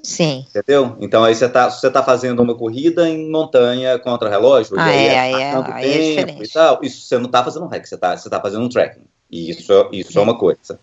[0.00, 0.46] Sim.
[0.48, 0.96] Entendeu?
[1.00, 4.90] Então aí você está você tá fazendo uma corrida em montanha contra relógio, ah, e
[4.90, 6.78] aí é, aí é, aí é tempo e tal.
[6.82, 9.04] Isso você não está fazendo um hack, você está você tá fazendo um trekking.
[9.30, 10.78] E isso, isso é uma coisa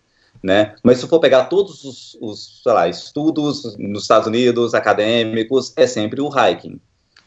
[0.46, 0.76] né?
[0.84, 6.22] Mas se for pegar todos os, os lá, estudos nos Estados Unidos, acadêmicos, é sempre
[6.22, 6.80] o hiking,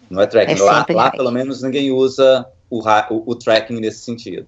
[0.08, 0.52] não é trekking.
[0.52, 4.46] É lá, lá pelo menos, ninguém usa o, o, o trekking nesse sentido.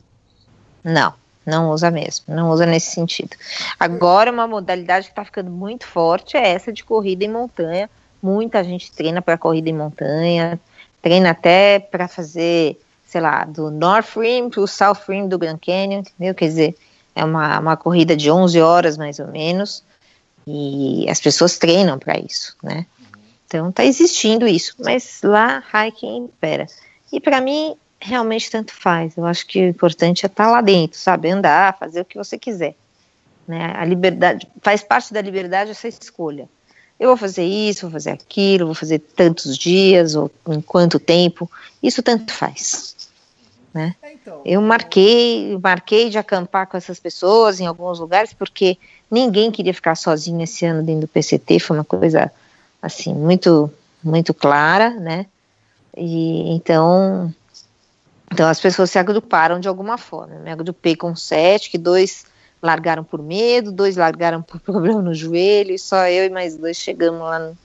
[0.84, 1.12] Não,
[1.44, 3.36] não usa mesmo, não usa nesse sentido.
[3.78, 7.90] Agora, uma modalidade que está ficando muito forte é essa de corrida em montanha.
[8.22, 10.60] Muita gente treina para corrida em montanha,
[11.02, 15.58] treina até para fazer, sei lá, do North Rim para o South Rim do Grand
[15.58, 16.34] Canyon, entendeu?
[16.36, 16.76] Quer dizer,
[17.14, 19.82] é uma, uma corrida de 11 horas, mais ou menos,
[20.46, 22.86] e as pessoas treinam para isso, né?
[23.46, 26.66] Então está existindo isso, mas lá hiking impera.
[27.12, 29.16] E para mim, realmente tanto faz.
[29.16, 31.30] Eu acho que o importante é estar tá lá dentro, sabe?
[31.30, 32.74] Andar, fazer o que você quiser.
[33.46, 33.72] Né?
[33.76, 36.48] A liberdade, faz parte da liberdade essa escolha.
[36.98, 41.50] Eu vou fazer isso, vou fazer aquilo, vou fazer tantos dias, ou em quanto tempo,
[41.82, 42.94] isso tanto faz.
[43.72, 43.94] Né?
[44.02, 48.76] É, então, eu marquei, marquei de acampar com essas pessoas em alguns lugares porque
[49.08, 52.32] ninguém queria ficar sozinho esse ano dentro do PCT, foi uma coisa
[52.82, 53.72] assim muito
[54.02, 55.26] muito clara, né?
[55.96, 57.32] E então
[58.32, 60.34] então as pessoas se agruparam de alguma forma.
[60.34, 62.24] Eu me agrupei com sete, que dois
[62.62, 66.76] largaram por medo, dois largaram por problema no joelho, e só eu e mais dois
[66.76, 67.58] chegamos lá no,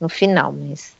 [0.00, 0.94] no final, mas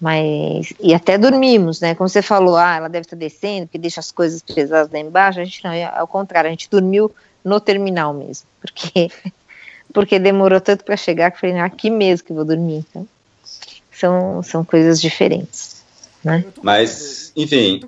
[0.00, 1.94] mas, e até dormimos, né?
[1.94, 5.40] Como você falou, ah, ela deve estar descendo, porque deixa as coisas pesadas lá embaixo.
[5.40, 7.12] A gente não, é ao contrário, a gente dormiu
[7.44, 9.10] no terminal mesmo, porque
[9.92, 12.84] porque demorou tanto para chegar que eu falei, não, aqui mesmo que eu vou dormir.
[12.88, 13.06] Então,
[13.92, 15.82] são, são coisas diferentes.
[16.24, 16.44] Né?
[16.62, 17.80] Mas, enfim.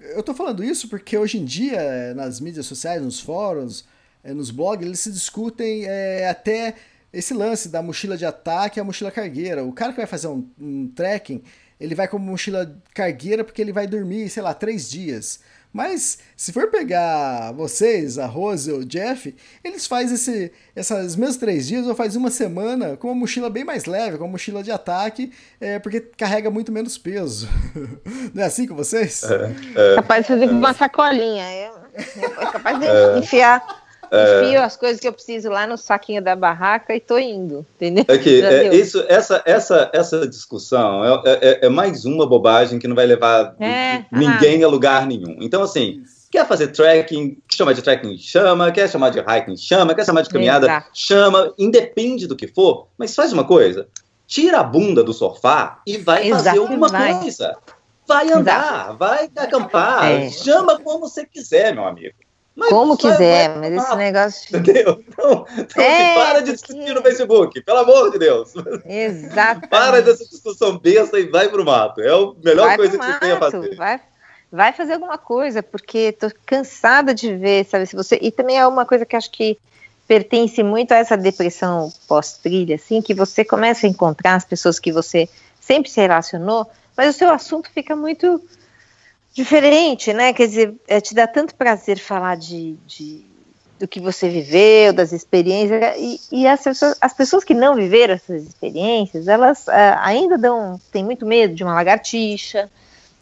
[0.00, 3.84] Eu tô falando isso porque hoje em dia, nas mídias sociais, nos fóruns,
[4.22, 6.74] eh, nos blogs, eles se discutem é, até
[7.16, 9.64] esse lance da mochila de ataque e a mochila cargueira.
[9.64, 11.42] O cara que vai fazer um, um trekking,
[11.80, 15.40] ele vai com mochila cargueira porque ele vai dormir, sei lá, três dias.
[15.72, 19.34] Mas se for pegar vocês, a Rose ou o Jeff,
[19.64, 23.64] eles fazem esse, esses mesmos três dias ou faz uma semana com uma mochila bem
[23.64, 27.48] mais leve, com uma mochila de ataque, é, porque carrega muito menos peso.
[28.32, 29.22] Não é assim com vocês?
[29.24, 31.44] É, é, capaz de fazer com uma sacolinha.
[31.44, 33.85] É, é capaz de é.
[34.10, 34.42] É.
[34.42, 38.04] enfio as coisas que eu preciso lá no saquinho da barraca e tô indo, entendeu?
[38.08, 42.88] É que, é, isso, essa, essa, essa discussão é, é, é, mais uma bobagem que
[42.88, 44.66] não vai levar é, ninguém ah.
[44.66, 45.38] a lugar nenhum.
[45.40, 50.04] Então, assim, quer fazer trekking, chama de trekking, chama, quer chamar de hiking, chama, quer
[50.04, 50.90] chamar de caminhada, Exato.
[50.92, 53.88] chama, independe do que for, mas faz uma coisa,
[54.26, 57.20] tira a bunda do sofá e vai Exato, fazer alguma vai.
[57.20, 57.56] coisa.
[58.06, 58.96] Vai andar, Exato.
[58.98, 60.30] vai acampar, é.
[60.30, 62.14] chama como você quiser, meu amigo.
[62.56, 64.56] Mas Como quiser, mas esse negócio.
[64.56, 65.04] Entendeu?
[65.06, 68.54] Então, então é, para de discutir no Facebook, pelo amor de Deus.
[68.86, 69.68] Exato.
[69.68, 72.00] para dessa discussão besta e vai pro mato.
[72.00, 73.76] É a melhor vai coisa que você tem a fazer.
[73.76, 74.00] Vai,
[74.50, 77.86] vai fazer alguma coisa, porque tô cansada de ver, sabe?
[77.86, 78.18] Se você.
[78.22, 79.58] E também é uma coisa que acho que
[80.08, 84.92] pertence muito a essa depressão pós-trilha, assim, que você começa a encontrar as pessoas que
[84.92, 85.28] você
[85.60, 86.66] sempre se relacionou,
[86.96, 88.40] mas o seu assunto fica muito
[89.36, 90.32] diferente, né?
[90.32, 93.24] Quer dizer, é, te dá tanto prazer falar de, de
[93.78, 98.14] do que você viveu, das experiências, e, e as, pessoas, as, pessoas, que não viveram
[98.14, 102.70] essas experiências, elas uh, ainda dão, tem muito medo de uma lagartixa,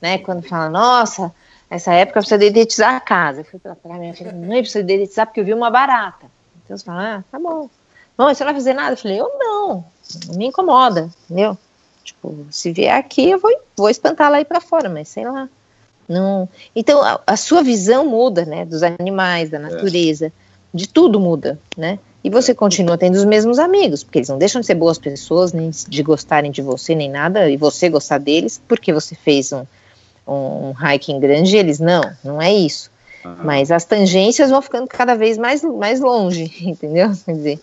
[0.00, 0.18] né?
[0.18, 1.34] Quando fala, nossa,
[1.68, 3.40] nessa época precisa dedetizar a casa.
[3.40, 6.26] Eu fui para minha filha, mãe, precisa dedetizar porque eu vi uma barata.
[6.64, 7.68] Então você fala, ah, tá bom.
[8.16, 8.92] Não, você não vai fazer nada?
[8.92, 9.84] Eu falei, eu não,
[10.28, 11.58] não me incomoda, entendeu?
[12.04, 15.48] Tipo, se vier aqui, eu vou, vou espantar lá aí para fora, mas sei lá.
[16.08, 16.48] Não.
[16.74, 18.64] Então a, a, sua visão muda, né?
[18.64, 20.32] Dos animais, da natureza, é.
[20.72, 21.98] de tudo muda, né?
[22.22, 25.52] E você continua tendo os mesmos amigos, porque eles não deixam de ser boas pessoas,
[25.52, 29.64] nem de gostarem de você, nem nada, e você gostar deles, porque você fez um,
[30.26, 32.90] um, um hiking grande, eles não, não é isso.
[33.24, 33.36] Uhum.
[33.44, 37.12] Mas as tangências vão ficando cada vez mais, mais longe, entendeu?
[37.26, 37.60] Quer dizer,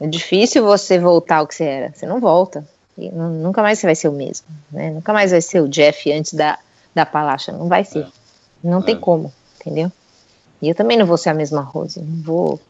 [0.00, 2.64] é difícil você voltar ao que você era, você não volta.
[2.96, 4.90] nunca mais você vai ser o mesmo, né?
[4.90, 6.58] Nunca mais vai ser o Jeff antes da
[6.94, 8.00] da Palacha, não vai ser.
[8.04, 8.06] É.
[8.62, 8.82] Não é.
[8.82, 9.90] tem como, entendeu?
[10.62, 12.60] E eu também não vou ser a mesma Rose, não vou.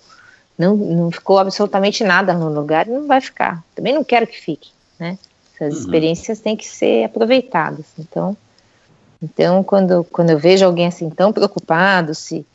[0.57, 3.63] Não, não ficou absolutamente nada no lugar e não vai ficar.
[3.75, 5.19] Também não quero que fique, né?
[5.55, 5.81] Essas uhum.
[5.81, 7.87] experiências têm que ser aproveitadas.
[7.99, 8.37] Então,
[9.23, 12.47] então quando, quando eu vejo alguém assim tão preocupado se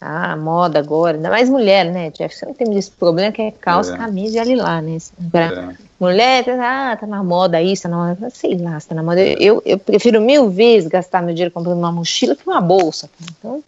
[0.00, 2.34] ah, moda agora, ainda mais mulher, né, Jeff?
[2.34, 3.96] Você não tem esse problema que é calça, é.
[3.96, 4.98] camisa e ali lá, né?
[5.30, 5.76] Pra é.
[6.02, 9.20] Mulher, ah, tá na moda isso, tá na moda, sei lá, tá na moda.
[9.20, 13.08] Eu, eu prefiro mil vezes gastar meu dinheiro comprando uma mochila que uma bolsa.
[13.38, 13.62] Então,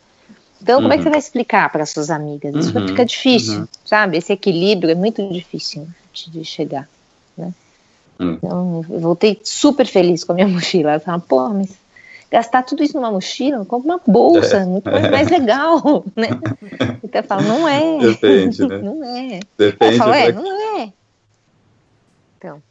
[0.60, 0.82] então uhum.
[0.82, 1.12] como é que você uhum.
[1.12, 2.52] vai explicar para suas amigas?
[2.56, 2.88] Isso uhum.
[2.88, 3.68] fica difícil, uhum.
[3.84, 4.16] sabe?
[4.16, 6.88] Esse equilíbrio é muito difícil de chegar,
[7.38, 7.54] né?
[8.18, 8.32] Hum.
[8.32, 10.90] Então, eu voltei super feliz com a minha mochila.
[10.90, 11.70] Ela fala, pô, mas
[12.32, 14.64] gastar tudo isso numa mochila, compra uma bolsa, é.
[14.64, 16.30] muito mais, mais legal, né?
[17.04, 17.98] Então eu falo, não é.
[17.98, 18.78] Depende, né?
[18.82, 19.38] Não é.
[19.56, 19.92] Depende.
[19.92, 20.92] Eu falo, é, não é.
[22.44, 22.62] Então,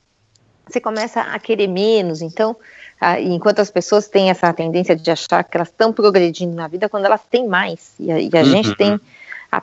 [0.70, 2.56] você começa a querer menos, então,
[3.02, 6.88] a, enquanto as pessoas têm essa tendência de achar que elas estão progredindo na vida
[6.88, 8.46] quando elas têm mais, e a, e a uhum.
[8.46, 9.00] gente tem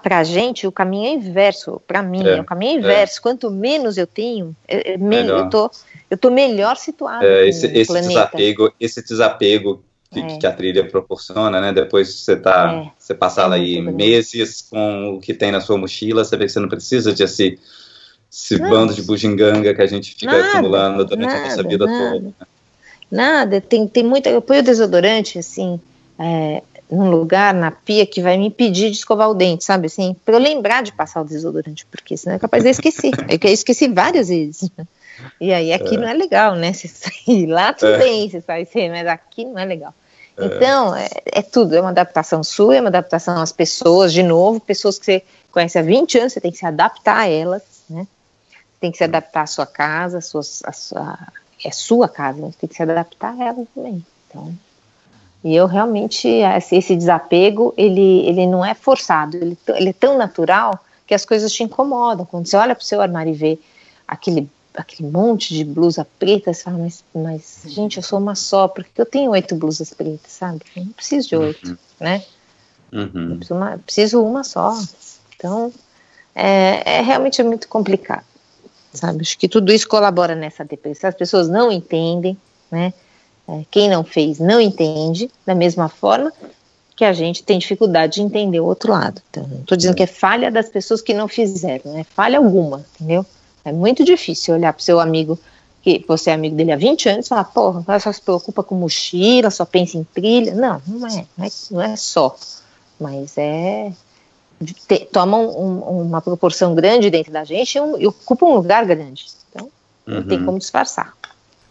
[0.03, 1.81] para a gente o caminho é inverso.
[1.85, 3.19] Para mim, é, o caminho é inverso.
[3.19, 3.23] É.
[3.23, 5.71] Quanto menos eu tenho, é, é menos, eu tô,
[6.09, 7.25] eu tô melhor situado.
[7.25, 9.83] É, esse, esse desapego, esse desapego
[10.13, 10.39] que, é.
[10.39, 11.73] que, a trilha proporciona, né?
[11.73, 12.91] Depois você tá, é.
[12.97, 16.53] você passar é aí meses com o que tem na sua mochila, você vê que
[16.53, 17.59] você não precisa de esse,
[18.33, 21.87] esse bando de bugiganga que a gente fica nada, acumulando durante nada, a nossa vida
[21.87, 22.21] toda.
[22.21, 22.33] Né?
[23.11, 24.29] Nada, tem, tem muito.
[24.29, 25.81] Eu ponho desodorante assim,
[26.17, 29.87] é, num lugar na pia que vai me impedir de escovar o dente, sabe?
[29.87, 33.11] Assim, para eu lembrar de passar o desodorante, porque senão é capaz de eu esquecer.
[33.29, 34.71] É eu esqueci várias vezes.
[35.41, 35.99] E aí aqui é.
[35.99, 36.73] não é legal, né?
[36.73, 37.99] Você sair lá tudo é.
[37.99, 39.93] bem, você sai sem, mas aqui não é legal.
[40.37, 40.47] É.
[40.47, 44.61] Então, é, é, tudo, é uma adaptação sua, é uma adaptação às pessoas, de novo,
[44.61, 48.07] pessoas que você conhece há 20 anos, você tem que se adaptar a elas, né?
[48.81, 51.19] Tem que se adaptar à sua casa, à sua, à sua,
[51.65, 54.05] é sua casa, você tem que se adaptar a elas também.
[54.29, 54.55] Então,
[55.43, 60.79] e eu realmente, esse desapego, ele, ele não é forçado, ele, ele é tão natural
[61.07, 62.27] que as coisas te incomodam.
[62.27, 63.59] Quando você olha para o seu armário e vê
[64.07, 68.69] aquele aquele monte de blusa preta, você fala, mas, mas gente, eu sou uma só,
[68.69, 70.61] porque eu tenho oito blusas pretas, sabe?
[70.77, 71.77] Eu não preciso de oito, uhum.
[71.99, 72.25] né?
[72.93, 73.37] Uhum.
[73.37, 74.79] Preciso, uma, preciso uma só.
[75.37, 75.73] Então,
[76.35, 78.25] é, é realmente muito complicado,
[78.93, 79.23] sabe?
[79.23, 81.09] Acho que tudo isso colabora nessa depressão.
[81.09, 82.37] As pessoas não entendem,
[82.71, 82.93] né?
[83.49, 86.33] É, quem não fez não entende, da mesma forma
[86.95, 89.23] que a gente tem dificuldade de entender o outro lado.
[89.31, 92.85] Então, não estou dizendo que é falha das pessoas que não fizeram, é falha alguma,
[92.95, 93.25] entendeu?
[93.65, 95.39] É muito difícil olhar para o seu amigo,
[95.83, 98.75] que você é amigo dele há 20 anos, e falar, porra, só se preocupa com
[98.75, 100.55] mochila, só pensa em trilha.
[100.55, 102.37] Não, não é, não é, não é só.
[103.01, 103.91] Mas é.
[104.87, 108.85] Te, toma um, uma proporção grande dentro da gente e, um, e, ocupa um lugar
[108.85, 109.27] grande.
[109.51, 109.71] Então,
[110.07, 110.15] uhum.
[110.15, 110.47] não tem uhum.
[110.47, 111.15] como disfarçar.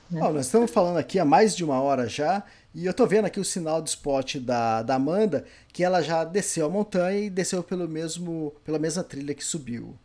[0.09, 0.19] Né?
[0.21, 2.43] nós estamos falando aqui há mais de uma hora já
[2.73, 6.23] e eu tô vendo aqui o sinal de spot da, da Amanda, que ela já
[6.23, 9.95] desceu a montanha e desceu pelo mesmo, pela mesma trilha que subiu.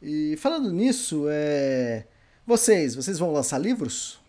[0.00, 2.04] E falando nisso, é...
[2.46, 4.21] vocês, vocês vão lançar livros?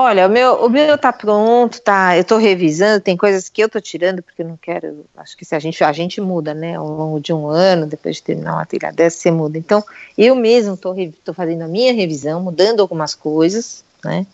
[0.00, 2.16] Olha, o meu, o meu tá pronto, tá.
[2.16, 5.04] Eu tô revisando, tem coisas que eu tô tirando, porque eu não quero.
[5.16, 6.76] Acho que se a gente, a gente muda, né?
[6.76, 9.58] Ao longo de um ano, depois de terminar uma trilha dessa, você muda.
[9.58, 9.82] Então,
[10.16, 14.24] eu mesmo tô fazendo a minha revisão, mudando algumas coisas, né?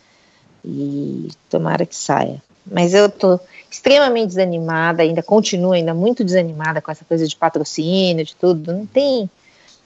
[0.62, 2.42] E tomara que saia.
[2.70, 8.22] Mas eu tô extremamente desanimada, ainda continuo ainda muito desanimada com essa coisa de patrocínio,
[8.22, 8.70] de tudo.
[8.70, 9.30] Não tem,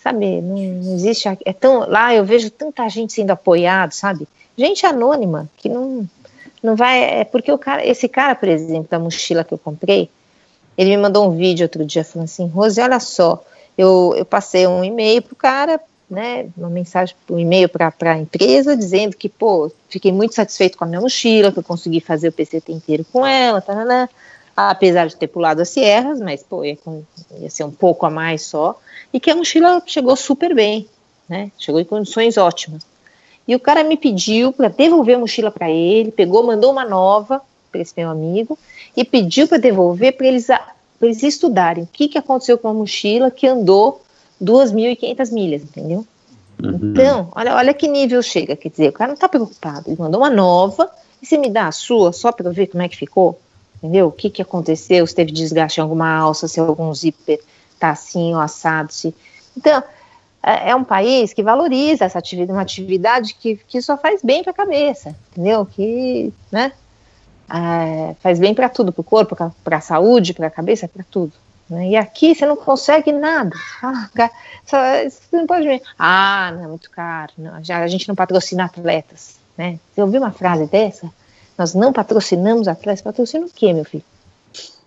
[0.02, 1.28] sabe, não, não existe.
[1.44, 4.26] É tão, lá eu vejo tanta gente sendo apoiado, sabe?
[4.58, 6.06] Gente anônima, que não,
[6.62, 7.20] não vai.
[7.20, 10.10] É porque o cara, esse cara, por exemplo, da mochila que eu comprei,
[10.76, 13.42] ele me mandou um vídeo outro dia falando assim: Rose, olha só,
[13.76, 15.80] eu, eu passei um e-mail pro cara
[16.10, 20.84] né, uma mensagem, um e-mail para a empresa dizendo que, pô, fiquei muito satisfeito com
[20.84, 24.08] a minha mochila, que eu consegui fazer o PCT inteiro com ela, tá,
[24.56, 26.78] apesar de ter pulado as sierras, mas, pô, ia,
[27.38, 28.80] ia, ser um pouco a mais só,
[29.12, 30.88] e que a mochila chegou super bem,
[31.28, 32.86] né, chegou em condições ótimas.
[33.48, 37.40] E o cara me pediu para devolver a mochila para ele, pegou, mandou uma nova
[37.72, 38.58] para esse meu amigo,
[38.94, 40.48] e pediu para devolver para eles,
[41.00, 44.02] eles estudarem o que, que aconteceu com a mochila que andou
[44.42, 46.06] 2.500 milhas, entendeu?
[46.62, 46.92] Uhum.
[46.92, 50.20] Então, olha, olha que nível chega, quer dizer, o cara não está preocupado, ele mandou
[50.20, 50.90] uma nova,
[51.22, 53.40] e você me dá a sua só para eu ver como é que ficou,
[53.78, 54.08] entendeu?
[54.08, 57.40] O que que aconteceu, se teve desgaste em alguma alça, se algum zíper
[57.78, 59.14] tá assim ou assado, se...
[59.56, 59.82] Então,
[60.42, 64.42] é, é um país que valoriza essa atividade, uma atividade que, que só faz bem
[64.42, 65.66] para a cabeça, entendeu?
[65.66, 66.72] Que, né,
[67.50, 71.04] é, faz bem para tudo, para o corpo, para a saúde, para a cabeça, para
[71.10, 71.32] tudo.
[71.68, 71.88] Né?
[71.88, 73.56] E aqui você não consegue nada.
[73.82, 74.08] Ah,
[74.64, 75.82] você não pode ver.
[75.98, 77.32] Ah, não, é muito caro.
[77.38, 79.36] Não, já, a gente não patrocina atletas.
[79.56, 79.78] Né?
[79.92, 81.10] Você ouviu uma frase dessa?
[81.56, 83.02] Nós não patrocinamos atletas.
[83.02, 84.04] Patrocina o quê, meu filho?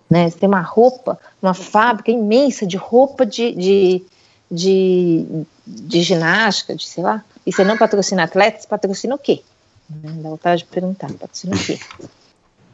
[0.10, 0.30] Né?
[0.30, 4.06] Você tem uma roupa, uma fábrica imensa de roupa de, de,
[4.52, 5.26] de,
[5.65, 9.41] de ginástica, de sei lá, e você não patrocina atletas, patrocina o quê?
[9.90, 10.11] Né?
[10.22, 11.80] Dá vontade de perguntar, patrocina o quê?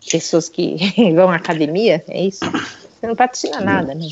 [0.10, 0.78] Pessoas que
[1.14, 2.46] vão à academia, é isso?
[2.46, 4.08] Você não patrocina nada, né,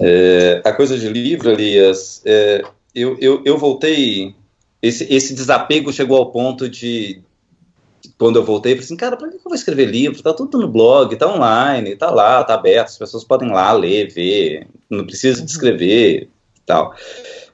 [0.00, 2.64] é, A coisa de livro, Elias, é,
[2.94, 4.34] eu, eu, eu voltei.
[4.82, 7.22] Esse, esse desapego chegou ao ponto de,
[8.18, 10.22] quando eu voltei, eu falei assim, cara, para que eu vou escrever livro?
[10.22, 14.12] Tá tudo no blog, tá online, tá lá, tá aberto, as pessoas podem lá ler,
[14.12, 16.94] ver, não precisa de escrever e tal.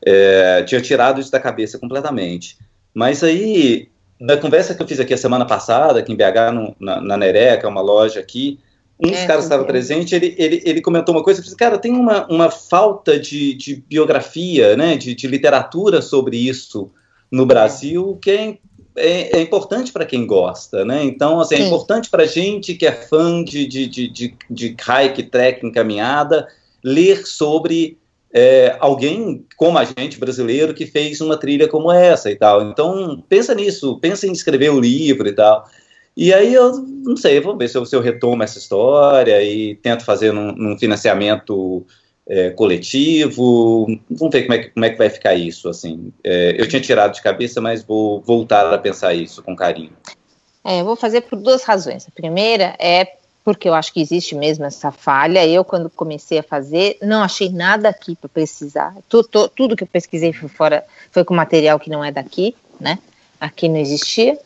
[0.04, 2.58] É, tinha tirado isso da cabeça completamente.
[2.94, 3.88] Mas aí,
[4.20, 7.18] na conversa que eu fiz aqui a semana passada, aqui em BH, no, na, na
[7.58, 8.58] que é uma loja aqui,
[9.02, 11.92] um dos é, caras estava presente, ele, ele, ele comentou uma coisa, disse, cara, tem
[11.92, 16.90] uma, uma falta de, de biografia, né, de, de literatura sobre isso
[17.30, 18.58] no Brasil, que é,
[18.96, 22.92] é, é importante para quem gosta, né, então, assim, é importante para gente que é
[22.92, 26.48] fã de, de, de, de, de hike, trekking, caminhada,
[26.82, 27.98] ler sobre
[28.32, 32.62] é, alguém como a gente, brasileiro, que fez uma trilha como essa e tal.
[32.62, 35.68] Então, pensa nisso, pensa em escrever o um livro e tal.
[36.16, 36.72] E aí eu
[37.04, 40.52] não sei, vamos ver se eu, se eu retomo essa história e tento fazer num,
[40.52, 41.86] num financiamento
[42.30, 43.86] é, coletivo.
[44.08, 45.68] Vamos ver como é, que, como é que vai ficar isso.
[45.68, 49.92] Assim, é, eu tinha tirado de cabeça, mas vou voltar a pensar isso com carinho.
[50.64, 52.06] É, eu vou fazer por duas razões.
[52.06, 55.44] A primeira é porque eu acho que existe mesmo essa falha.
[55.44, 58.94] Eu, quando comecei a fazer, não achei nada aqui para precisar.
[59.08, 62.98] Tudo, tudo que eu pesquisei foi fora, foi com material que não é daqui, né?
[63.40, 64.38] Aqui não existia.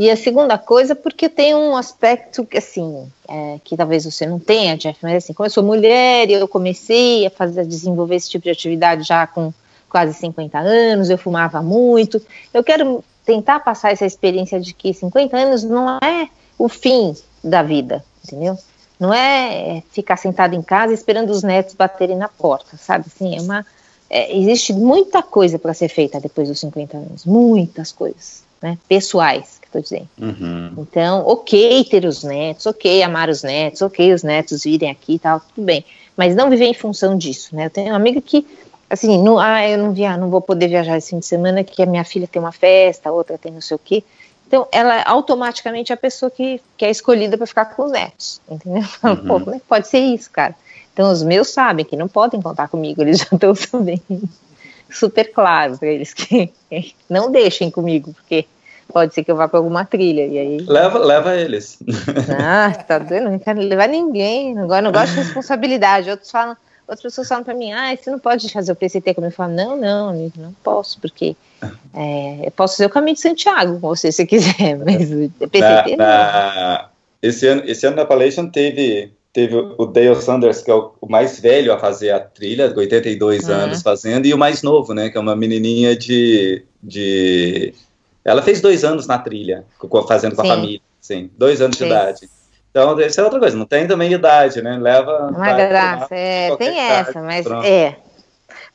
[0.00, 4.38] E a segunda coisa, porque tem um aspecto que, assim, é, que talvez você não
[4.38, 8.14] tenha, Jeff, mas assim, como eu sou mulher e eu comecei a fazer, a desenvolver
[8.14, 9.52] esse tipo de atividade já com
[9.90, 12.18] quase 50 anos, eu fumava muito,
[12.54, 17.14] eu quero tentar passar essa experiência de que 50 anos não é o fim
[17.44, 18.56] da vida, entendeu?
[18.98, 23.04] Não é ficar sentado em casa esperando os netos baterem na porta, sabe?
[23.06, 23.66] Assim, é uma,
[24.08, 28.78] é, existe muita coisa para ser feita depois dos 50 anos, muitas coisas, né?
[28.88, 30.08] Pessoais estou dizendo.
[30.18, 30.72] Uhum.
[30.78, 35.18] Então, ok ter os netos, ok amar os netos, ok os netos virem aqui e
[35.18, 35.84] tal, tudo bem.
[36.16, 37.66] Mas não viver em função disso, né?
[37.66, 38.46] Eu tenho uma amiga que
[38.88, 41.80] assim, não, ah, eu não, via, não vou poder viajar esse fim de semana que
[41.80, 44.02] a minha filha tem uma festa, a outra tem não sei o quê.
[44.48, 48.40] Então, ela é automaticamente a pessoa que, que é escolhida para ficar com os netos,
[48.50, 48.82] entendeu?
[49.04, 49.16] Uhum.
[49.16, 50.56] Pô, como é que pode ser isso, cara?
[50.92, 54.28] Então, os meus sabem que não podem contar comigo, eles já estão sabendo
[54.90, 56.52] super claro para eles que
[57.08, 58.44] não deixem comigo, porque
[58.90, 60.26] pode ser que eu vá para alguma trilha.
[60.26, 60.58] E aí...
[60.66, 61.78] Leva, leva eles.
[62.38, 64.58] Ah, tá doendo, não quero levar ninguém.
[64.58, 66.10] Agora não gosto de responsabilidade.
[66.10, 66.56] Outros falam,
[66.86, 69.32] outras pessoas falam para mim, ah, você não pode fazer o PCT comigo.
[69.32, 71.36] Eu falo, não, não, amigo, não posso, porque
[71.94, 75.96] é, eu posso fazer o caminho de Santiago com você se quiser, mas o PCT
[75.96, 76.06] na, não.
[76.06, 76.88] Na,
[77.22, 81.38] esse, ano, esse ano na Appalachian teve teve o Dale Sanders, que é o, mais
[81.40, 83.54] velho a fazer a trilha, 82 uhum.
[83.54, 87.72] anos fazendo, e o mais novo, né, que é uma menininha de, de...
[88.30, 89.64] Ela fez dois anos na trilha,
[90.06, 90.50] fazendo com sim.
[90.50, 91.84] a família, sim, dois anos sim.
[91.84, 92.30] de idade.
[92.70, 95.28] Então, essa é outra coisa, não tem também idade, né, leva...
[95.28, 97.66] Uma graça, é, tem essa, mas pronto.
[97.66, 97.96] é...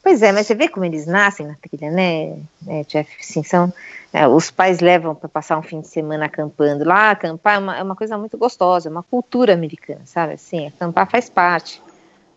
[0.03, 2.37] Pois é, mas você vê como eles nascem na trilha, né,
[2.67, 3.73] é, Jeff, sim, são
[4.15, 7.11] é, os pais levam para passar um fim de semana acampando lá.
[7.11, 10.35] Acampar é uma, é uma, coisa muito gostosa, é uma cultura americana, sabe?
[10.35, 11.81] Assim, acampar faz parte,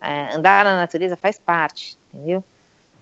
[0.00, 2.42] é, andar na natureza faz parte, entendeu?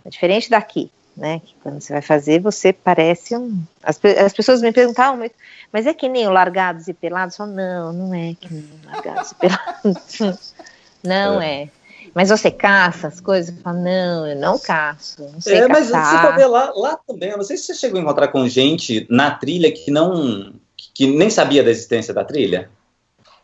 [0.05, 1.41] É diferente daqui, né?
[1.45, 3.63] Que quando você vai fazer, você parece um.
[3.83, 5.35] As, as pessoas me perguntavam muito,
[5.73, 7.35] mas é que nem o largados e pelados?
[7.35, 10.55] Eu falo, não, não é que nem o largados e pelados.
[11.03, 11.63] não é.
[11.63, 11.69] é.
[12.15, 13.55] Mas você caça as coisas?
[13.55, 15.23] Eu falo, não, eu não caço.
[15.33, 16.23] Não sei é, mas caçar.
[16.23, 17.31] você pode lá, lá também.
[17.31, 20.53] Eu não sei se você chegou a encontrar com gente na trilha que não.
[20.95, 22.71] que nem sabia da existência da trilha.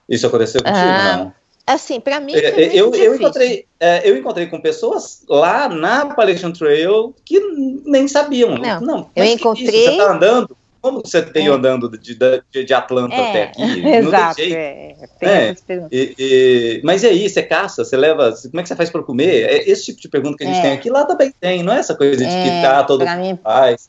[0.09, 1.35] Isso aconteceu contigo, ah, não?
[1.67, 2.35] Assim, para mim.
[2.35, 7.41] É, eu, eu, encontrei, é, eu encontrei com pessoas lá na Appalachian Trail que
[7.85, 8.59] nem sabiam.
[8.59, 9.67] Não, não eu encontrei.
[9.67, 10.57] Que você tá andando?
[10.81, 11.51] Como você tem é.
[11.51, 13.31] andando de, de, de Atlanta é.
[13.31, 13.63] até aqui?
[13.87, 14.97] Exato, é.
[15.21, 15.57] É.
[15.93, 19.05] E, e, mas e aí, você caça, você leva, como é que você faz para
[19.05, 19.49] comer?
[19.49, 20.63] É esse tipo de pergunta que a gente é.
[20.63, 23.21] tem aqui, lá também tem, não é essa coisa de que é, tá todo mundo
[23.21, 23.39] mim...
[23.41, 23.89] faz.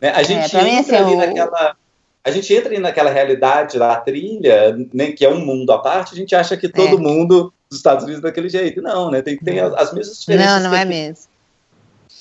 [0.00, 0.10] Né?
[0.10, 1.76] A gente entra mim, assim, ali naquela...
[2.28, 6.16] A gente entra naquela realidade da trilha, né, que é um mundo à parte, a
[6.16, 8.80] gente acha que todo mundo dos Estados Unidos é daquele jeito.
[8.82, 9.22] Não, né?
[9.22, 10.62] Tem, tem as, as mesmas diferenças.
[10.62, 11.24] Não, não é mesmo.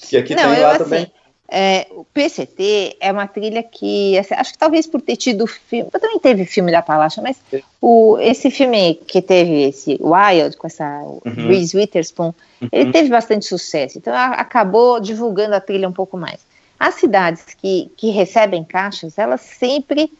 [0.09, 1.11] Que aqui não, tem lá assim, também.
[1.49, 5.89] É, o PCT é uma trilha que, assim, acho que talvez por ter tido filme,
[5.89, 7.37] também teve filme da Palácio, mas
[7.79, 11.47] o, esse filme que teve esse Wild, com essa uhum.
[11.47, 12.69] Reese Witherspoon, uhum.
[12.69, 16.39] ele teve bastante sucesso, então a, acabou divulgando a trilha um pouco mais.
[16.79, 20.11] As cidades que, que recebem caixas, elas sempre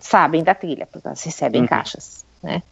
[0.00, 1.66] sabem da trilha, porque elas recebem uhum.
[1.66, 2.62] caixas, né?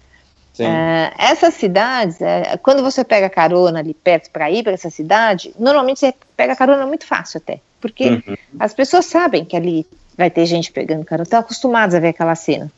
[0.61, 5.55] Uh, essas cidades, uh, quando você pega carona ali perto para ir para essa cidade,
[5.59, 8.37] normalmente você pega carona muito fácil até, porque uhum.
[8.61, 9.87] as pessoas sabem que ali
[10.17, 12.71] vai ter gente pegando carona, estão acostumados a ver aquela cena.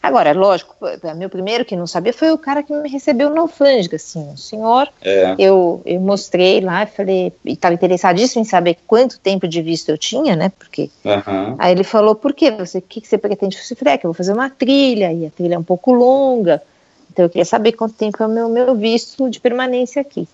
[0.00, 0.76] Agora, lógico,
[1.16, 4.36] meu primeiro que não sabia foi o cara que me recebeu no alfândega, assim, o
[4.36, 5.34] senhor, é.
[5.38, 9.98] eu, eu mostrei lá, falei, e estava interessadíssimo em saber quanto tempo de visto eu
[9.98, 11.56] tinha, né, porque, uhum.
[11.58, 13.76] aí ele falou, por que você, o que, que você pretende fazer?
[13.88, 16.62] É que eu vou fazer uma trilha, e a trilha é um pouco longa,
[17.12, 20.28] então eu queria saber quanto tempo é o meu, meu visto de permanência aqui.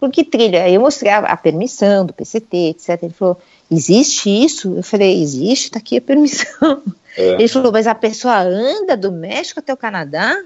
[0.00, 3.02] Porque trilha, aí eu mostrei a, a, permissão do PCT, etc.
[3.02, 3.38] Ele falou,
[3.70, 4.74] existe isso?
[4.76, 6.82] Eu falei, existe, está aqui a permissão.
[7.16, 7.32] É.
[7.32, 10.36] Ele falou, mas a pessoa anda do México até o Canadá?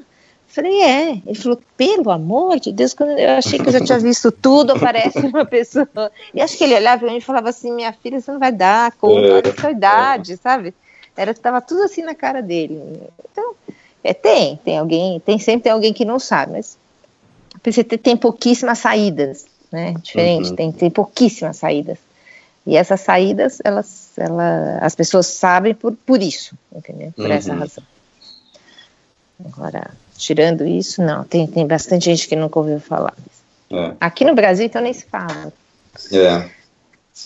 [0.46, 1.10] Falei, é.
[1.26, 4.72] Ele falou, pelo amor de Deus, quando eu achei que eu já tinha visto tudo,
[4.72, 5.88] aparece uma pessoa.
[6.34, 8.52] E acho que ele olhava para mim e falava assim, minha filha, você não vai
[8.52, 9.32] dar conta, é.
[9.32, 10.74] olha a sua idade, sabe?
[11.16, 12.80] Era, estava tudo assim na cara dele.
[13.30, 13.54] Então,
[14.02, 16.78] é, tem, tem alguém, tem sempre tem alguém que não sabe, mas
[17.54, 19.94] a PCT tem pouquíssimas saídas, né?
[20.00, 20.56] Diferente, uhum.
[20.56, 21.98] tem, tem pouquíssimas saídas.
[22.68, 27.10] E essas saídas, elas, ela, as pessoas sabem por, por isso, entendeu?
[27.16, 27.32] Por uhum.
[27.32, 27.82] essa razão.
[29.42, 33.14] Agora, tirando isso, não, tem, tem bastante gente que nunca ouviu falar.
[33.70, 33.94] É.
[33.98, 35.50] Aqui no Brasil, então, nem se fala.
[36.12, 36.50] É.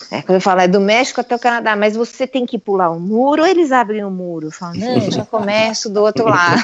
[0.09, 2.89] É, quando eu falo, é do México até o Canadá, mas você tem que pular
[2.89, 4.49] o um muro ou eles abrem o um muro?
[4.49, 6.63] Falo, não, já começo do outro lado.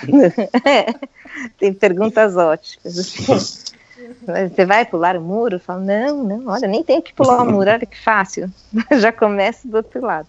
[1.60, 3.65] tem perguntas ótimas.
[4.49, 5.56] Você vai pular o muro?
[5.56, 8.52] Eu falo, não, não, olha, nem tenho que pular o muro, olha que fácil.
[8.99, 10.27] já começo do outro lado.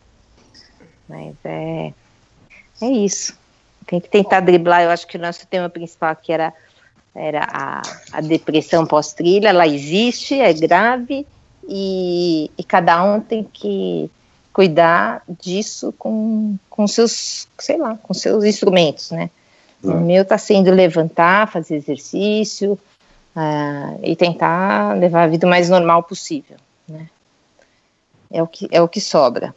[1.08, 1.92] Mas é,
[2.82, 3.36] é isso.
[3.86, 4.82] Tem que tentar driblar.
[4.82, 6.52] Eu acho que o nosso tema principal aqui era,
[7.14, 7.82] era a,
[8.12, 9.48] a depressão pós-trilha.
[9.48, 11.26] Ela existe, é grave
[11.68, 14.10] e, e cada um tem que
[14.52, 19.30] cuidar disso com, com seus, sei lá, com seus instrumentos, né?
[19.82, 20.00] O hum.
[20.00, 22.78] meu está sendo levantar, fazer exercício
[23.36, 26.56] uh, e tentar levar a vida o mais normal possível,
[26.88, 27.08] né?
[28.30, 29.54] É o que, é o que sobra.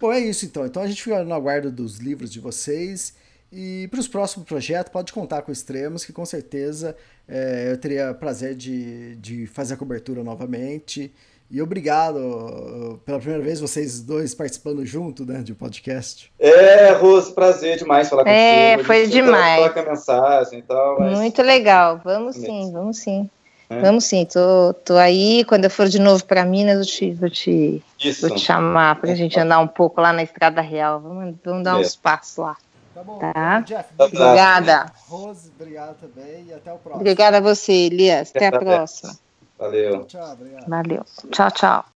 [0.00, 0.66] Bom, é isso então.
[0.66, 3.14] Então a gente fica no aguardo dos livros de vocês.
[3.52, 6.96] E para os próximos projetos, pode contar com Extremos, que com certeza
[7.28, 11.14] é, eu teria prazer de, de fazer a cobertura novamente
[11.50, 16.32] E obrigado pela primeira vez vocês dois participando junto, né, de podcast.
[16.38, 18.80] É, Rose, prazer demais falar é, contigo.
[18.80, 19.72] É, foi demais.
[19.72, 20.98] Falar mensagem e tal.
[20.98, 21.18] Mas...
[21.18, 22.00] Muito legal.
[22.04, 23.30] Vamos sim, vamos sim.
[23.68, 23.80] É.
[23.80, 25.44] Vamos sim, tô, tô aí.
[25.44, 27.82] Quando eu for de novo para Minas, eu te, vou, te,
[28.20, 31.00] vou te chamar para a gente andar um pouco lá na Estrada Real.
[31.00, 31.80] Vamos, vamos dar é.
[31.80, 32.56] uns passos lá.
[32.94, 33.18] Tá bom.
[33.18, 33.60] Tá?
[33.60, 34.92] Jeff, obrigada.
[35.08, 37.00] Rose, obrigada também e até o próximo.
[37.00, 38.32] Obrigada a você, Elias.
[38.34, 39.25] Até a próxima.
[39.58, 40.06] Valeu.
[40.06, 40.68] Tchau, obrigado.
[40.68, 41.04] Valeu.
[41.30, 41.95] Tchau, tchau.